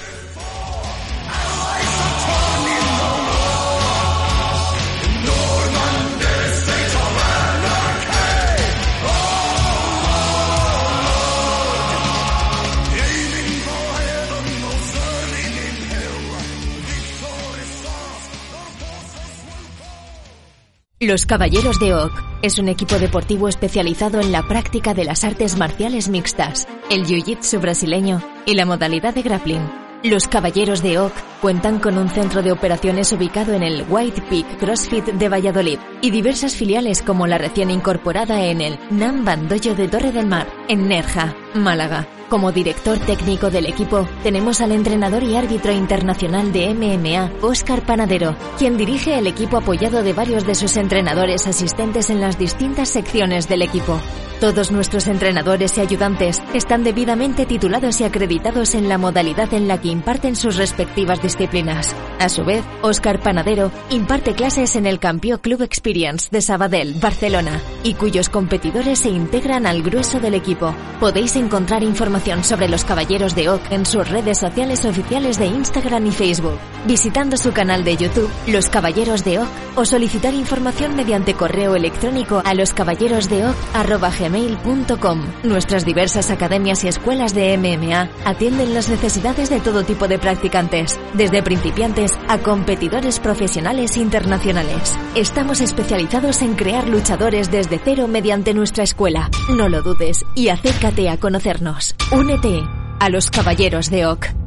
Los 21.07 21.25
Caballeros 21.25 21.79
de 21.79 21.93
Oak 21.93 22.11
es 22.41 22.59
un 22.59 22.67
equipo 22.67 22.99
deportivo 22.99 23.47
especializado 23.47 24.19
en 24.19 24.33
la 24.33 24.43
práctica 24.43 24.93
de 24.93 25.05
las 25.05 25.23
artes 25.23 25.55
marciales 25.55 26.09
mixtas, 26.09 26.67
el 26.89 27.05
jiu-jitsu 27.05 27.61
brasileño 27.61 28.21
y 28.45 28.55
la 28.55 28.65
modalidad 28.65 29.15
de 29.15 29.21
grappling. 29.21 29.71
Los 30.03 30.27
Caballeros 30.27 30.83
de 30.83 30.99
Oak 30.99 31.13
cuentan 31.39 31.79
con 31.79 31.97
un 31.97 32.09
centro 32.09 32.43
de 32.43 32.51
operaciones 32.51 33.13
ubicado 33.13 33.53
en 33.53 33.63
el 33.63 33.85
White 33.87 34.21
Peak 34.29 34.57
CrossFit 34.59 35.05
de 35.05 35.29
Valladolid 35.29 35.79
y 36.01 36.11
diversas 36.11 36.55
filiales 36.55 37.01
como 37.01 37.27
la 37.27 37.37
recién 37.37 37.71
incorporada 37.71 38.43
en 38.45 38.61
el 38.61 38.79
Nam 38.89 39.25
Bandollo 39.25 39.75
de 39.75 39.87
Torre 39.87 40.11
del 40.11 40.27
Mar, 40.27 40.47
en 40.67 40.87
Nerja, 40.87 41.35
Málaga. 41.53 42.07
Como 42.29 42.51
director 42.51 42.99
técnico 42.99 43.49
del 43.49 43.67
equipo, 43.67 44.05
tenemos 44.21 44.59
al 44.59 44.73
entrenador 44.73 45.23
y 45.23 45.37
árbitro 45.37 45.71
internacional 45.71 46.51
de 46.51 46.73
MMA, 46.73 47.31
Óscar 47.41 47.85
Panadero, 47.85 48.35
quien 48.57 48.75
dirige 48.75 49.17
el 49.17 49.27
equipo 49.27 49.57
apoyado 49.57 50.03
de 50.03 50.11
varios 50.11 50.45
de 50.45 50.55
sus 50.55 50.75
entrenadores 50.75 51.47
asistentes 51.47 52.09
en 52.09 52.19
las 52.19 52.37
distintas 52.37 52.89
secciones 52.89 53.47
del 53.47 53.61
equipo. 53.61 53.97
Todos 54.41 54.71
nuestros 54.71 55.07
entrenadores 55.07 55.77
y 55.77 55.81
ayudantes 55.81 56.43
están 56.53 56.83
debidamente 56.83 57.47
titulados 57.47 58.01
y 58.01 58.03
acreditados 58.03 58.75
en 58.75 58.87
la 58.87 58.99
modalidad 58.99 59.51
en 59.53 59.67
la 59.67 59.81
que 59.81 59.87
imparten 59.87 60.35
sus 60.35 60.57
respectivas 60.57 61.23
disciplinas. 61.23 61.95
A 62.19 62.29
su 62.29 62.43
vez, 62.43 62.63
Óscar 62.83 63.19
Panadero 63.23 63.71
imparte 63.89 64.35
clases 64.35 64.75
en 64.75 64.85
el 64.85 64.99
Campeón 64.99 65.39
Club 65.39 65.63
Experience 65.63 65.86
de 65.87 66.41
Sabadell, 66.41 66.95
Barcelona, 66.95 67.61
y 67.81 67.93
cuyos 67.93 68.27
competidores 68.27 68.99
se 68.99 69.07
integran 69.09 69.65
al 69.65 69.83
grueso 69.83 70.19
del 70.19 70.33
equipo. 70.33 70.75
Podéis 70.99 71.37
encontrar 71.37 71.81
información 71.81 72.43
sobre 72.43 72.67
los 72.67 72.83
Caballeros 72.83 73.35
de 73.35 73.47
Oak 73.47 73.71
en 73.71 73.85
sus 73.85 74.05
redes 74.09 74.39
sociales 74.39 74.83
oficiales 74.83 75.39
de 75.39 75.45
Instagram 75.45 76.07
y 76.07 76.11
Facebook, 76.11 76.59
visitando 76.85 77.37
su 77.37 77.53
canal 77.53 77.85
de 77.85 77.95
YouTube, 77.95 78.29
Los 78.47 78.67
Caballeros 78.67 79.23
de 79.23 79.39
Oak, 79.39 79.47
o 79.77 79.85
solicitar 79.85 80.33
información 80.33 80.97
mediante 80.97 81.35
correo 81.35 81.73
electrónico 81.73 82.41
a 82.43 82.53
loscaballerosdeoc.gmail.com. 82.53 85.21
Nuestras 85.43 85.85
diversas 85.85 86.31
academias 86.31 86.83
y 86.83 86.89
escuelas 86.89 87.33
de 87.33 87.57
MMA 87.57 88.09
atienden 88.25 88.73
las 88.73 88.89
necesidades 88.89 89.49
de 89.49 89.61
todo 89.61 89.83
tipo 89.83 90.09
de 90.09 90.19
practicantes, 90.19 90.99
desde 91.13 91.43
principiantes 91.43 92.11
a 92.27 92.39
competidores 92.39 93.21
profesionales 93.21 93.95
internacionales. 93.95 94.97
Estamos 95.15 95.61
especializados 95.77 96.41
en 96.41 96.55
crear 96.55 96.89
luchadores 96.89 97.51
desde 97.51 97.77
cero 97.77 98.07
mediante 98.07 98.55
nuestra 98.55 98.83
escuela. 98.83 99.29
No 99.55 99.69
lo 99.69 99.83
dudes 99.83 100.25
y 100.33 100.49
acércate 100.49 101.07
a 101.07 101.17
conocernos. 101.17 101.95
Únete 102.11 102.63
a 102.99 103.09
los 103.09 103.29
Caballeros 103.29 103.91
de 103.91 104.07
Oak. 104.07 104.46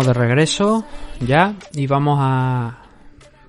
De 0.00 0.14
regreso 0.14 0.84
ya 1.20 1.54
y 1.74 1.86
vamos 1.86 2.18
a... 2.22 2.78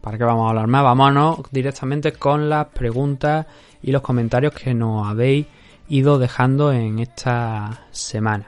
¿Para 0.01 0.17
qué 0.17 0.25
vamos 0.25 0.47
a 0.47 0.49
hablar 0.49 0.67
más? 0.67 0.83
Vámonos 0.83 1.39
directamente 1.49 2.11
con 2.11 2.49
las 2.49 2.67
preguntas 2.67 3.45
y 3.81 3.91
los 3.91 4.01
comentarios 4.01 4.53
que 4.53 4.73
nos 4.73 5.07
habéis 5.07 5.47
ido 5.87 6.19
dejando 6.19 6.73
en 6.73 6.99
esta 6.99 7.85
semana. 7.91 8.45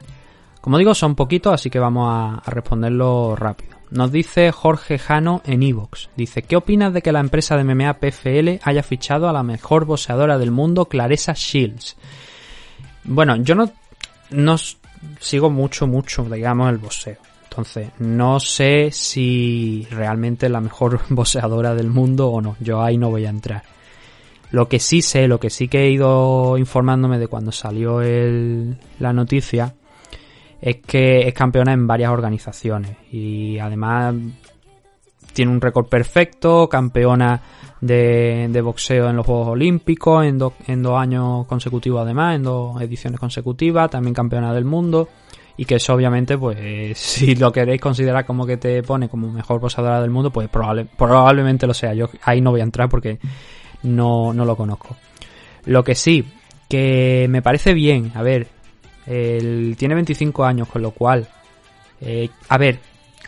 Como 0.59 0.77
digo, 0.77 0.93
son 0.93 1.15
poquitos, 1.15 1.53
así 1.53 1.69
que 1.69 1.79
vamos 1.79 2.09
a, 2.11 2.41
responderlo 2.51 3.37
rápido. 3.37 3.77
Nos 3.91 4.11
dice 4.11 4.51
Jorge 4.51 4.99
Jano 4.99 5.41
en 5.45 5.63
Evox. 5.63 6.09
Dice, 6.17 6.41
¿qué 6.41 6.57
opinas 6.57 6.93
de 6.93 7.01
que 7.01 7.13
la 7.13 7.21
empresa 7.21 7.55
de 7.55 7.63
MMA 7.63 7.99
PFL 7.99 8.59
haya 8.63 8.83
fichado 8.83 9.29
a 9.29 9.33
la 9.33 9.43
mejor 9.43 9.85
boxeadora 9.85 10.37
del 10.37 10.51
mundo, 10.51 10.85
Claressa 10.85 11.33
Shields? 11.33 11.95
Bueno, 13.05 13.37
yo 13.37 13.55
no, 13.55 13.71
no 14.31 14.55
sigo 15.19 15.49
mucho, 15.49 15.87
mucho, 15.87 16.23
digamos, 16.23 16.69
el 16.69 16.79
boxeo. 16.79 17.32
Entonces, 17.53 17.89
no 17.99 18.39
sé 18.39 18.89
si 18.91 19.87
realmente 19.91 20.47
es 20.47 20.51
la 20.51 20.59
mejor 20.59 20.99
boxeadora 21.09 21.75
del 21.75 21.87
mundo 21.91 22.29
o 22.29 22.41
no. 22.41 22.55
Yo 22.59 22.81
ahí 22.81 22.97
no 22.97 23.11
voy 23.11 23.27
a 23.27 23.29
entrar. 23.29 23.61
Lo 24.49 24.67
que 24.67 24.79
sí 24.79 25.03
sé, 25.03 25.27
lo 25.27 25.39
que 25.39 25.51
sí 25.51 25.67
que 25.67 25.83
he 25.83 25.91
ido 25.91 26.57
informándome 26.57 27.19
de 27.19 27.27
cuando 27.27 27.51
salió 27.51 28.01
el- 28.01 28.75
la 28.99 29.13
noticia, 29.13 29.75
es 30.61 30.77
que 30.77 31.27
es 31.27 31.33
campeona 31.35 31.73
en 31.73 31.85
varias 31.85 32.09
organizaciones 32.11 32.97
y 33.11 33.59
además 33.59 34.15
tiene 35.33 35.51
un 35.51 35.61
récord 35.61 35.85
perfecto, 35.87 36.67
campeona 36.67 37.39
de, 37.81 38.61
boxeo 38.63 39.09
en 39.09 39.15
los 39.17 39.25
Juegos 39.27 39.49
Olímpicos 39.49 40.25
en, 40.25 40.39
do- 40.39 40.53
en 40.67 40.81
dos 40.81 40.97
años 40.99 41.45
consecutivos 41.47 42.01
además, 42.01 42.35
en 42.35 42.43
dos 42.43 42.81
ediciones 42.81 43.19
consecutivas, 43.19 43.89
también 43.91 44.13
campeona 44.15 44.53
del 44.53 44.65
mundo 44.65 45.07
y 45.57 45.65
que 45.65 45.75
eso 45.75 45.93
obviamente 45.93 46.37
pues 46.37 46.97
si 46.97 47.35
lo 47.35 47.51
queréis 47.51 47.79
considerar 47.81 48.25
como 48.25 48.45
que 48.45 48.57
te 48.57 48.81
pone 48.83 49.07
como 49.09 49.29
mejor 49.31 49.59
boxeadora 49.59 50.01
del 50.01 50.09
mundo 50.09 50.31
pues 50.31 50.49
probable- 50.49 50.87
probablemente 50.97 51.67
lo 51.67 51.73
sea, 51.73 51.93
yo 51.93 52.09
ahí 52.23 52.41
no 52.41 52.51
voy 52.51 52.61
a 52.61 52.63
entrar 52.63 52.89
porque 52.89 53.19
no, 53.83 54.33
no 54.33 54.45
lo 54.45 54.55
conozco. 54.55 54.95
Lo 55.65 55.83
que 55.83 55.95
sí, 55.95 56.25
que 56.69 57.27
me 57.29 57.41
parece 57.41 57.73
bien, 57.73 58.11
a 58.15 58.21
ver, 58.21 58.47
él 59.05 59.75
tiene 59.77 59.95
25 59.95 60.43
años, 60.45 60.67
con 60.67 60.81
lo 60.81 60.91
cual, 60.91 61.27
eh, 62.01 62.29
a 62.49 62.57
ver, 62.57 62.79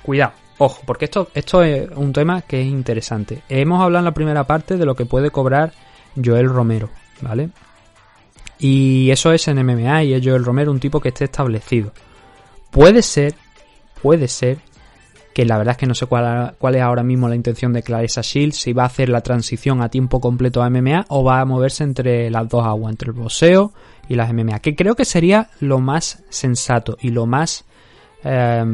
cuidado, 0.02 0.34
ojo, 0.58 0.82
porque 0.86 1.06
esto, 1.06 1.30
esto 1.34 1.62
es 1.64 1.90
un 1.96 2.12
tema 2.14 2.42
que 2.42 2.62
es 2.62 2.68
interesante. 2.68 3.42
Hemos 3.50 3.82
hablado 3.82 4.00
en 4.02 4.06
la 4.06 4.14
primera 4.14 4.44
parte 4.46 4.78
de 4.78 4.86
lo 4.86 4.96
que 4.96 5.06
puede 5.06 5.30
cobrar 5.32 5.72
Joel 6.24 6.50
Romero, 6.50 6.90
¿vale? 7.22 7.50
Y 8.60 9.10
eso 9.12 9.32
es 9.34 9.48
en 9.48 9.58
MMA 9.66 10.04
y 10.04 10.14
es 10.14 10.26
Joel 10.26 10.46
Romero 10.46 10.72
un 10.72 10.80
tipo 10.80 11.00
que 11.00 11.10
esté 11.10 11.26
establecido. 11.26 11.92
Puede 12.76 13.04
ser, 13.04 13.36
puede 14.02 14.28
ser 14.28 14.58
que 15.34 15.46
la 15.46 15.58
verdad 15.58 15.72
es 15.72 15.78
que 15.78 15.86
no 15.86 15.96
sé 15.96 16.08
cuál, 16.08 16.58
es 16.76 16.82
ahora 16.82 17.04
mismo 17.04 17.30
la 17.30 17.36
intención 17.36 17.72
de 17.72 17.82
Clarissa 17.82 18.20
Shields, 18.20 18.58
si 18.58 18.74
va 18.74 18.84
a 18.84 18.88
hacer 18.88 19.08
la 19.08 19.22
transición 19.22 19.82
a 19.82 19.88
tiempo 19.88 20.20
completo 20.20 20.62
a 20.62 20.70
MMA 20.70 21.06
o 21.08 21.24
va 21.24 21.40
a 21.40 21.46
moverse 21.46 21.86
entre 21.86 22.30
las 22.30 22.50
dos 22.50 22.66
aguas, 22.66 22.92
entre 22.92 23.12
el 23.12 23.14
boxeo 23.14 23.72
y 24.10 24.16
las 24.16 24.34
MMA, 24.34 24.60
que 24.60 24.76
creo 24.76 24.94
que 24.94 25.06
sería 25.06 25.52
lo 25.62 25.80
más 25.80 26.22
sensato 26.28 26.98
y 27.00 27.12
lo 27.12 27.26
más 27.26 27.64
eh, 28.26 28.66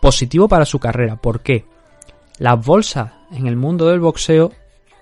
positivo 0.00 0.48
para 0.48 0.64
su 0.64 0.80
carrera. 0.80 1.14
¿Por 1.14 1.38
qué? 1.38 1.66
Las 2.38 2.66
bolsas 2.66 3.12
en 3.30 3.46
el 3.46 3.54
mundo 3.54 3.86
del 3.86 4.00
boxeo 4.00 4.50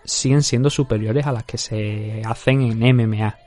siguen 0.05 0.43
siendo 0.43 0.69
superiores 0.69 1.27
a 1.27 1.33
las 1.33 1.45
que 1.45 1.57
se 1.57 2.21
hacen 2.27 2.61
en 2.61 2.95
MMA, 2.95 3.39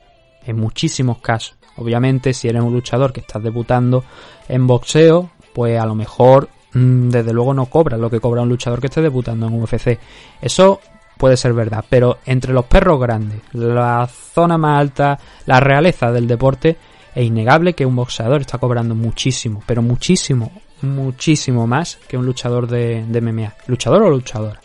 en 0.47 0.55
muchísimos 0.55 1.19
casos. 1.19 1.60
Obviamente, 1.77 2.33
si 2.33 2.47
eres 2.47 2.61
un 2.61 2.73
luchador 2.73 3.13
que 3.13 3.21
estás 3.21 3.41
debutando 3.41 4.03
en 4.47 4.67
boxeo, 4.67 5.29
pues 5.53 5.79
a 5.79 5.85
lo 5.85 5.95
mejor 5.95 6.49
mm, 6.73 7.09
desde 7.09 7.33
luego 7.33 7.53
no 7.53 7.65
cobras 7.65 7.99
lo 7.99 8.09
que 8.09 8.19
cobra 8.19 8.41
un 8.41 8.49
luchador 8.49 8.79
que 8.79 8.87
esté 8.87 9.01
debutando 9.01 9.47
en 9.47 9.61
UFC. 9.61 9.99
Eso 10.41 10.79
puede 11.17 11.37
ser 11.37 11.53
verdad, 11.53 11.85
pero 11.87 12.17
entre 12.25 12.53
los 12.53 12.65
perros 12.65 12.99
grandes, 12.99 13.41
la 13.53 14.07
zona 14.07 14.57
más 14.57 14.79
alta, 14.79 15.19
la 15.45 15.59
realeza 15.59 16.11
del 16.11 16.27
deporte, 16.27 16.77
es 17.13 17.25
innegable 17.25 17.73
que 17.73 17.85
un 17.85 17.95
boxeador 17.95 18.41
está 18.41 18.57
cobrando 18.57 18.95
muchísimo, 18.95 19.61
pero 19.65 19.81
muchísimo, 19.81 20.51
muchísimo 20.81 21.67
más 21.67 21.97
que 22.07 22.17
un 22.17 22.25
luchador 22.25 22.67
de, 22.67 23.05
de 23.05 23.21
MMA. 23.21 23.53
¿Luchador 23.67 24.03
o 24.03 24.09
luchadora? 24.09 24.59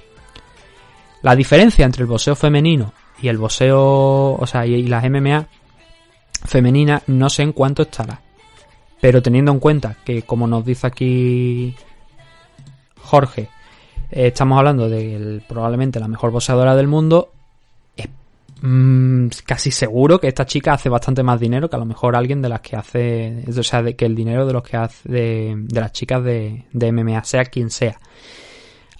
La 1.23 1.35
diferencia 1.35 1.85
entre 1.85 2.03
el 2.03 2.09
boxeo 2.09 2.37
femenino 2.37 2.92
y 3.21 3.29
el 3.29 3.38
boxeo, 3.38 4.35
o 4.35 4.47
sea, 4.47 4.64
y 4.64 4.87
las 4.87 5.05
MMA 5.11 5.47
femeninas, 6.47 7.03
no 7.07 7.28
sé 7.30 7.42
en 7.42 7.53
cuánto 7.53 7.82
estará. 7.82 8.20
Pero 9.01 9.22
teniendo 9.22 9.53
en 9.53 9.61
cuenta 9.61 9.97
que, 10.05 10.22
como 10.22 10.47
nos 10.47 10.64
dice 10.64 10.86
aquí 10.86 11.74
Jorge, 13.01 13.49
eh, 14.11 14.28
estamos 14.28 14.59
hablando 14.59 14.88
de 14.88 15.42
probablemente 15.47 16.01
la 16.01 16.09
mejor 16.09 16.30
boxeadora 16.30 16.74
del 16.74 16.88
mundo, 16.88 17.32
es 17.97 18.09
mm, 18.62 19.28
casi 19.44 19.70
seguro 19.70 20.18
que 20.18 20.28
esta 20.28 20.47
chica 20.47 20.72
hace 20.72 20.88
bastante 20.88 21.22
más 21.22 21.38
dinero 21.38 21.68
que 21.68 21.76
a 21.76 21.78
lo 21.78 21.84
mejor 21.84 22.16
alguien 22.16 22.40
de 22.40 22.49
las 22.49 22.61
que 22.61 22.76
hace, 22.76 23.44
o 23.49 23.62
sea, 23.62 23.82
de, 23.82 23.94
que 23.94 24.07
el 24.07 24.14
dinero 24.14 24.47
de 24.47 24.53
los 24.53 24.62
que 24.62 24.76
hace 24.76 25.09
de, 25.09 25.55
de 25.57 25.80
las 25.80 25.92
chicas 25.92 26.24
de, 26.24 26.64
de 26.72 26.92
MMA, 26.92 27.22
sea 27.24 27.44
quien 27.44 27.70
sea. 27.70 27.99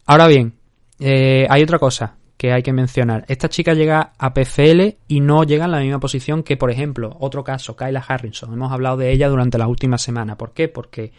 Ahora 0.05 0.26
bien, 0.26 0.55
eh, 1.01 1.47
hay 1.49 1.62
otra 1.62 1.78
cosa 1.78 2.16
que 2.37 2.53
hay 2.53 2.62
que 2.62 2.72
mencionar. 2.72 3.24
Esta 3.28 3.49
chica 3.49 3.74
llega 3.74 4.12
a 4.18 4.34
PFL 4.34 4.97
y 5.09 5.20
no 5.20 5.45
llega 5.45 5.64
en 5.64 5.70
la 5.70 5.80
misma 5.80 6.01
posición 6.01 6.43
que, 6.43 6.57
por 6.57 6.70
ejemplo, 6.70 7.16
otro 7.20 7.43
caso, 7.43 7.76
Kyla 7.76 8.05
Harrison. 8.07 8.53
Hemos 8.53 8.72
hablado 8.72 8.99
de 8.99 9.12
ella 9.12 9.28
durante 9.28 9.59
las 9.59 9.68
últimas 9.68 10.03
semanas. 10.03 10.37
¿Por 10.37 10.53
qué? 10.53 10.68
Porque 10.68 11.12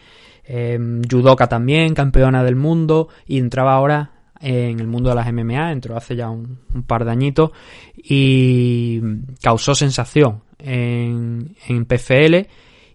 eh, 0.45 0.79
judoka 1.09 1.47
también, 1.47 1.93
campeona 1.93 2.43
del 2.43 2.55
mundo, 2.55 3.09
y 3.25 3.39
entraba 3.39 3.73
ahora 3.73 4.11
en 4.39 4.79
el 4.79 4.87
mundo 4.87 5.09
de 5.09 5.15
las 5.15 5.31
MMA, 5.31 5.71
entró 5.71 5.97
hace 5.97 6.15
ya 6.15 6.29
un, 6.29 6.59
un 6.73 6.83
par 6.83 7.05
de 7.05 7.11
añitos 7.11 7.51
y 7.95 9.01
causó 9.41 9.73
sensación 9.73 10.41
en, 10.59 11.55
en 11.67 11.85
PFL 11.85 12.47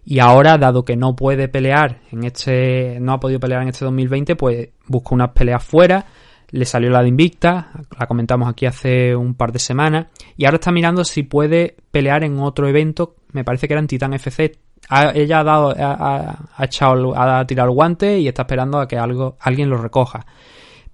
y 0.05 0.19
ahora 0.19 0.57
dado 0.57 0.83
que 0.83 0.95
no 0.95 1.15
puede 1.15 1.47
pelear 1.47 2.01
en 2.11 2.23
este 2.25 2.97
no 2.99 3.13
ha 3.13 3.19
podido 3.19 3.39
pelear 3.39 3.61
en 3.61 3.69
este 3.69 3.85
2020 3.85 4.35
pues 4.35 4.69
busca 4.87 5.15
unas 5.15 5.29
peleas 5.29 5.63
fuera 5.63 6.05
le 6.53 6.65
salió 6.65 6.89
la 6.89 7.01
de 7.01 7.09
Invicta 7.09 7.71
la 7.99 8.07
comentamos 8.07 8.47
aquí 8.47 8.65
hace 8.65 9.15
un 9.15 9.33
par 9.35 9.51
de 9.51 9.59
semanas 9.59 10.07
y 10.37 10.45
ahora 10.45 10.55
está 10.55 10.71
mirando 10.71 11.03
si 11.03 11.23
puede 11.23 11.75
pelear 11.91 12.23
en 12.23 12.39
otro 12.39 12.67
evento 12.67 13.15
me 13.31 13.43
parece 13.43 13.67
que 13.67 13.73
era 13.73 13.81
en 13.81 13.87
Titan 13.87 14.13
FC 14.13 14.53
Ha- 14.89 15.11
ella 15.15 15.39
ha 15.39 15.43
dado 15.43 15.69
ha, 15.77 15.93
ha- 15.93 16.37
ha 16.55 16.65
echado 16.65 17.13
ha 17.17 17.45
tirado 17.47 17.69
el 17.69 17.75
guante 17.75 18.19
y 18.19 18.27
está 18.27 18.43
esperando 18.43 18.79
a 18.79 18.87
que 18.87 18.97
algo 18.97 19.35
alguien 19.39 19.69
lo 19.69 19.77
recoja 19.77 20.25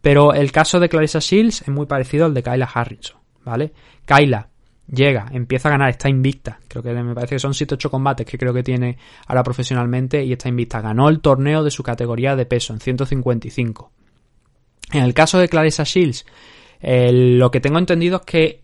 pero 0.02 0.34
el 0.34 0.52
caso 0.52 0.80
de 0.80 0.88
Clarissa 0.90 1.20
Shields 1.20 1.62
es 1.64 1.68
muy 1.68 1.86
parecido 1.86 2.26
al 2.26 2.34
de 2.34 2.42
Kyla 2.42 2.70
Harrison, 2.74 3.18
¿vale? 3.44 3.74
Kyla 4.06 4.48
llega, 4.88 5.26
empieza 5.34 5.68
a 5.68 5.72
ganar, 5.74 5.90
está 5.90 6.08
invicta. 6.08 6.58
Creo 6.70 6.82
que 6.82 6.94
me 6.94 7.14
parece 7.14 7.36
que 7.36 7.40
son 7.40 7.52
7-8 7.52 7.90
combates 7.90 8.26
que 8.26 8.38
creo 8.38 8.54
que 8.54 8.64
tiene 8.64 8.98
ahora 9.28 9.44
profesionalmente 9.44 10.24
y 10.24 10.32
está 10.32 10.48
invicta. 10.48 10.80
Ganó 10.80 11.10
el 11.10 11.20
torneo 11.20 11.64
de 11.66 11.70
su 11.72 11.84
categoría 11.84 12.38
de 12.38 12.46
peso 12.46 12.72
en 12.72 12.80
155. 12.80 13.92
En 14.92 15.04
el 15.04 15.14
caso 15.14 15.40
de 15.40 15.50
Clarissa 15.50 15.84
Shields, 15.84 16.26
lo 16.82 17.52
que 17.52 17.60
tengo 17.60 17.78
entendido 17.78 18.18
es 18.18 18.26
que 18.26 18.62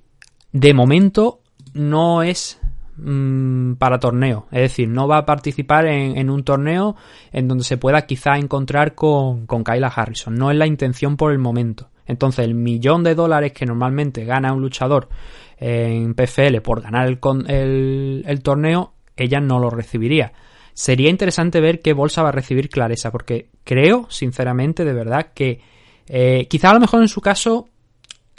de 0.51 0.73
momento 0.73 1.41
no 1.73 2.23
es 2.23 2.59
mm, 2.97 3.73
para 3.73 3.99
torneo. 3.99 4.47
Es 4.51 4.61
decir, 4.61 4.87
no 4.87 5.07
va 5.07 5.17
a 5.17 5.25
participar 5.25 5.85
en, 5.85 6.29
un 6.29 6.43
torneo 6.43 6.95
en 7.31 7.47
donde 7.47 7.63
se 7.63 7.77
pueda 7.77 8.05
quizá 8.05 8.37
encontrar 8.37 8.95
con, 8.95 9.45
con 9.45 9.63
Kyla 9.63 9.87
Harrison. 9.87 10.35
No 10.35 10.49
es 10.49 10.57
la 10.57 10.65
intención 10.65 11.17
por 11.17 11.31
el 11.31 11.39
momento. 11.39 11.89
Entonces, 12.07 12.45
el 12.45 12.55
millón 12.55 13.03
de 13.03 13.15
dólares 13.15 13.51
que 13.51 13.65
normalmente 13.65 14.25
gana 14.25 14.53
un 14.53 14.61
luchador 14.61 15.09
en 15.57 16.13
PFL 16.13 16.57
por 16.61 16.81
ganar 16.81 17.07
el, 17.07 18.23
el 18.25 18.43
torneo, 18.43 18.93
ella 19.17 19.39
no 19.39 19.59
lo 19.59 19.69
recibiría. 19.69 20.33
Sería 20.73 21.09
interesante 21.09 21.61
ver 21.61 21.81
qué 21.81 21.93
bolsa 21.93 22.21
va 22.21 22.29
a 22.29 22.33
recibir 22.33 22.69
Claresa, 22.69 23.11
porque 23.11 23.49
creo, 23.63 24.07
sinceramente, 24.09 24.83
de 24.83 24.93
verdad, 24.93 25.31
que 25.33 25.61
eh, 26.07 26.47
quizá 26.49 26.71
a 26.71 26.73
lo 26.73 26.79
mejor 26.79 27.01
en 27.01 27.07
su 27.07 27.21
caso 27.21 27.67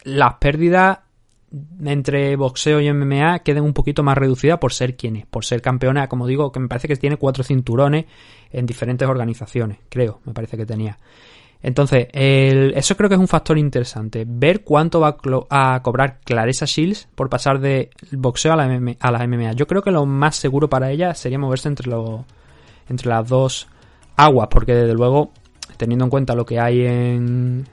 las 0.05 0.35
pérdidas 0.35 0.99
entre 1.85 2.37
boxeo 2.37 2.81
y 2.81 2.93
MMA 2.93 3.41
queden 3.41 3.65
un 3.65 3.73
poquito 3.73 4.03
más 4.03 4.19
reducidas 4.19 4.59
por 4.59 4.73
ser 4.73 4.97
quien 4.97 5.17
es, 5.17 5.27
por 5.27 5.45
ser 5.45 5.63
campeona, 5.63 6.09
como 6.09 6.27
digo, 6.27 6.53
que 6.53 6.61
me 6.61 6.69
parece 6.69 6.89
que 6.89 6.97
tiene 6.97 7.17
cuatro 7.17 7.45
cinturones 7.45 8.07
en 8.51 8.67
diferentes 8.67 9.09
organizaciones, 9.09 9.79
creo, 9.89 10.21
me 10.25 10.33
parece 10.33 10.57
que 10.57 10.67
tenía. 10.67 10.99
Entonces, 11.63 12.07
eso 12.13 12.97
creo 12.97 13.09
que 13.09 13.15
es 13.15 13.21
un 13.21 13.29
factor 13.29 13.59
interesante. 13.59 14.25
Ver 14.27 14.63
cuánto 14.63 15.01
va 15.01 15.17
a, 15.51 15.83
cobrar 15.83 16.21
Clarissa 16.21 16.67
Shields 16.67 17.09
por 17.15 17.29
pasar 17.29 17.59
del 17.59 17.89
boxeo 18.13 18.53
a 18.53 18.57
la, 18.57 18.95
a 19.01 19.11
las 19.11 19.27
MMA. 19.27 19.53
Yo 19.53 19.67
creo 19.67 19.83
que 19.83 19.91
lo 19.91 20.07
más 20.07 20.37
seguro 20.37 20.69
para 20.69 20.91
ella 20.91 21.15
sería 21.15 21.39
moverse 21.39 21.69
entre, 21.69 21.91
los 21.91 22.21
entre 22.89 23.09
las 23.09 23.29
dos 23.29 23.69
aguas, 24.17 24.49
porque 24.51 24.75
desde 24.75 24.95
luego, 24.95 25.33
teniendo 25.77 26.05
en 26.05 26.11
cuenta 26.11 26.35
lo 26.35 26.45
que 26.45 26.59
hay 26.59 26.87
en, 26.87 27.67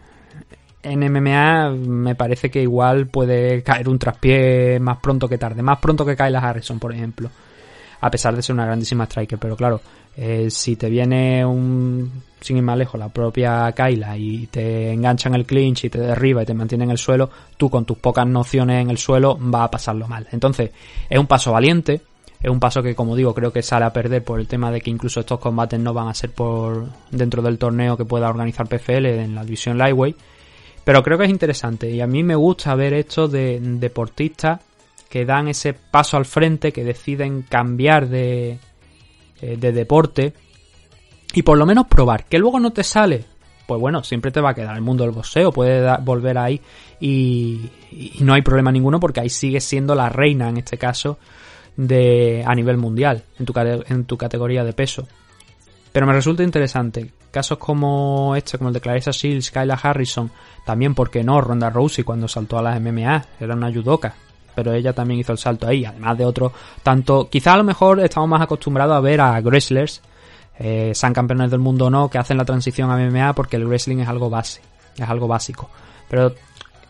en 0.84 1.00
MMA, 1.00 1.70
me 1.72 2.16
parece 2.16 2.52
que 2.52 2.62
igual 2.62 3.08
puede 3.08 3.64
caer 3.64 3.88
un 3.88 3.98
traspié 3.98 4.80
más 4.80 4.98
pronto 5.00 5.28
que 5.28 5.38
tarde. 5.38 5.62
Más 5.62 5.80
pronto 5.80 6.06
que 6.06 6.16
Kyla 6.16 6.40
Harrison, 6.40 6.80
por 6.80 6.94
ejemplo. 6.94 7.30
A 8.02 8.12
pesar 8.12 8.36
de 8.36 8.42
ser 8.42 8.54
una 8.54 8.66
grandísima 8.66 9.06
striker, 9.06 9.40
pero 9.40 9.56
claro, 9.56 9.80
eh, 10.16 10.50
si 10.50 10.76
te 10.76 10.90
viene 10.90 11.46
un, 11.46 12.12
sin 12.42 12.58
ir 12.58 12.64
más 12.64 12.78
lejos, 12.78 13.00
la 13.00 13.08
propia 13.08 13.72
Kyla 13.72 14.18
y 14.18 14.48
te 14.48 14.92
engancha 14.92 15.30
en 15.30 15.36
el 15.36 15.46
clinch 15.46 15.86
y 15.86 15.90
te 15.90 16.00
derriba 16.00 16.44
y 16.44 16.46
te 16.46 16.54
mantiene 16.54 16.84
en 16.84 16.92
el 16.92 16.98
suelo, 16.98 17.30
tú 17.56 17.70
con 17.70 17.86
tus 17.86 17.98
pocas 17.98 18.28
nociones 18.28 18.82
en 18.82 18.90
el 18.90 18.98
suelo 18.98 19.38
vas 19.40 19.64
a 19.64 19.72
pasarlo 19.72 20.08
mal. 20.08 20.28
Entonces, 20.32 20.72
es 21.10 21.18
un 21.18 21.28
paso 21.28 21.54
valiente, 21.54 22.02
es 22.44 22.50
un 22.50 22.60
paso 22.60 22.84
que, 22.84 22.94
como 22.94 23.16
digo, 23.16 23.34
creo 23.34 23.54
que 23.54 23.62
sale 23.62 23.86
a 23.86 23.94
perder 23.94 24.22
por 24.22 24.38
el 24.38 24.50
tema 24.50 24.70
de 24.70 24.82
que 24.82 24.90
incluso 24.90 25.22
estos 25.22 25.40
combates 25.40 25.80
no 25.80 25.94
van 25.94 26.10
a 26.10 26.14
ser 26.14 26.32
por 26.32 26.90
dentro 27.10 27.42
del 27.42 27.58
torneo 27.58 27.96
que 27.96 28.04
pueda 28.04 28.30
organizar 28.30 28.68
PFL 28.68 29.06
en 29.06 29.34
la 29.34 29.46
división 29.46 29.78
Lightweight. 29.78 30.18
Pero 30.84 31.02
creo 31.02 31.18
que 31.18 31.24
es 31.24 31.30
interesante 31.30 31.90
y 31.90 32.02
a 32.02 32.08
mí 32.08 32.22
me 32.22 32.36
gusta 32.36 32.76
ver 32.76 32.94
esto 32.94 33.30
de 33.30 33.62
deportistas 33.62 34.60
que 35.10 35.24
dan 35.24 35.48
ese 35.48 35.74
paso 35.74 36.18
al 36.18 36.26
frente, 36.26 36.74
que 36.74 36.84
deciden 36.84 37.44
cambiar 37.44 38.10
de, 38.10 38.60
eh, 39.42 39.58
de 39.58 39.72
deporte 39.72 40.34
y 41.34 41.44
por 41.44 41.58
lo 41.58 41.66
menos 41.66 41.88
probar. 41.88 42.26
Que 42.26 42.40
luego 42.40 42.60
no 42.60 42.74
te 42.74 42.84
sale, 42.84 43.24
pues 43.66 43.80
bueno, 43.80 44.04
siempre 44.04 44.32
te 44.32 44.42
va 44.42 44.50
a 44.50 44.54
quedar 44.54 44.76
el 44.76 44.82
mundo 44.82 45.06
del 45.06 45.14
boxeo, 45.14 45.54
puedes 45.54 45.90
volver 46.04 46.38
ahí 46.38 46.60
y, 47.00 47.70
y 47.90 48.18
no 48.20 48.34
hay 48.34 48.42
problema 48.42 48.70
ninguno 48.70 49.00
porque 49.00 49.22
ahí 49.22 49.30
sigues 49.30 49.64
siendo 49.64 49.96
la 49.96 50.10
reina 50.10 50.50
en 50.50 50.58
este 50.58 50.78
caso 50.78 51.18
de 51.76 52.44
a 52.46 52.54
nivel 52.56 52.78
mundial 52.78 53.24
en 53.40 53.46
tu, 53.46 53.54
en 53.58 54.06
tu 54.06 54.18
categoría 54.18 54.64
de 54.64 54.74
peso. 54.74 55.08
Pero 55.92 56.08
me 56.08 56.14
resulta 56.14 56.44
interesante. 56.44 57.12
Casos 57.32 57.58
como 57.58 58.36
este, 58.36 58.58
como 58.58 58.70
el 58.70 58.74
de 58.74 58.82
Clarissa 58.82 59.12
Shields, 59.12 59.52
Kyla 59.52 59.80
Harrison, 59.82 60.32
también, 60.66 60.94
porque 60.96 61.24
no? 61.24 61.40
Ronda 61.42 61.70
Rousey 61.70 62.04
cuando 62.04 62.28
saltó 62.28 62.58
a 62.58 62.62
las 62.62 62.80
MMA, 62.80 63.26
era 63.40 63.56
una 63.56 63.72
judoka, 63.72 64.14
pero 64.56 64.74
ella 64.74 64.94
también 64.94 65.20
hizo 65.20 65.32
el 65.32 65.38
salto 65.38 65.68
ahí, 65.68 65.86
además 65.86 66.18
de 66.18 66.26
otro 66.26 66.52
tanto. 66.82 67.30
Quizá 67.30 67.54
a 67.54 67.58
lo 67.58 67.64
mejor 67.64 68.00
estamos 68.02 68.30
más 68.30 68.42
acostumbrados 68.42 68.96
a 68.96 69.00
ver 69.00 69.22
a 69.22 69.40
wrestlers, 69.40 70.02
eh, 70.60 70.92
sean 70.94 71.14
campeones 71.14 71.52
del 71.52 71.60
mundo 71.60 71.86
o 71.86 71.90
no, 71.90 72.10
que 72.10 72.18
hacen 72.18 72.38
la 72.38 72.46
transición 72.46 72.92
a 72.92 72.98
MMA 72.98 73.34
porque 73.34 73.58
el 73.58 73.66
wrestling 73.66 73.98
es 73.98 74.08
algo 74.08 74.30
base, 74.30 74.62
es 74.98 75.10
algo 75.10 75.28
básico. 75.28 75.70
Pero 76.10 76.34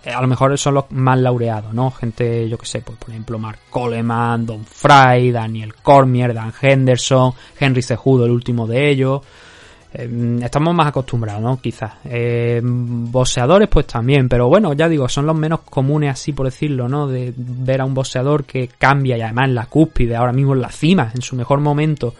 a 0.05 0.21
lo 0.21 0.27
mejor 0.27 0.57
son 0.57 0.73
los 0.75 0.91
más 0.91 1.17
laureados, 1.19 1.73
¿no? 1.73 1.91
Gente, 1.91 2.49
yo 2.49 2.57
que 2.57 2.65
sé, 2.65 2.81
pues 2.81 2.97
por 2.97 3.09
ejemplo 3.09 3.39
Mark 3.39 3.59
Coleman, 3.69 4.45
Don 4.45 4.65
Fry, 4.65 5.31
Daniel 5.31 5.73
Cormier, 5.75 6.33
Dan 6.33 6.53
Henderson, 6.61 7.33
Henry 7.59 7.81
Cejudo, 7.81 8.25
el 8.25 8.31
último 8.31 8.67
de 8.67 8.89
ellos. 8.89 9.21
Eh, 9.93 10.39
estamos 10.41 10.73
más 10.73 10.87
acostumbrados, 10.87 11.41
¿no? 11.41 11.61
Quizás. 11.61 11.93
Eh, 12.05 12.59
boxeadores, 12.63 13.69
pues 13.69 13.85
también, 13.87 14.27
pero 14.27 14.47
bueno, 14.47 14.73
ya 14.73 14.89
digo, 14.89 15.07
son 15.07 15.25
los 15.25 15.35
menos 15.35 15.61
comunes, 15.61 16.11
así 16.11 16.33
por 16.33 16.47
decirlo, 16.47 16.89
¿no? 16.89 17.07
De 17.07 17.33
ver 17.37 17.81
a 17.81 17.85
un 17.85 17.93
boxeador 17.93 18.43
que 18.45 18.69
cambia 18.77 19.17
y 19.17 19.21
además 19.21 19.45
en 19.49 19.55
la 19.55 19.67
cúspide, 19.67 20.15
ahora 20.15 20.33
mismo 20.33 20.53
en 20.53 20.61
la 20.61 20.69
cima, 20.69 21.11
en 21.13 21.21
su 21.21 21.35
mejor 21.35 21.59
momento. 21.59 22.13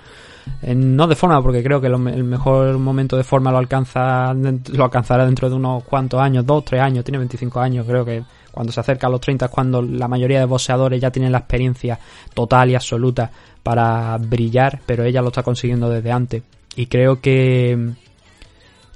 No 0.62 1.08
de 1.08 1.16
forma, 1.16 1.41
porque 1.41 1.64
creo 1.64 1.82
que 1.82 1.88
el 1.88 2.24
mejor 2.24 2.78
momento 2.78 3.18
de 3.18 3.24
forma 3.24 3.52
lo 3.52 3.58
alcanza 3.58 4.34
lo 4.34 4.84
alcanzará 4.84 5.26
dentro 5.26 5.50
de 5.50 5.56
unos 5.56 5.84
cuantos 5.84 6.22
años, 6.22 6.46
dos, 6.46 6.66
tres 6.66 6.82
años, 6.82 7.04
tiene 7.04 7.18
25 7.18 7.60
años, 7.60 7.86
creo 7.88 8.06
que 8.06 8.24
cuando 8.52 8.72
se 8.72 8.80
acerca 8.80 9.08
a 9.08 9.10
los 9.10 9.20
30 9.20 9.46
es 9.46 9.52
cuando 9.52 9.82
la 9.82 10.08
mayoría 10.08 10.39
de 10.39 10.46
boxeadores 10.46 11.02
ya 11.02 11.12
tienen 11.12 11.32
la 11.32 11.39
experiencia 11.39 12.00
total 12.34 12.70
y 12.70 12.76
absoluta 12.76 13.32
para 13.64 14.18
brillar, 14.18 14.80
pero 14.86 15.04
ella 15.04 15.22
lo 15.22 15.30
está 15.30 15.41
consiguiendo 15.44 15.89
desde 15.89 16.12
antes. 16.12 16.44
Y 16.76 16.86
creo 16.86 17.20
que 17.20 17.76
mm, 17.76 17.89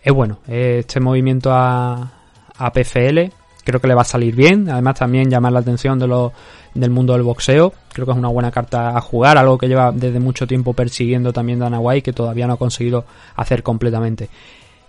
es 0.04 0.14
bueno 0.14 0.40
este 0.48 1.00
movimiento 1.00 1.52
a, 1.52 2.12
a 2.56 2.72
PFL. 2.72 3.32
Creo 3.68 3.82
que 3.82 3.88
le 3.90 3.96
va 3.96 4.04
a 4.04 4.06
salir 4.06 4.34
bien. 4.34 4.70
Además, 4.70 4.98
también 4.98 5.30
llamar 5.30 5.52
la 5.52 5.60
atención 5.60 6.00
de 6.00 6.08
los, 6.08 6.32
del 6.74 6.90
mundo 6.90 7.12
del 7.12 7.24
boxeo. 7.24 7.74
Creo 7.92 8.06
que 8.06 8.14
es 8.14 8.18
una 8.18 8.30
buena 8.30 8.50
carta 8.50 8.96
a 8.96 9.02
jugar. 9.02 9.38
Algo 9.38 9.58
que 9.58 9.68
lleva 9.68 9.92
desde 9.92 10.22
mucho 10.22 10.48
tiempo 10.48 10.72
persiguiendo 10.72 11.34
también 11.34 11.60
Dana 11.60 11.78
White, 11.78 12.02
que 12.02 12.14
todavía 12.14 12.48
no 12.48 12.54
ha 12.54 12.58
conseguido 12.58 13.04
hacer 13.36 13.64
completamente. 13.64 14.30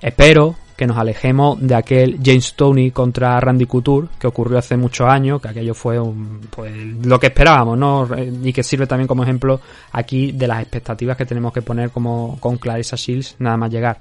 Espero 0.01 0.55
que 0.77 0.87
nos 0.87 0.97
alejemos 0.97 1.59
de 1.61 1.75
aquel 1.75 2.21
James 2.25 2.55
Tony 2.55 2.93
contra 2.93 3.41
Randy 3.41 3.67
Couture 3.67 4.07
que 4.17 4.29
ocurrió 4.29 4.59
hace 4.59 4.77
muchos 4.77 5.09
años, 5.09 5.43
que 5.43 5.49
aquello 5.49 5.75
fue 5.75 6.01
pues, 6.51 6.73
lo 7.05 7.19
que 7.19 7.27
esperábamos, 7.27 7.77
¿no? 7.77 8.09
Y 8.45 8.53
que 8.53 8.63
sirve 8.63 8.87
también 8.87 9.09
como 9.09 9.25
ejemplo 9.25 9.61
aquí 9.91 10.31
de 10.31 10.47
las 10.47 10.63
expectativas 10.63 11.17
que 11.17 11.27
tenemos 11.27 11.53
que 11.53 11.63
poner 11.63 11.91
como 11.91 12.39
con 12.39 12.59
Clarissa 12.59 12.95
Shields 12.95 13.35
nada 13.41 13.57
más 13.57 13.73
llegar. 13.73 13.99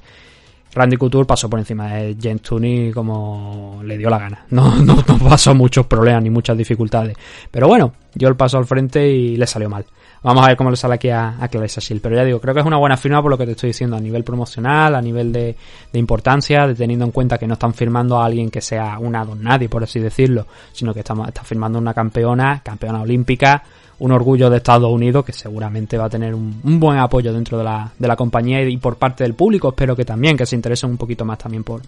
Randy 0.78 0.96
Couture 0.96 1.26
pasó 1.26 1.50
por 1.50 1.60
encima 1.60 1.96
de 1.96 2.16
James 2.22 2.42
Tooney 2.44 2.92
como 2.92 3.82
le 3.84 3.98
dio 3.98 4.10
la 4.10 4.20
gana. 4.20 4.46
No, 4.52 4.76
no, 4.84 5.04
no 5.08 5.18
pasó 5.18 5.56
muchos 5.56 5.88
problemas 5.88 6.22
ni 6.22 6.30
muchas 6.30 6.56
dificultades. 6.56 7.18
Pero 7.50 7.68
bueno, 7.68 7.94
dio 8.14 8.28
el 8.28 8.36
paso 8.36 8.60
al 8.60 8.66
frente 8.66 9.10
y 9.10 9.38
le 9.38 9.48
salió 9.48 9.70
mal. 9.70 9.86
Vamos 10.24 10.44
a 10.44 10.48
ver 10.48 10.58
cómo 10.58 10.70
le 10.70 10.76
sale 10.76 10.96
aquí 10.96 11.10
a, 11.10 11.36
a 11.40 11.48
Clarissa 11.48 11.80
Shields. 11.80 12.02
Pero 12.02 12.16
ya 12.16 12.24
digo, 12.24 12.40
creo 12.40 12.54
que 12.54 12.62
es 12.62 12.66
una 12.66 12.78
buena 12.78 12.98
firma 12.98 13.22
por 13.22 13.32
lo 13.32 13.38
que 13.38 13.46
te 13.46 13.52
estoy 13.52 13.70
diciendo 13.70 13.96
a 13.96 14.00
nivel 14.00 14.24
promocional, 14.24 14.96
a 14.96 15.02
nivel 15.02 15.32
de, 15.32 15.56
importancia, 15.94 16.68
de 16.68 16.76
teniendo 16.76 17.06
en 17.06 17.12
cuenta 17.12 17.38
que 17.38 17.48
no 17.48 17.54
están 17.54 17.74
firmando 17.74 18.20
a 18.20 18.26
alguien 18.26 18.50
que 18.50 18.62
sea 18.62 18.98
una 19.00 19.24
don 19.24 19.44
nadie, 19.44 19.70
por 19.70 19.84
así 19.84 20.00
decirlo, 20.00 20.48
sino 20.72 20.94
que 20.94 21.00
estamos, 21.00 21.28
está 21.28 21.44
firmando 21.44 21.80
una 21.80 21.94
campeona, 21.94 22.62
campeona 22.64 23.02
olímpica, 23.02 23.64
un 24.00 24.12
orgullo 24.12 24.50
de 24.50 24.58
Estados 24.58 24.92
Unidos 24.92 25.26
que 25.26 25.34
seguramente 25.34 25.98
va 25.98 26.06
a 26.06 26.10
tener 26.10 26.36
un, 26.36 26.62
buen 26.80 26.98
apoyo 27.00 27.34
dentro 27.34 27.58
de 27.58 27.64
la, 27.64 27.92
de 27.98 28.08
la 28.08 28.16
compañía 28.16 28.62
y, 28.64 28.74
y 28.74 28.78
por 28.78 28.98
parte 28.98 29.24
del 29.24 29.34
público. 29.34 29.70
Espero 29.70 29.96
que 29.96 30.06
también, 30.06 30.38
que 30.38 30.46
se 30.46 30.56
interesen 30.56 30.90
un 30.90 30.98
poquito 30.98 31.26
más 31.26 31.38
también 31.38 31.64
por 31.64 31.82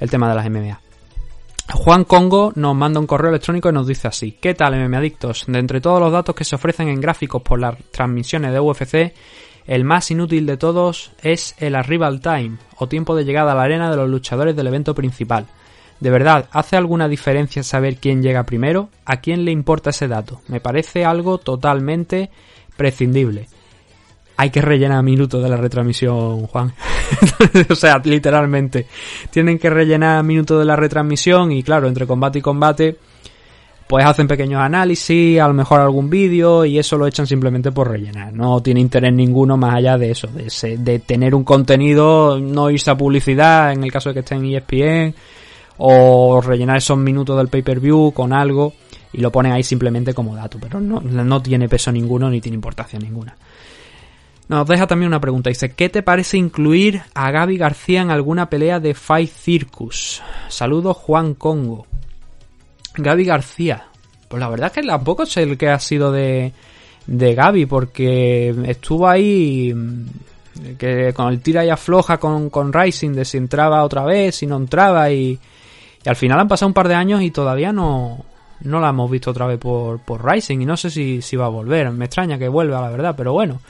el 0.00 0.10
tema 0.10 0.28
de 0.28 0.34
las 0.34 0.50
MMA. 0.50 0.85
Juan 1.72 2.04
Congo 2.04 2.52
nos 2.54 2.76
manda 2.76 3.00
un 3.00 3.06
correo 3.06 3.30
electrónico 3.30 3.68
y 3.68 3.72
nos 3.72 3.86
dice 3.86 4.08
así: 4.08 4.32
¿Qué 4.32 4.54
tal, 4.54 4.74
MM 4.74 4.96
Adictos? 4.96 5.44
De 5.48 5.58
entre 5.58 5.80
todos 5.80 6.00
los 6.00 6.12
datos 6.12 6.34
que 6.34 6.44
se 6.44 6.54
ofrecen 6.54 6.88
en 6.88 7.00
gráficos 7.00 7.42
por 7.42 7.58
las 7.58 7.76
transmisiones 7.90 8.52
de 8.52 8.60
UFC, 8.60 9.12
el 9.66 9.84
más 9.84 10.10
inútil 10.10 10.46
de 10.46 10.56
todos 10.56 11.12
es 11.22 11.56
el 11.58 11.74
arrival 11.74 12.20
time, 12.20 12.58
o 12.76 12.86
tiempo 12.86 13.16
de 13.16 13.24
llegada 13.24 13.52
a 13.52 13.54
la 13.56 13.62
arena 13.62 13.90
de 13.90 13.96
los 13.96 14.08
luchadores 14.08 14.54
del 14.54 14.68
evento 14.68 14.94
principal. 14.94 15.46
De 15.98 16.10
verdad, 16.10 16.48
¿hace 16.52 16.76
alguna 16.76 17.08
diferencia 17.08 17.62
saber 17.62 17.96
quién 17.96 18.22
llega 18.22 18.44
primero? 18.44 18.90
¿A 19.04 19.20
quién 19.20 19.44
le 19.44 19.50
importa 19.50 19.90
ese 19.90 20.08
dato? 20.08 20.42
Me 20.46 20.60
parece 20.60 21.04
algo 21.04 21.38
totalmente 21.38 22.30
prescindible. 22.76 23.48
Hay 24.38 24.50
que 24.50 24.60
rellenar 24.60 25.02
minutos 25.02 25.42
de 25.42 25.48
la 25.48 25.56
retransmisión, 25.56 26.46
Juan. 26.46 26.72
o 27.70 27.74
sea, 27.74 28.00
literalmente. 28.04 28.86
Tienen 29.30 29.58
que 29.58 29.70
rellenar 29.70 30.22
minutos 30.24 30.58
de 30.58 30.64
la 30.66 30.76
retransmisión 30.76 31.52
y 31.52 31.62
claro, 31.62 31.88
entre 31.88 32.06
combate 32.06 32.40
y 32.40 32.42
combate, 32.42 32.96
pues 33.86 34.04
hacen 34.04 34.26
pequeños 34.28 34.60
análisis, 34.60 35.40
a 35.40 35.48
lo 35.48 35.54
mejor 35.54 35.80
algún 35.80 36.10
vídeo 36.10 36.64
y 36.66 36.78
eso 36.78 36.98
lo 36.98 37.06
echan 37.06 37.26
simplemente 37.26 37.72
por 37.72 37.88
rellenar. 37.88 38.32
No 38.34 38.60
tiene 38.62 38.80
interés 38.80 39.12
ninguno 39.14 39.56
más 39.56 39.74
allá 39.76 39.96
de 39.96 40.10
eso, 40.10 40.26
de, 40.26 40.48
ese- 40.48 40.76
de 40.76 40.98
tener 40.98 41.34
un 41.34 41.44
contenido, 41.44 42.38
no 42.38 42.68
irse 42.70 42.90
a 42.90 42.96
publicidad 42.96 43.72
en 43.72 43.84
el 43.84 43.92
caso 43.92 44.10
de 44.10 44.14
que 44.14 44.20
esté 44.20 44.34
en 44.34 44.44
ESPN 44.44 45.14
o 45.78 46.40
rellenar 46.42 46.76
esos 46.78 46.98
minutos 46.98 47.36
del 47.38 47.48
pay-per-view 47.48 48.12
con 48.12 48.32
algo 48.32 48.72
y 49.12 49.20
lo 49.20 49.30
ponen 49.32 49.52
ahí 49.52 49.62
simplemente 49.62 50.12
como 50.14 50.34
dato, 50.34 50.58
pero 50.60 50.80
no, 50.80 51.00
no 51.00 51.40
tiene 51.42 51.68
peso 51.68 51.90
ninguno 51.92 52.28
ni 52.28 52.40
tiene 52.40 52.56
importancia 52.56 52.98
ninguna. 52.98 53.34
Nos 54.48 54.66
deja 54.66 54.86
también 54.86 55.08
una 55.08 55.20
pregunta. 55.20 55.50
Dice, 55.50 55.70
¿qué 55.70 55.88
te 55.88 56.02
parece 56.02 56.36
incluir 56.36 57.02
a 57.14 57.30
Gaby 57.30 57.56
García 57.56 58.02
en 58.02 58.10
alguna 58.10 58.48
pelea 58.48 58.78
de 58.78 58.94
Fight 58.94 59.30
Circus? 59.30 60.22
Saludos 60.48 60.96
Juan 60.98 61.34
Congo. 61.34 61.86
Gaby 62.96 63.24
García. 63.24 63.86
Pues 64.28 64.40
la 64.40 64.48
verdad 64.48 64.68
es 64.68 64.72
que 64.72 64.86
tampoco 64.86 65.26
sé 65.26 65.42
el 65.42 65.58
que 65.58 65.68
ha 65.68 65.78
sido 65.78 66.12
de, 66.12 66.52
de 67.06 67.34
Gaby, 67.34 67.66
porque 67.66 68.54
estuvo 68.66 69.08
ahí 69.08 69.72
mm, 69.74 70.76
que 70.78 71.12
con 71.12 71.32
el 71.32 71.40
tira 71.40 71.64
y 71.64 71.70
afloja 71.70 72.18
con, 72.18 72.50
con 72.50 72.72
Rising 72.72 73.12
de 73.12 73.24
si 73.24 73.38
entraba 73.38 73.84
otra 73.84 74.04
vez, 74.04 74.36
si 74.36 74.46
no 74.46 74.56
entraba 74.56 75.10
y, 75.10 75.38
y 76.04 76.08
al 76.08 76.16
final 76.16 76.40
han 76.40 76.48
pasado 76.48 76.68
un 76.68 76.74
par 76.74 76.88
de 76.88 76.94
años 76.94 77.22
y 77.22 77.30
todavía 77.30 77.72
no, 77.72 78.24
no 78.60 78.80
la 78.80 78.90
hemos 78.90 79.10
visto 79.10 79.30
otra 79.30 79.46
vez 79.46 79.58
por, 79.58 80.00
por 80.00 80.24
Rising 80.24 80.60
y 80.60 80.66
no 80.66 80.76
sé 80.76 80.90
si, 80.90 81.20
si 81.20 81.36
va 81.36 81.46
a 81.46 81.50
volver. 81.50 81.90
Me 81.90 82.06
extraña 82.06 82.38
que 82.38 82.48
vuelva, 82.48 82.80
la 82.80 82.90
verdad, 82.90 83.14
pero 83.16 83.32
bueno. 83.32 83.60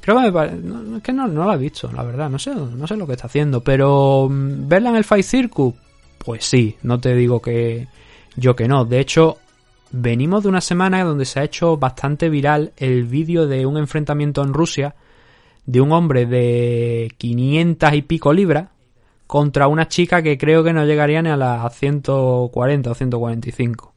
Creo 0.00 0.16
que 0.16 0.22
me 0.22 0.32
pare- 0.32 0.56
no, 0.56 0.96
es 0.96 1.02
que 1.02 1.12
no, 1.12 1.26
no 1.28 1.46
la 1.46 1.54
he 1.54 1.58
visto, 1.58 1.90
la 1.92 2.02
verdad. 2.02 2.30
No 2.30 2.38
sé, 2.38 2.54
no 2.54 2.86
sé 2.86 2.96
lo 2.96 3.06
que 3.06 3.12
está 3.12 3.26
haciendo. 3.26 3.60
Pero 3.62 4.28
mm, 4.30 4.68
verla 4.68 4.90
en 4.90 4.96
el 4.96 5.04
Fight 5.04 5.24
Circus, 5.24 5.74
pues 6.18 6.44
sí, 6.44 6.76
no 6.82 6.98
te 7.00 7.14
digo 7.14 7.40
que 7.42 7.86
yo 8.36 8.56
que 8.56 8.66
no. 8.68 8.84
De 8.84 9.00
hecho, 9.00 9.38
venimos 9.92 10.42
de 10.42 10.48
una 10.48 10.60
semana 10.60 11.04
donde 11.04 11.24
se 11.24 11.40
ha 11.40 11.44
hecho 11.44 11.76
bastante 11.76 12.28
viral 12.30 12.72
el 12.76 13.04
vídeo 13.04 13.46
de 13.46 13.66
un 13.66 13.76
enfrentamiento 13.76 14.42
en 14.42 14.54
Rusia 14.54 14.94
de 15.66 15.80
un 15.80 15.92
hombre 15.92 16.26
de 16.26 17.12
500 17.18 17.92
y 17.94 18.02
pico 18.02 18.32
libras 18.32 18.68
contra 19.26 19.68
una 19.68 19.86
chica 19.86 20.22
que 20.22 20.36
creo 20.38 20.64
que 20.64 20.72
no 20.72 20.84
llegaría 20.84 21.22
ni 21.22 21.28
a 21.28 21.36
las 21.36 21.72
140 21.76 22.90
o 22.90 22.94
145. 22.94 23.92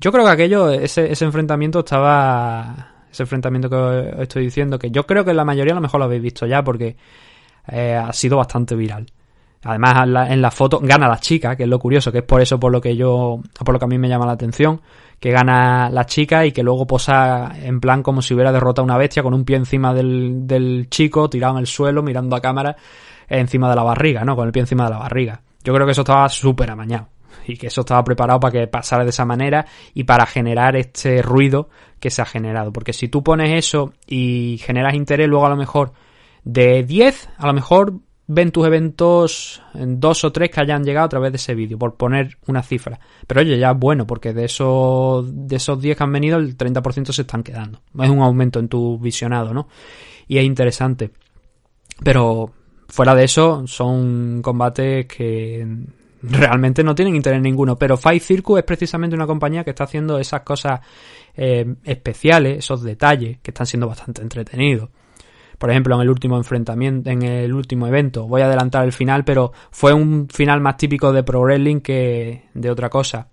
Yo 0.00 0.12
creo 0.12 0.24
que 0.24 0.30
aquello, 0.30 0.70
ese, 0.70 1.10
ese 1.10 1.24
enfrentamiento 1.24 1.80
estaba. 1.80 2.92
Ese 3.10 3.22
enfrentamiento 3.22 3.68
que 3.70 3.76
os 3.76 4.20
estoy 4.20 4.44
diciendo, 4.44 4.78
que 4.78 4.90
yo 4.90 5.06
creo 5.06 5.24
que 5.24 5.34
la 5.34 5.44
mayoría 5.44 5.72
a 5.72 5.76
lo 5.76 5.80
mejor 5.80 6.00
lo 6.00 6.04
habéis 6.04 6.22
visto 6.22 6.46
ya, 6.46 6.62
porque 6.62 6.96
eh, 7.68 7.94
ha 7.94 8.12
sido 8.12 8.36
bastante 8.36 8.74
viral. 8.74 9.06
Además, 9.64 10.30
en 10.30 10.40
la, 10.40 10.50
foto 10.52 10.78
gana 10.80 11.08
la 11.08 11.18
chica, 11.18 11.56
que 11.56 11.64
es 11.64 11.68
lo 11.68 11.80
curioso, 11.80 12.12
que 12.12 12.18
es 12.18 12.24
por 12.24 12.40
eso 12.40 12.60
por 12.60 12.70
lo 12.70 12.80
que 12.80 12.96
yo, 12.96 13.40
por 13.64 13.72
lo 13.72 13.78
que 13.78 13.84
a 13.86 13.88
mí 13.88 13.98
me 13.98 14.08
llama 14.08 14.24
la 14.24 14.32
atención, 14.32 14.80
que 15.18 15.32
gana 15.32 15.90
la 15.90 16.06
chica 16.06 16.46
y 16.46 16.52
que 16.52 16.62
luego 16.62 16.86
posa 16.86 17.52
en 17.60 17.80
plan 17.80 18.04
como 18.04 18.22
si 18.22 18.34
hubiera 18.34 18.52
derrotado 18.52 18.82
a 18.82 18.84
una 18.84 18.96
bestia 18.96 19.24
con 19.24 19.34
un 19.34 19.44
pie 19.44 19.56
encima 19.56 19.92
del, 19.92 20.46
del 20.46 20.86
chico, 20.90 21.28
tirado 21.28 21.54
en 21.54 21.60
el 21.60 21.66
suelo, 21.66 22.04
mirando 22.04 22.36
a 22.36 22.40
cámara, 22.40 22.76
encima 23.28 23.68
de 23.68 23.74
la 23.74 23.82
barriga, 23.82 24.24
¿no? 24.24 24.36
Con 24.36 24.46
el 24.46 24.52
pie 24.52 24.60
encima 24.60 24.84
de 24.84 24.90
la 24.90 24.98
barriga. 24.98 25.40
Yo 25.64 25.74
creo 25.74 25.86
que 25.86 25.92
eso 25.92 26.02
estaba 26.02 26.28
súper 26.28 26.70
amañado 26.70 27.08
y 27.48 27.56
que 27.56 27.68
eso 27.68 27.80
estaba 27.80 28.04
preparado 28.04 28.40
para 28.40 28.52
que 28.52 28.66
pasara 28.66 29.04
de 29.04 29.10
esa 29.10 29.24
manera 29.24 29.66
y 29.94 30.04
para 30.04 30.26
generar 30.26 30.76
este 30.76 31.22
ruido 31.22 31.68
que 32.00 32.10
se 32.10 32.22
ha 32.22 32.26
generado. 32.26 32.72
Porque 32.72 32.92
si 32.92 33.08
tú 33.08 33.22
pones 33.22 33.50
eso 33.50 33.92
y 34.06 34.60
generas 34.62 34.94
interés, 34.94 35.28
luego 35.28 35.46
a 35.46 35.50
lo 35.50 35.56
mejor 35.56 35.92
de 36.44 36.82
10, 36.84 37.30
a 37.38 37.46
lo 37.46 37.52
mejor 37.52 37.94
ven 38.28 38.52
tus 38.52 38.66
eventos 38.66 39.62
en 39.74 39.98
dos 39.98 40.22
o 40.22 40.30
tres 40.30 40.50
que 40.50 40.60
hayan 40.60 40.84
llegado 40.84 41.06
a 41.06 41.08
través 41.08 41.32
de 41.32 41.36
ese 41.36 41.54
vídeo, 41.54 41.78
por 41.78 41.96
poner 41.96 42.36
una 42.46 42.62
cifra. 42.62 43.00
Pero 43.26 43.40
oye, 43.40 43.58
ya 43.58 43.70
es 43.70 43.78
bueno, 43.78 44.06
porque 44.06 44.32
de 44.32 44.44
esos, 44.44 45.26
de 45.32 45.56
esos 45.56 45.80
10 45.80 45.96
que 45.96 46.04
han 46.04 46.12
venido, 46.12 46.36
el 46.36 46.56
30% 46.56 47.12
se 47.12 47.22
están 47.22 47.42
quedando. 47.42 47.80
Es 47.98 48.10
un 48.10 48.20
aumento 48.20 48.60
en 48.60 48.68
tu 48.68 48.98
visionado, 48.98 49.54
¿no? 49.54 49.68
Y 50.28 50.38
es 50.38 50.44
interesante. 50.44 51.10
Pero 52.04 52.52
fuera 52.88 53.14
de 53.14 53.24
eso, 53.24 53.66
son 53.66 54.42
combates 54.42 55.06
que 55.06 55.66
realmente 56.22 56.82
no 56.82 56.94
tienen 56.94 57.16
interés 57.16 57.40
ninguno. 57.40 57.76
Pero 57.76 57.96
Fight 57.96 58.22
Circus 58.22 58.58
es 58.58 58.64
precisamente 58.64 59.16
una 59.16 59.26
compañía 59.26 59.64
que 59.64 59.70
está 59.70 59.84
haciendo 59.84 60.18
esas 60.18 60.42
cosas 60.42 60.80
eh, 61.34 61.74
especiales, 61.84 62.58
esos 62.58 62.82
detalles, 62.82 63.38
que 63.42 63.50
están 63.50 63.66
siendo 63.66 63.88
bastante 63.88 64.22
entretenidos. 64.22 64.90
Por 65.58 65.70
ejemplo, 65.70 65.96
en 65.96 66.02
el 66.02 66.10
último 66.10 66.36
enfrentamiento, 66.36 67.10
en 67.10 67.22
el 67.22 67.52
último 67.52 67.88
evento, 67.88 68.28
voy 68.28 68.42
a 68.42 68.46
adelantar 68.46 68.84
el 68.84 68.92
final, 68.92 69.24
pero 69.24 69.52
fue 69.70 69.92
un 69.92 70.28
final 70.28 70.60
más 70.60 70.76
típico 70.76 71.12
de 71.12 71.24
Pro 71.24 71.40
Wrestling 71.40 71.80
que 71.80 72.44
de 72.54 72.70
otra 72.70 72.88
cosa. 72.88 73.28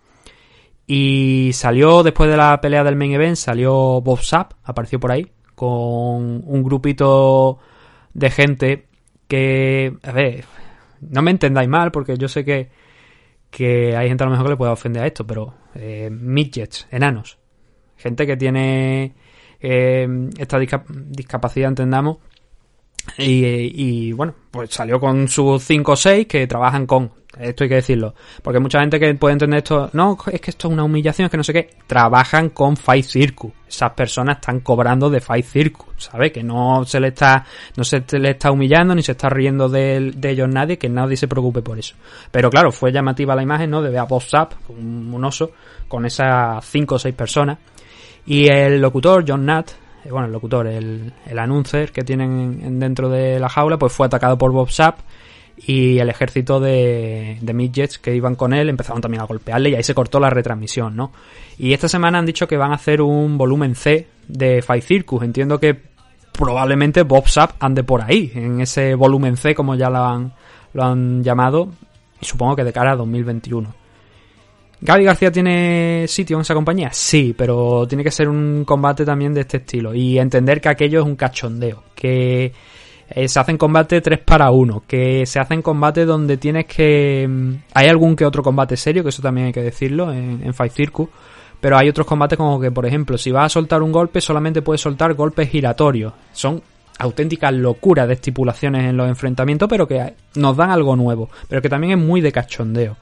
Y 0.87 1.51
salió 1.53 2.01
después 2.03 2.29
de 2.29 2.37
la 2.37 2.59
pelea 2.61 2.83
del 2.83 2.95
main 2.95 3.11
event, 3.11 3.35
salió 3.35 4.01
Bob 4.01 4.21
Sapp, 4.21 4.53
apareció 4.63 4.99
por 4.99 5.11
ahí, 5.11 5.31
con 5.53 6.43
un 6.45 6.63
grupito 6.63 7.59
de 8.13 8.29
gente 8.31 8.87
que, 9.27 9.93
a 10.03 10.11
ver, 10.11 10.45
no 11.09 11.21
me 11.21 11.31
entendáis 11.31 11.69
mal, 11.69 11.91
porque 11.91 12.17
yo 12.17 12.27
sé 12.27 12.43
que, 12.45 12.69
que 13.49 13.95
hay 13.95 14.07
gente 14.07 14.23
a 14.23 14.27
lo 14.27 14.31
mejor 14.31 14.47
que 14.47 14.51
le 14.51 14.57
pueda 14.57 14.71
ofender 14.71 15.03
a 15.03 15.07
esto, 15.07 15.25
pero 15.25 15.53
eh, 15.75 16.09
midgets, 16.11 16.87
enanos, 16.91 17.37
gente 17.97 18.25
que 18.27 18.37
tiene 18.37 19.13
eh, 19.59 20.07
esta 20.37 20.59
disca- 20.59 20.85
discapacidad, 20.87 21.69
entendamos, 21.69 22.17
y, 23.17 24.07
y, 24.07 24.11
bueno, 24.13 24.33
pues 24.51 24.71
salió 24.71 24.99
con 24.99 25.27
sus 25.27 25.63
5 25.63 25.91
o 25.91 25.95
6 25.95 26.27
que 26.27 26.47
trabajan 26.47 26.85
con. 26.85 27.11
Esto 27.39 27.65
hay 27.65 27.69
que 27.69 27.75
decirlo. 27.75 28.13
Porque 28.41 28.59
mucha 28.59 28.79
gente 28.79 28.97
que 28.97 29.13
puede 29.15 29.33
entender 29.33 29.57
esto. 29.57 29.89
No, 29.91 30.17
es 30.31 30.39
que 30.39 30.51
esto 30.51 30.67
es 30.67 30.73
una 30.73 30.85
humillación, 30.85 31.25
es 31.25 31.31
que 31.31 31.37
no 31.37 31.43
sé 31.43 31.51
qué. 31.51 31.69
Trabajan 31.85 32.49
con 32.49 32.77
Fight 32.77 33.03
Circus. 33.05 33.51
Esas 33.67 33.91
personas 33.91 34.37
están 34.37 34.61
cobrando 34.61 35.09
de 35.09 35.19
Fight 35.19 35.45
Circus. 35.45 35.87
¿Sabes? 35.97 36.31
Que 36.31 36.43
no 36.43 36.85
se 36.85 36.99
le 37.01 37.09
está. 37.09 37.45
No 37.75 37.83
se 37.83 38.03
le 38.17 38.31
está 38.31 38.51
humillando 38.51 38.95
ni 38.95 39.03
se 39.03 39.11
está 39.11 39.27
riendo 39.27 39.67
de, 39.67 40.13
de 40.15 40.29
ellos 40.29 40.47
nadie. 40.47 40.77
Que 40.77 40.87
nadie 40.87 41.17
se 41.17 41.27
preocupe 41.27 41.61
por 41.61 41.77
eso. 41.77 41.95
Pero 42.31 42.49
claro, 42.49 42.71
fue 42.71 42.93
llamativa 42.93 43.35
la 43.35 43.43
imagen, 43.43 43.69
¿no? 43.69 43.81
De 43.81 43.89
ver 43.89 43.99
a 43.99 44.05
Bob 44.05 44.21
Sapp, 44.21 44.53
un, 44.69 45.13
un 45.13 45.25
oso, 45.25 45.51
con 45.89 46.05
esas 46.05 46.63
5 46.65 46.95
o 46.95 46.99
6 46.99 47.13
personas. 47.15 47.57
Y 48.27 48.47
el 48.47 48.81
locutor, 48.81 49.23
John 49.27 49.47
eh, 49.49 49.63
bueno, 50.09 50.27
el 50.27 50.31
locutor, 50.33 50.67
el, 50.67 51.11
el 51.25 51.39
announcer 51.39 51.91
que 51.91 52.03
tienen 52.03 52.59
en- 52.63 52.79
dentro 52.79 53.09
de 53.09 53.39
la 53.39 53.49
jaula, 53.49 53.77
pues 53.77 53.91
fue 53.93 54.07
atacado 54.07 54.37
por 54.37 54.51
Bob 54.51 54.69
Sapp 54.71 54.99
y 55.57 55.99
el 55.99 56.09
ejército 56.09 56.59
de, 56.59 57.37
de 57.41 57.53
midgets 57.53 57.97
que 57.97 58.13
iban 58.15 58.35
con 58.35 58.53
él 58.53 58.67
empezaron 58.69 59.01
también 59.01 59.21
a 59.21 59.25
golpearle 59.25 59.69
y 59.69 59.75
ahí 59.75 59.83
se 59.83 59.93
cortó 59.95 60.19
la 60.19 60.29
retransmisión, 60.29 60.95
¿no? 60.95 61.11
Y 61.57 61.71
esta 61.73 61.87
semana 61.87 62.19
han 62.19 62.25
dicho 62.25 62.47
que 62.47 62.57
van 62.57 62.71
a 62.71 62.75
hacer 62.75 63.01
un 63.01 63.37
volumen 63.37 63.75
C 63.75 64.07
de 64.27 64.61
Fight 64.61 64.83
Circus. 64.83 65.23
Entiendo 65.23 65.59
que 65.59 65.77
probablemente 66.33 67.03
Bob 67.03 67.27
Sapp 67.29 67.51
ande 67.63 67.83
por 67.83 68.01
ahí, 68.01 68.31
en 68.35 68.59
ese 68.59 68.95
volumen 68.95 69.37
C, 69.37 69.55
como 69.55 69.75
ya 69.75 69.89
lo 69.89 70.03
han, 70.03 70.33
lo 70.73 70.83
han 70.83 71.23
llamado, 71.23 71.69
y 72.19 72.25
supongo 72.25 72.57
que 72.57 72.63
de 72.65 72.73
cara 72.73 72.91
a 72.91 72.95
2021. 72.97 73.73
¿Gaby 74.81 75.03
García 75.03 75.31
tiene 75.31 76.05
sitio 76.07 76.37
en 76.37 76.41
esa 76.41 76.53
compañía? 76.53 76.89
Sí, 76.91 77.33
pero 77.37 77.87
tiene 77.87 78.03
que 78.03 78.11
ser 78.11 78.27
un 78.29 78.63
combate 78.65 79.05
también 79.05 79.33
de 79.33 79.41
este 79.41 79.57
estilo. 79.57 79.93
Y 79.93 80.19
entender 80.19 80.61
que 80.61 80.69
aquello 80.69 80.99
es 80.99 81.05
un 81.05 81.15
cachondeo. 81.15 81.83
Que 81.95 82.51
eh, 83.09 83.27
se 83.27 83.39
hacen 83.39 83.57
combate 83.57 84.01
3 84.01 84.19
para 84.19 84.51
1. 84.51 84.83
Que 84.87 85.25
se 85.25 85.39
hacen 85.39 85.61
combate 85.61 86.05
donde 86.05 86.37
tienes 86.37 86.65
que. 86.65 87.25
mm, 87.27 87.53
Hay 87.73 87.87
algún 87.87 88.15
que 88.15 88.25
otro 88.25 88.43
combate 88.43 88.77
serio, 88.77 89.01
que 89.03 89.09
eso 89.09 89.21
también 89.21 89.47
hay 89.47 89.53
que 89.53 89.63
decirlo 89.63 90.11
en, 90.11 90.41
en 90.43 90.53
Fight 90.53 90.73
Circus. 90.73 91.09
Pero 91.59 91.77
hay 91.77 91.89
otros 91.89 92.05
combates 92.05 92.37
como 92.37 92.59
que, 92.59 92.69
por 92.69 92.85
ejemplo, 92.85 93.17
si 93.17 93.31
vas 93.31 93.45
a 93.45 93.49
soltar 93.49 93.81
un 93.81 93.91
golpe, 93.91 94.21
solamente 94.21 94.61
puedes 94.61 94.81
soltar 94.81 95.13
golpes 95.15 95.49
giratorios. 95.49 96.13
Son 96.31 96.61
auténticas 96.99 97.53
locuras 97.53 98.07
de 98.07 98.13
estipulaciones 98.15 98.83
en 98.83 98.97
los 98.97 99.07
enfrentamientos, 99.07 99.67
pero 99.67 99.87
que 99.87 100.13
nos 100.35 100.55
dan 100.55 100.69
algo 100.69 100.95
nuevo. 100.95 101.29
Pero 101.47 101.61
que 101.61 101.69
también 101.69 101.97
es 101.97 102.05
muy 102.05 102.21
de 102.21 102.31
cachondeo. 102.31 102.97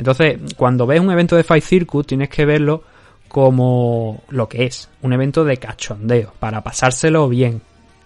Entonces, 0.00 0.38
cuando 0.56 0.86
ves 0.86 0.98
un 0.98 1.10
evento 1.10 1.36
de 1.36 1.44
Fight 1.44 1.62
Circus, 1.62 2.06
tienes 2.06 2.30
que 2.30 2.46
verlo 2.46 2.82
como 3.28 4.22
lo 4.30 4.48
que 4.48 4.64
es, 4.64 4.88
un 5.02 5.12
evento 5.12 5.44
de 5.44 5.58
cachondeo, 5.58 6.32
para 6.38 6.62
pasárselo 6.62 7.28
bien. 7.28 7.60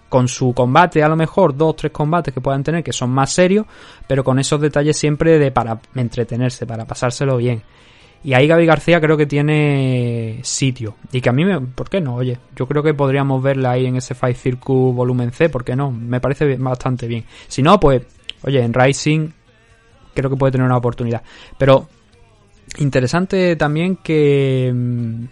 Con 0.09 0.27
su 0.27 0.53
combate, 0.53 1.01
a 1.03 1.07
lo 1.07 1.15
mejor 1.15 1.55
dos, 1.55 1.77
tres 1.77 1.93
combates 1.93 2.33
que 2.33 2.41
puedan 2.41 2.65
tener 2.65 2.83
que 2.83 2.91
son 2.91 3.11
más 3.11 3.31
serios, 3.31 3.65
pero 4.07 4.25
con 4.25 4.39
esos 4.39 4.59
detalles 4.59 4.97
siempre 4.97 5.39
de 5.39 5.51
para 5.51 5.79
entretenerse, 5.95 6.65
para 6.65 6.83
pasárselo 6.83 7.37
bien. 7.37 7.63
Y 8.25 8.33
ahí 8.33 8.45
Gaby 8.45 8.65
García 8.65 8.99
creo 8.99 9.15
que 9.15 9.25
tiene 9.25 10.41
sitio. 10.43 10.95
Y 11.13 11.21
que 11.21 11.29
a 11.29 11.33
mí 11.33 11.45
me... 11.45 11.61
¿Por 11.61 11.89
qué 11.89 12.01
no? 12.01 12.15
Oye, 12.15 12.37
yo 12.57 12.67
creo 12.67 12.83
que 12.83 12.93
podríamos 12.93 13.41
verla 13.41 13.71
ahí 13.71 13.85
en 13.85 13.95
ese 13.95 14.15
Fight 14.15 14.35
Circus 14.35 14.93
volumen 14.93 15.31
C, 15.31 15.47
¿por 15.47 15.63
qué 15.63 15.77
no? 15.77 15.91
Me 15.91 16.19
parece 16.19 16.57
bastante 16.57 17.07
bien. 17.07 17.23
Si 17.47 17.61
no, 17.61 17.79
pues, 17.79 18.01
oye, 18.43 18.61
en 18.61 18.73
Rising 18.73 19.29
creo 20.15 20.29
que 20.31 20.35
puede 20.37 20.51
tener 20.53 20.65
una 20.65 20.77
oportunidad. 20.77 21.21
Pero 21.57 21.87
interesante 22.79 23.55
también 23.55 23.97
que 23.97 24.71
mm, 24.73 25.25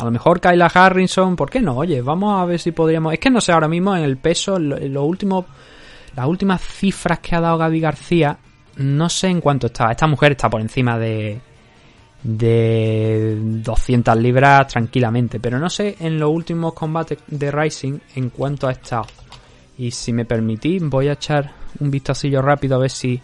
a 0.00 0.04
lo 0.04 0.10
mejor 0.10 0.40
Kyla 0.40 0.66
Harrison, 0.66 1.34
¿por 1.36 1.50
qué 1.50 1.60
no? 1.60 1.76
Oye, 1.78 2.02
vamos 2.02 2.40
a 2.40 2.44
ver 2.44 2.60
si 2.60 2.70
podríamos. 2.72 3.12
Es 3.12 3.18
que 3.18 3.30
no 3.30 3.40
sé 3.40 3.52
ahora 3.52 3.66
mismo 3.68 3.96
en 3.96 4.04
el 4.04 4.16
peso, 4.18 4.56
en 4.56 4.92
lo- 4.92 5.04
últimos, 5.04 5.44
las 6.14 6.26
últimas 6.26 6.60
cifras 6.62 7.18
que 7.20 7.34
ha 7.34 7.40
dado 7.40 7.58
Gaby 7.58 7.80
García, 7.80 8.36
no 8.76 9.08
sé 9.08 9.28
en 9.28 9.40
cuánto 9.40 9.66
está. 9.68 9.90
Esta 9.90 10.06
mujer 10.06 10.32
está 10.32 10.48
por 10.50 10.60
encima 10.60 10.98
de 10.98 11.40
de 12.22 13.36
200 13.40 14.16
libras 14.16 14.66
tranquilamente, 14.68 15.38
pero 15.38 15.58
no 15.60 15.70
sé 15.70 15.96
en 16.00 16.18
los 16.18 16.30
últimos 16.30 16.72
combates 16.74 17.18
de 17.28 17.50
Rising 17.52 17.98
en 18.16 18.30
cuánto 18.30 18.66
ha 18.66 18.72
estado. 18.72 19.06
Y 19.78 19.90
si 19.92 20.12
me 20.12 20.24
permitís, 20.24 20.82
voy 20.82 21.08
a 21.08 21.12
echar 21.12 21.52
un 21.78 21.90
vistacillo 21.90 22.42
rápido 22.42 22.76
a 22.76 22.80
ver 22.80 22.90
si 22.90 23.20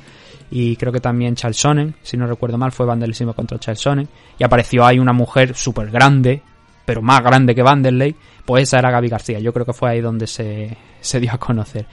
y 0.50 0.76
creo 0.76 0.92
que 0.92 1.00
también 1.00 1.36
Charles 1.36 1.58
Sonnen, 1.58 1.96
si 2.02 2.18
no 2.18 2.28
recuerdo 2.28 2.58
mal, 2.58 2.72
fue 2.74 2.86
Vanderlei 2.86 3.14
Silva 3.16 3.34
contra 3.34 3.58
Charles 3.60 3.80
Sonnen 3.80 4.08
y 4.38 4.44
apareció 4.44 4.86
ahí 4.86 5.00
una 5.00 5.14
mujer 5.14 5.56
súper 5.56 5.90
grande, 5.90 6.42
pero 6.86 7.02
más 7.02 7.22
grande 7.24 7.56
que 7.56 7.62
Vanderlei, 7.64 8.14
pues 8.46 8.64
esa 8.64 8.80
era 8.80 8.92
Gaby 8.92 9.08
García. 9.08 9.40
Yo 9.40 9.54
creo 9.54 9.66
que 9.66 9.72
fue 9.74 9.92
ahí 9.92 10.02
donde 10.02 10.28
se, 10.28 10.76
se 11.00 11.20
dio 11.22 11.32
a 11.32 11.38
conocer. 11.38 11.86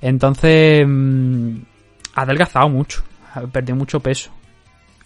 Entonces, 0.00 0.84
mm, 0.88 1.56
ha 2.14 2.22
adelgazado 2.22 2.68
mucho, 2.68 3.02
ha 3.34 3.42
perdido 3.42 3.76
mucho 3.76 4.00
peso. 4.00 4.30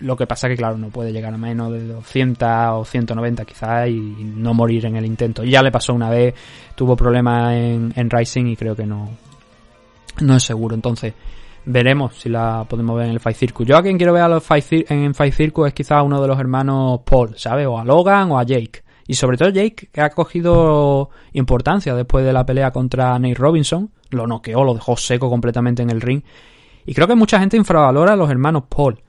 Lo 0.01 0.17
que 0.17 0.27
pasa 0.27 0.49
que, 0.49 0.57
claro, 0.57 0.77
no 0.77 0.89
puede 0.89 1.13
llegar 1.13 1.33
a 1.33 1.39
menos 1.39 1.73
de 1.73 1.87
200 1.87 2.49
o 2.73 2.85
190 2.85 3.45
quizás 3.45 3.89
y 3.89 3.99
no 3.99 4.53
morir 4.53 4.87
en 4.87 4.97
el 4.97 5.07
intento. 5.07 5.45
Ya 5.45 5.63
le 5.63 5.71
pasó 5.71 5.95
una 5.95 6.11
vez, 6.11 6.35
tuvo 6.75 6.97
problemas 6.97 7.55
en, 7.55 7.93
en 7.95 8.11
Rising 8.11 8.47
y 8.47 8.57
creo 8.57 8.75
que 8.75 8.87
no, 8.87 9.11
no 10.21 10.37
es 10.37 10.43
seguro. 10.43 10.75
Entonces, 10.75 11.15
veremos 11.67 12.17
si 12.17 12.29
la 12.29 12.65
podemos 12.69 12.97
ver 12.97 13.07
en 13.07 13.13
el 13.13 13.21
Fight 13.21 13.37
Circus. 13.37 13.67
Yo 13.67 13.77
a 13.77 13.83
quien 13.83 13.97
quiero 13.97 14.13
ver 14.13 14.23
a 14.23 14.29
los 14.29 14.45
Fight 14.45 14.65
en 14.91 15.15
Fight 15.15 15.35
Circus 15.35 15.69
es 15.69 15.75
quizás 15.75 16.03
uno 16.05 16.21
de 16.21 16.29
los 16.29 16.39
hermanos 16.39 17.01
Paul, 17.05 17.35
¿sabes? 17.37 17.67
O 17.67 17.79
a 17.79 17.85
Logan 17.85 18.31
o 18.33 18.39
a 18.39 18.45
Jake. 18.45 18.83
Y 19.07 19.15
sobre 19.15 19.37
todo 19.37 19.51
Jake, 19.51 19.89
que 19.93 20.01
ha 20.01 20.11
cogido 20.11 21.11
importancia 21.33 21.95
después 21.95 22.25
de 22.25 22.33
la 22.33 22.47
pelea 22.47 22.71
contra 22.71 23.19
Nate 23.19 23.35
Robinson. 23.35 23.91
Lo 24.11 24.27
noqueó, 24.27 24.65
lo 24.65 24.75
dejó 24.75 24.97
seco 24.97 25.29
completamente 25.29 25.83
en 25.83 25.91
el 25.91 26.01
ring. 26.01 26.23
Y 26.87 26.95
creo 26.95 27.07
que 27.07 27.15
mucha 27.15 27.39
gente 27.39 27.57
infravalora 27.57 28.13
a 28.13 28.17
los 28.17 28.31
hermanos 28.31 28.65
Paul. 28.69 29.01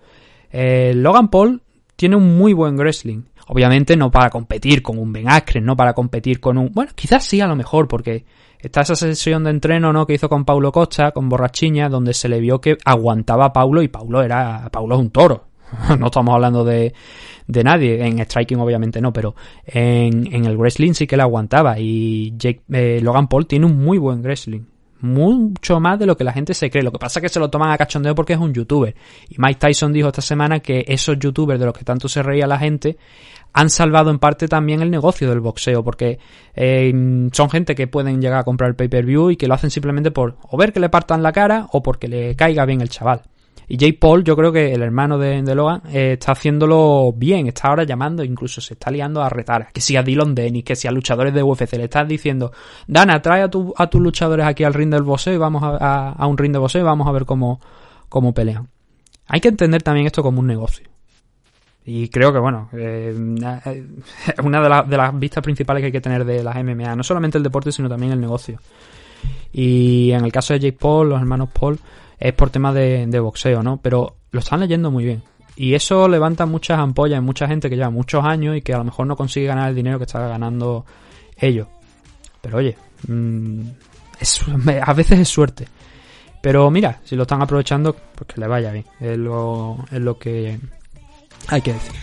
Eh, 0.58 0.94
Logan 0.96 1.28
Paul 1.28 1.62
tiene 1.98 2.16
un 2.16 2.38
muy 2.38 2.54
buen 2.54 2.78
wrestling. 2.78 3.24
Obviamente 3.48 3.98
no 3.98 4.10
para 4.10 4.30
competir 4.30 4.82
con 4.82 4.98
un 4.98 5.12
Ben 5.12 5.30
Askren, 5.30 5.66
no 5.66 5.76
para 5.76 5.94
competir 5.94 6.40
con 6.40 6.58
un... 6.58 6.72
Bueno, 6.74 6.92
quizás 6.96 7.26
sí 7.26 7.42
a 7.42 7.48
lo 7.48 7.58
mejor, 7.58 7.90
porque 7.90 8.24
está 8.58 8.82
esa 8.82 8.96
sesión 8.96 9.44
de 9.44 9.50
entreno 9.50 9.92
¿no? 9.92 10.08
que 10.08 10.14
hizo 10.14 10.30
con 10.30 10.46
Paulo 10.46 10.72
Costa, 10.72 11.12
con 11.12 11.28
Borrachiña, 11.28 11.90
donde 11.90 12.14
se 12.14 12.30
le 12.30 12.40
vio 12.40 12.62
que 12.62 12.78
aguantaba 12.86 13.48
a 13.48 13.54
Paulo 13.54 13.82
y 13.82 13.90
Paulo 13.90 14.24
era... 14.24 14.70
Paulo 14.72 14.96
es 14.96 15.02
un 15.02 15.10
toro. 15.10 15.48
no 16.00 16.06
estamos 16.06 16.34
hablando 16.34 16.64
de, 16.64 16.94
de 17.48 17.64
nadie. 17.64 18.06
En 18.06 18.20
striking 18.20 18.60
obviamente 18.60 19.02
no, 19.02 19.12
pero 19.12 19.36
en, 19.66 20.34
en 20.34 20.46
el 20.46 20.58
wrestling 20.58 20.94
sí 20.94 21.06
que 21.06 21.18
le 21.18 21.24
aguantaba. 21.24 21.80
Y 21.80 22.34
Jake, 22.38 22.62
eh, 22.72 23.02
Logan 23.04 23.28
Paul 23.28 23.46
tiene 23.46 23.66
un 23.66 23.78
muy 23.84 23.98
buen 23.98 24.22
wrestling. 24.22 24.62
Mucho 25.06 25.80
más 25.80 26.00
de 26.00 26.06
lo 26.06 26.18
que 26.18 26.24
la 26.24 26.34
gente 26.34 26.54
se 26.54 26.70
cree. 26.72 26.84
Lo 26.84 26.92
que 26.92 26.98
pasa 26.98 27.20
es 27.20 27.22
que 27.22 27.30
se 27.30 27.40
lo 27.40 27.50
toman 27.50 27.72
a 27.72 27.78
cachondeo 27.78 28.16
porque 28.16 28.34
es 28.34 28.40
un 28.40 28.54
youtuber. 28.54 28.96
Y 29.30 29.36
Mike 29.38 29.60
Tyson 29.60 29.94
dijo 29.94 30.08
esta 30.08 30.22
semana 30.22 30.60
que 30.60 30.84
esos 30.88 31.20
youtubers 31.20 31.60
de 31.60 31.66
los 31.68 31.78
que 31.78 31.86
tanto 31.86 32.10
se 32.10 32.24
reía 32.24 32.48
la 32.48 32.58
gente 32.58 32.98
han 33.54 33.70
salvado 33.70 34.10
en 34.10 34.20
parte 34.20 34.48
también 34.48 34.82
el 34.82 34.90
negocio 34.90 35.30
del 35.30 35.42
boxeo. 35.42 35.84
Porque 35.84 36.18
eh, 36.56 36.92
son 37.32 37.50
gente 37.50 37.76
que 37.76 37.88
pueden 37.88 38.20
llegar 38.20 38.40
a 38.40 38.44
comprar 38.44 38.70
el 38.72 38.76
pay-per-view 38.76 39.30
y 39.30 39.38
que 39.38 39.48
lo 39.48 39.54
hacen 39.54 39.70
simplemente 39.70 40.10
por 40.10 40.38
o 40.50 40.58
ver 40.58 40.74
que 40.74 40.80
le 40.80 40.90
partan 40.90 41.22
la 41.22 41.32
cara 41.32 41.68
o 41.72 41.84
porque 41.84 42.08
le 42.08 42.36
caiga 42.36 42.66
bien 42.66 42.82
el 42.82 42.90
chaval. 42.90 43.22
Y 43.68 43.78
Jake 43.78 43.98
Paul, 44.00 44.24
yo 44.24 44.36
creo 44.36 44.52
que 44.52 44.74
el 44.74 44.82
hermano 44.84 45.18
de, 45.18 45.42
de 45.42 45.56
Logan, 45.56 45.82
eh, 45.92 46.14
está 46.14 46.34
haciéndolo 46.34 47.14
bien. 47.16 47.48
Está 47.48 47.70
ahora 47.70 47.84
llamando, 47.84 48.24
incluso 48.24 48.62
se 48.62 48.76
está 48.76 48.92
liando 48.92 49.22
a 49.24 49.30
retar. 49.30 49.72
Que 49.74 49.82
si 49.82 49.96
a 49.98 50.04
Dylan 50.04 50.36
Dennis, 50.36 50.64
que 50.64 50.76
si 50.76 50.88
a 50.88 50.92
luchadores 50.92 51.34
de 51.34 51.42
UFC 51.44 51.74
le 51.74 51.86
estás 51.86 52.08
diciendo, 52.08 52.52
Dana, 52.88 53.22
trae 53.22 53.42
a, 53.42 53.50
tu- 53.50 53.74
a 53.78 53.88
tus 53.88 54.02
luchadores 54.02 54.46
aquí 54.46 54.64
al 54.64 54.74
ring 54.74 54.90
del 54.92 55.04
boxeo 55.04 55.34
y 55.34 55.38
vamos 55.38 55.64
a, 55.64 56.26
un 56.28 56.38
ring 56.38 56.52
de 56.52 56.60
boxeo 56.60 56.84
vamos 56.86 57.08
a 57.08 57.12
ver 57.12 57.26
cómo, 57.26 57.60
cómo 58.10 58.34
pelean. 58.34 58.68
Hay 59.28 59.40
que 59.42 59.48
entender 59.48 59.82
también 59.82 60.06
esto 60.06 60.22
como 60.22 60.40
un 60.42 60.48
negocio. 60.48 60.88
Y 61.88 62.10
creo 62.10 62.34
que, 62.34 62.40
bueno, 62.40 62.70
eh, 62.74 63.14
es 63.16 64.40
una 64.44 64.62
de, 64.62 64.70
las- 64.70 64.90
de 64.90 64.98
las 64.98 65.18
vistas 65.20 65.44
principales 65.44 65.82
que 65.82 65.86
hay 65.88 65.92
que 65.92 66.02
tener 66.02 66.24
de 66.26 66.44
las 66.44 66.56
MMA. 66.64 66.96
No 66.96 67.04
solamente 67.04 67.38
el 67.38 67.44
deporte, 67.44 67.72
sino 67.72 67.90
también 67.90 68.12
el 68.12 68.20
negocio. 68.22 68.60
Y 69.54 70.12
en 70.12 70.24
el 70.26 70.32
caso 70.32 70.54
de 70.54 70.60
Jake 70.60 70.78
Paul, 70.80 71.10
los 71.10 71.20
hermanos 71.20 71.50
Paul, 71.58 71.80
es 72.20 72.34
por 72.34 72.50
tema 72.50 72.74
de, 72.74 73.06
de 73.08 73.20
boxeo, 73.20 73.62
¿no? 73.64 73.78
Pero 73.82 74.16
lo 74.32 74.40
están 74.40 74.60
leyendo 74.62 74.92
muy 74.92 75.04
bien. 75.06 75.24
Y 75.58 75.74
eso 75.74 76.08
levanta 76.10 76.46
muchas 76.46 76.80
ampollas 76.80 77.20
en 77.20 77.24
mucha 77.24 77.48
gente 77.48 77.70
que 77.70 77.76
lleva 77.78 77.90
muchos 77.90 78.24
años 78.26 78.58
y 78.58 78.62
que 78.62 78.74
a 78.74 78.78
lo 78.78 78.84
mejor 78.84 79.08
no 79.08 79.16
consigue 79.16 79.48
ganar 79.48 79.70
el 79.70 79.76
dinero 79.76 79.98
que 79.98 80.04
está 80.04 80.28
ganando 80.28 80.86
ellos. 81.38 81.68
Pero 82.42 82.58
oye, 82.58 82.76
mm, 83.08 83.62
es- 84.20 84.42
a 84.86 84.94
veces 84.94 85.20
es 85.20 85.30
suerte. 85.30 85.68
Pero 86.42 86.70
mira, 86.70 87.00
si 87.04 87.16
lo 87.16 87.24
están 87.24 87.42
aprovechando, 87.42 87.96
pues 88.16 88.28
que 88.34 88.40
le 88.42 88.48
vaya 88.48 88.72
bien. 88.72 88.86
Es 89.00 89.18
lo, 89.18 89.78
es 89.92 90.00
lo 90.02 90.18
que 90.20 90.60
hay 91.48 91.62
que 91.62 91.74
decir. 91.74 91.96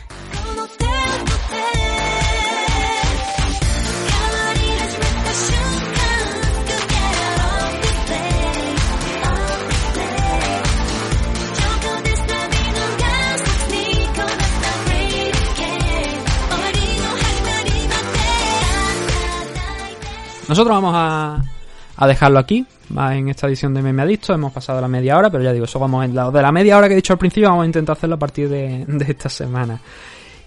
Nosotros 20.53 20.83
vamos 20.83 20.93
a, 20.95 22.07
dejarlo 22.07 22.39
aquí, 22.39 22.67
en 22.95 23.31
esta 23.31 23.47
edición 23.47 23.73
de 23.73 23.81
Meme 23.81 24.03
Adicto. 24.03 24.35
Hemos 24.35 24.53
pasado 24.53 24.83
la 24.83 24.87
media 24.87 25.17
hora, 25.17 25.31
pero 25.31 25.43
ya 25.43 25.51
digo, 25.51 25.65
eso 25.65 25.79
vamos 25.79 26.05
en 26.05 26.15
la, 26.15 26.31
de 26.31 26.43
la 26.43 26.53
media 26.53 26.77
hora 26.77 26.89
que 26.89 26.93
he 26.93 26.97
dicho 26.97 27.15
al 27.15 27.19
principio, 27.19 27.49
vamos 27.49 27.63
a 27.63 27.67
intentar 27.67 27.97
hacerlo 27.97 28.17
a 28.17 28.19
partir 28.19 28.51
de, 28.51 28.85
de 28.87 29.05
esta 29.09 29.31
semana. 29.31 29.81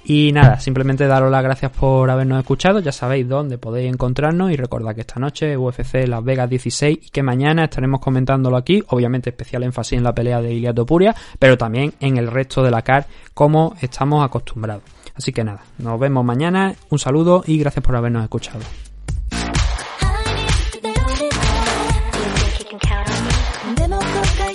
Y 0.03 0.31
nada, 0.31 0.59
simplemente 0.59 1.07
daros 1.07 1.31
las 1.31 1.41
gracias 1.41 1.71
por 1.71 2.07
habernos 2.11 2.37
escuchado. 2.37 2.81
Ya 2.81 2.91
sabéis 2.91 3.27
dónde 3.27 3.57
podéis 3.57 3.91
encontrarnos 3.91 4.51
y 4.51 4.57
recordad 4.57 4.93
que 4.93 5.01
esta 5.01 5.19
noche 5.19 5.57
UFC 5.57 6.07
Las 6.07 6.23
Vegas 6.23 6.51
16 6.51 6.99
y 7.01 7.09
que 7.09 7.23
mañana 7.23 7.63
estaremos 7.63 7.99
comentándolo 7.99 8.57
aquí. 8.57 8.83
Obviamente 8.89 9.31
especial 9.31 9.63
énfasis 9.63 9.97
en 9.97 10.03
la 10.03 10.13
pelea 10.13 10.39
de 10.39 10.53
Iliad 10.53 10.75
Topuria, 10.75 11.15
pero 11.39 11.57
también 11.57 11.95
en 11.99 12.17
el 12.17 12.27
resto 12.27 12.61
de 12.61 12.69
la 12.69 12.83
CAR 12.83 13.07
como 13.33 13.75
estamos 13.81 14.23
acostumbrados. 14.23 14.83
Así 15.15 15.31
que 15.31 15.43
nada, 15.43 15.61
nos 15.79 15.99
vemos 15.99 16.23
mañana. 16.23 16.75
Un 16.91 16.99
saludo 16.99 17.43
y 17.47 17.57
gracias 17.57 17.83
por 17.83 17.95
habernos 17.95 18.21
escuchado. 18.21 18.59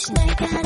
It's 0.01 0.11
like 0.13 0.41
a 0.41 0.60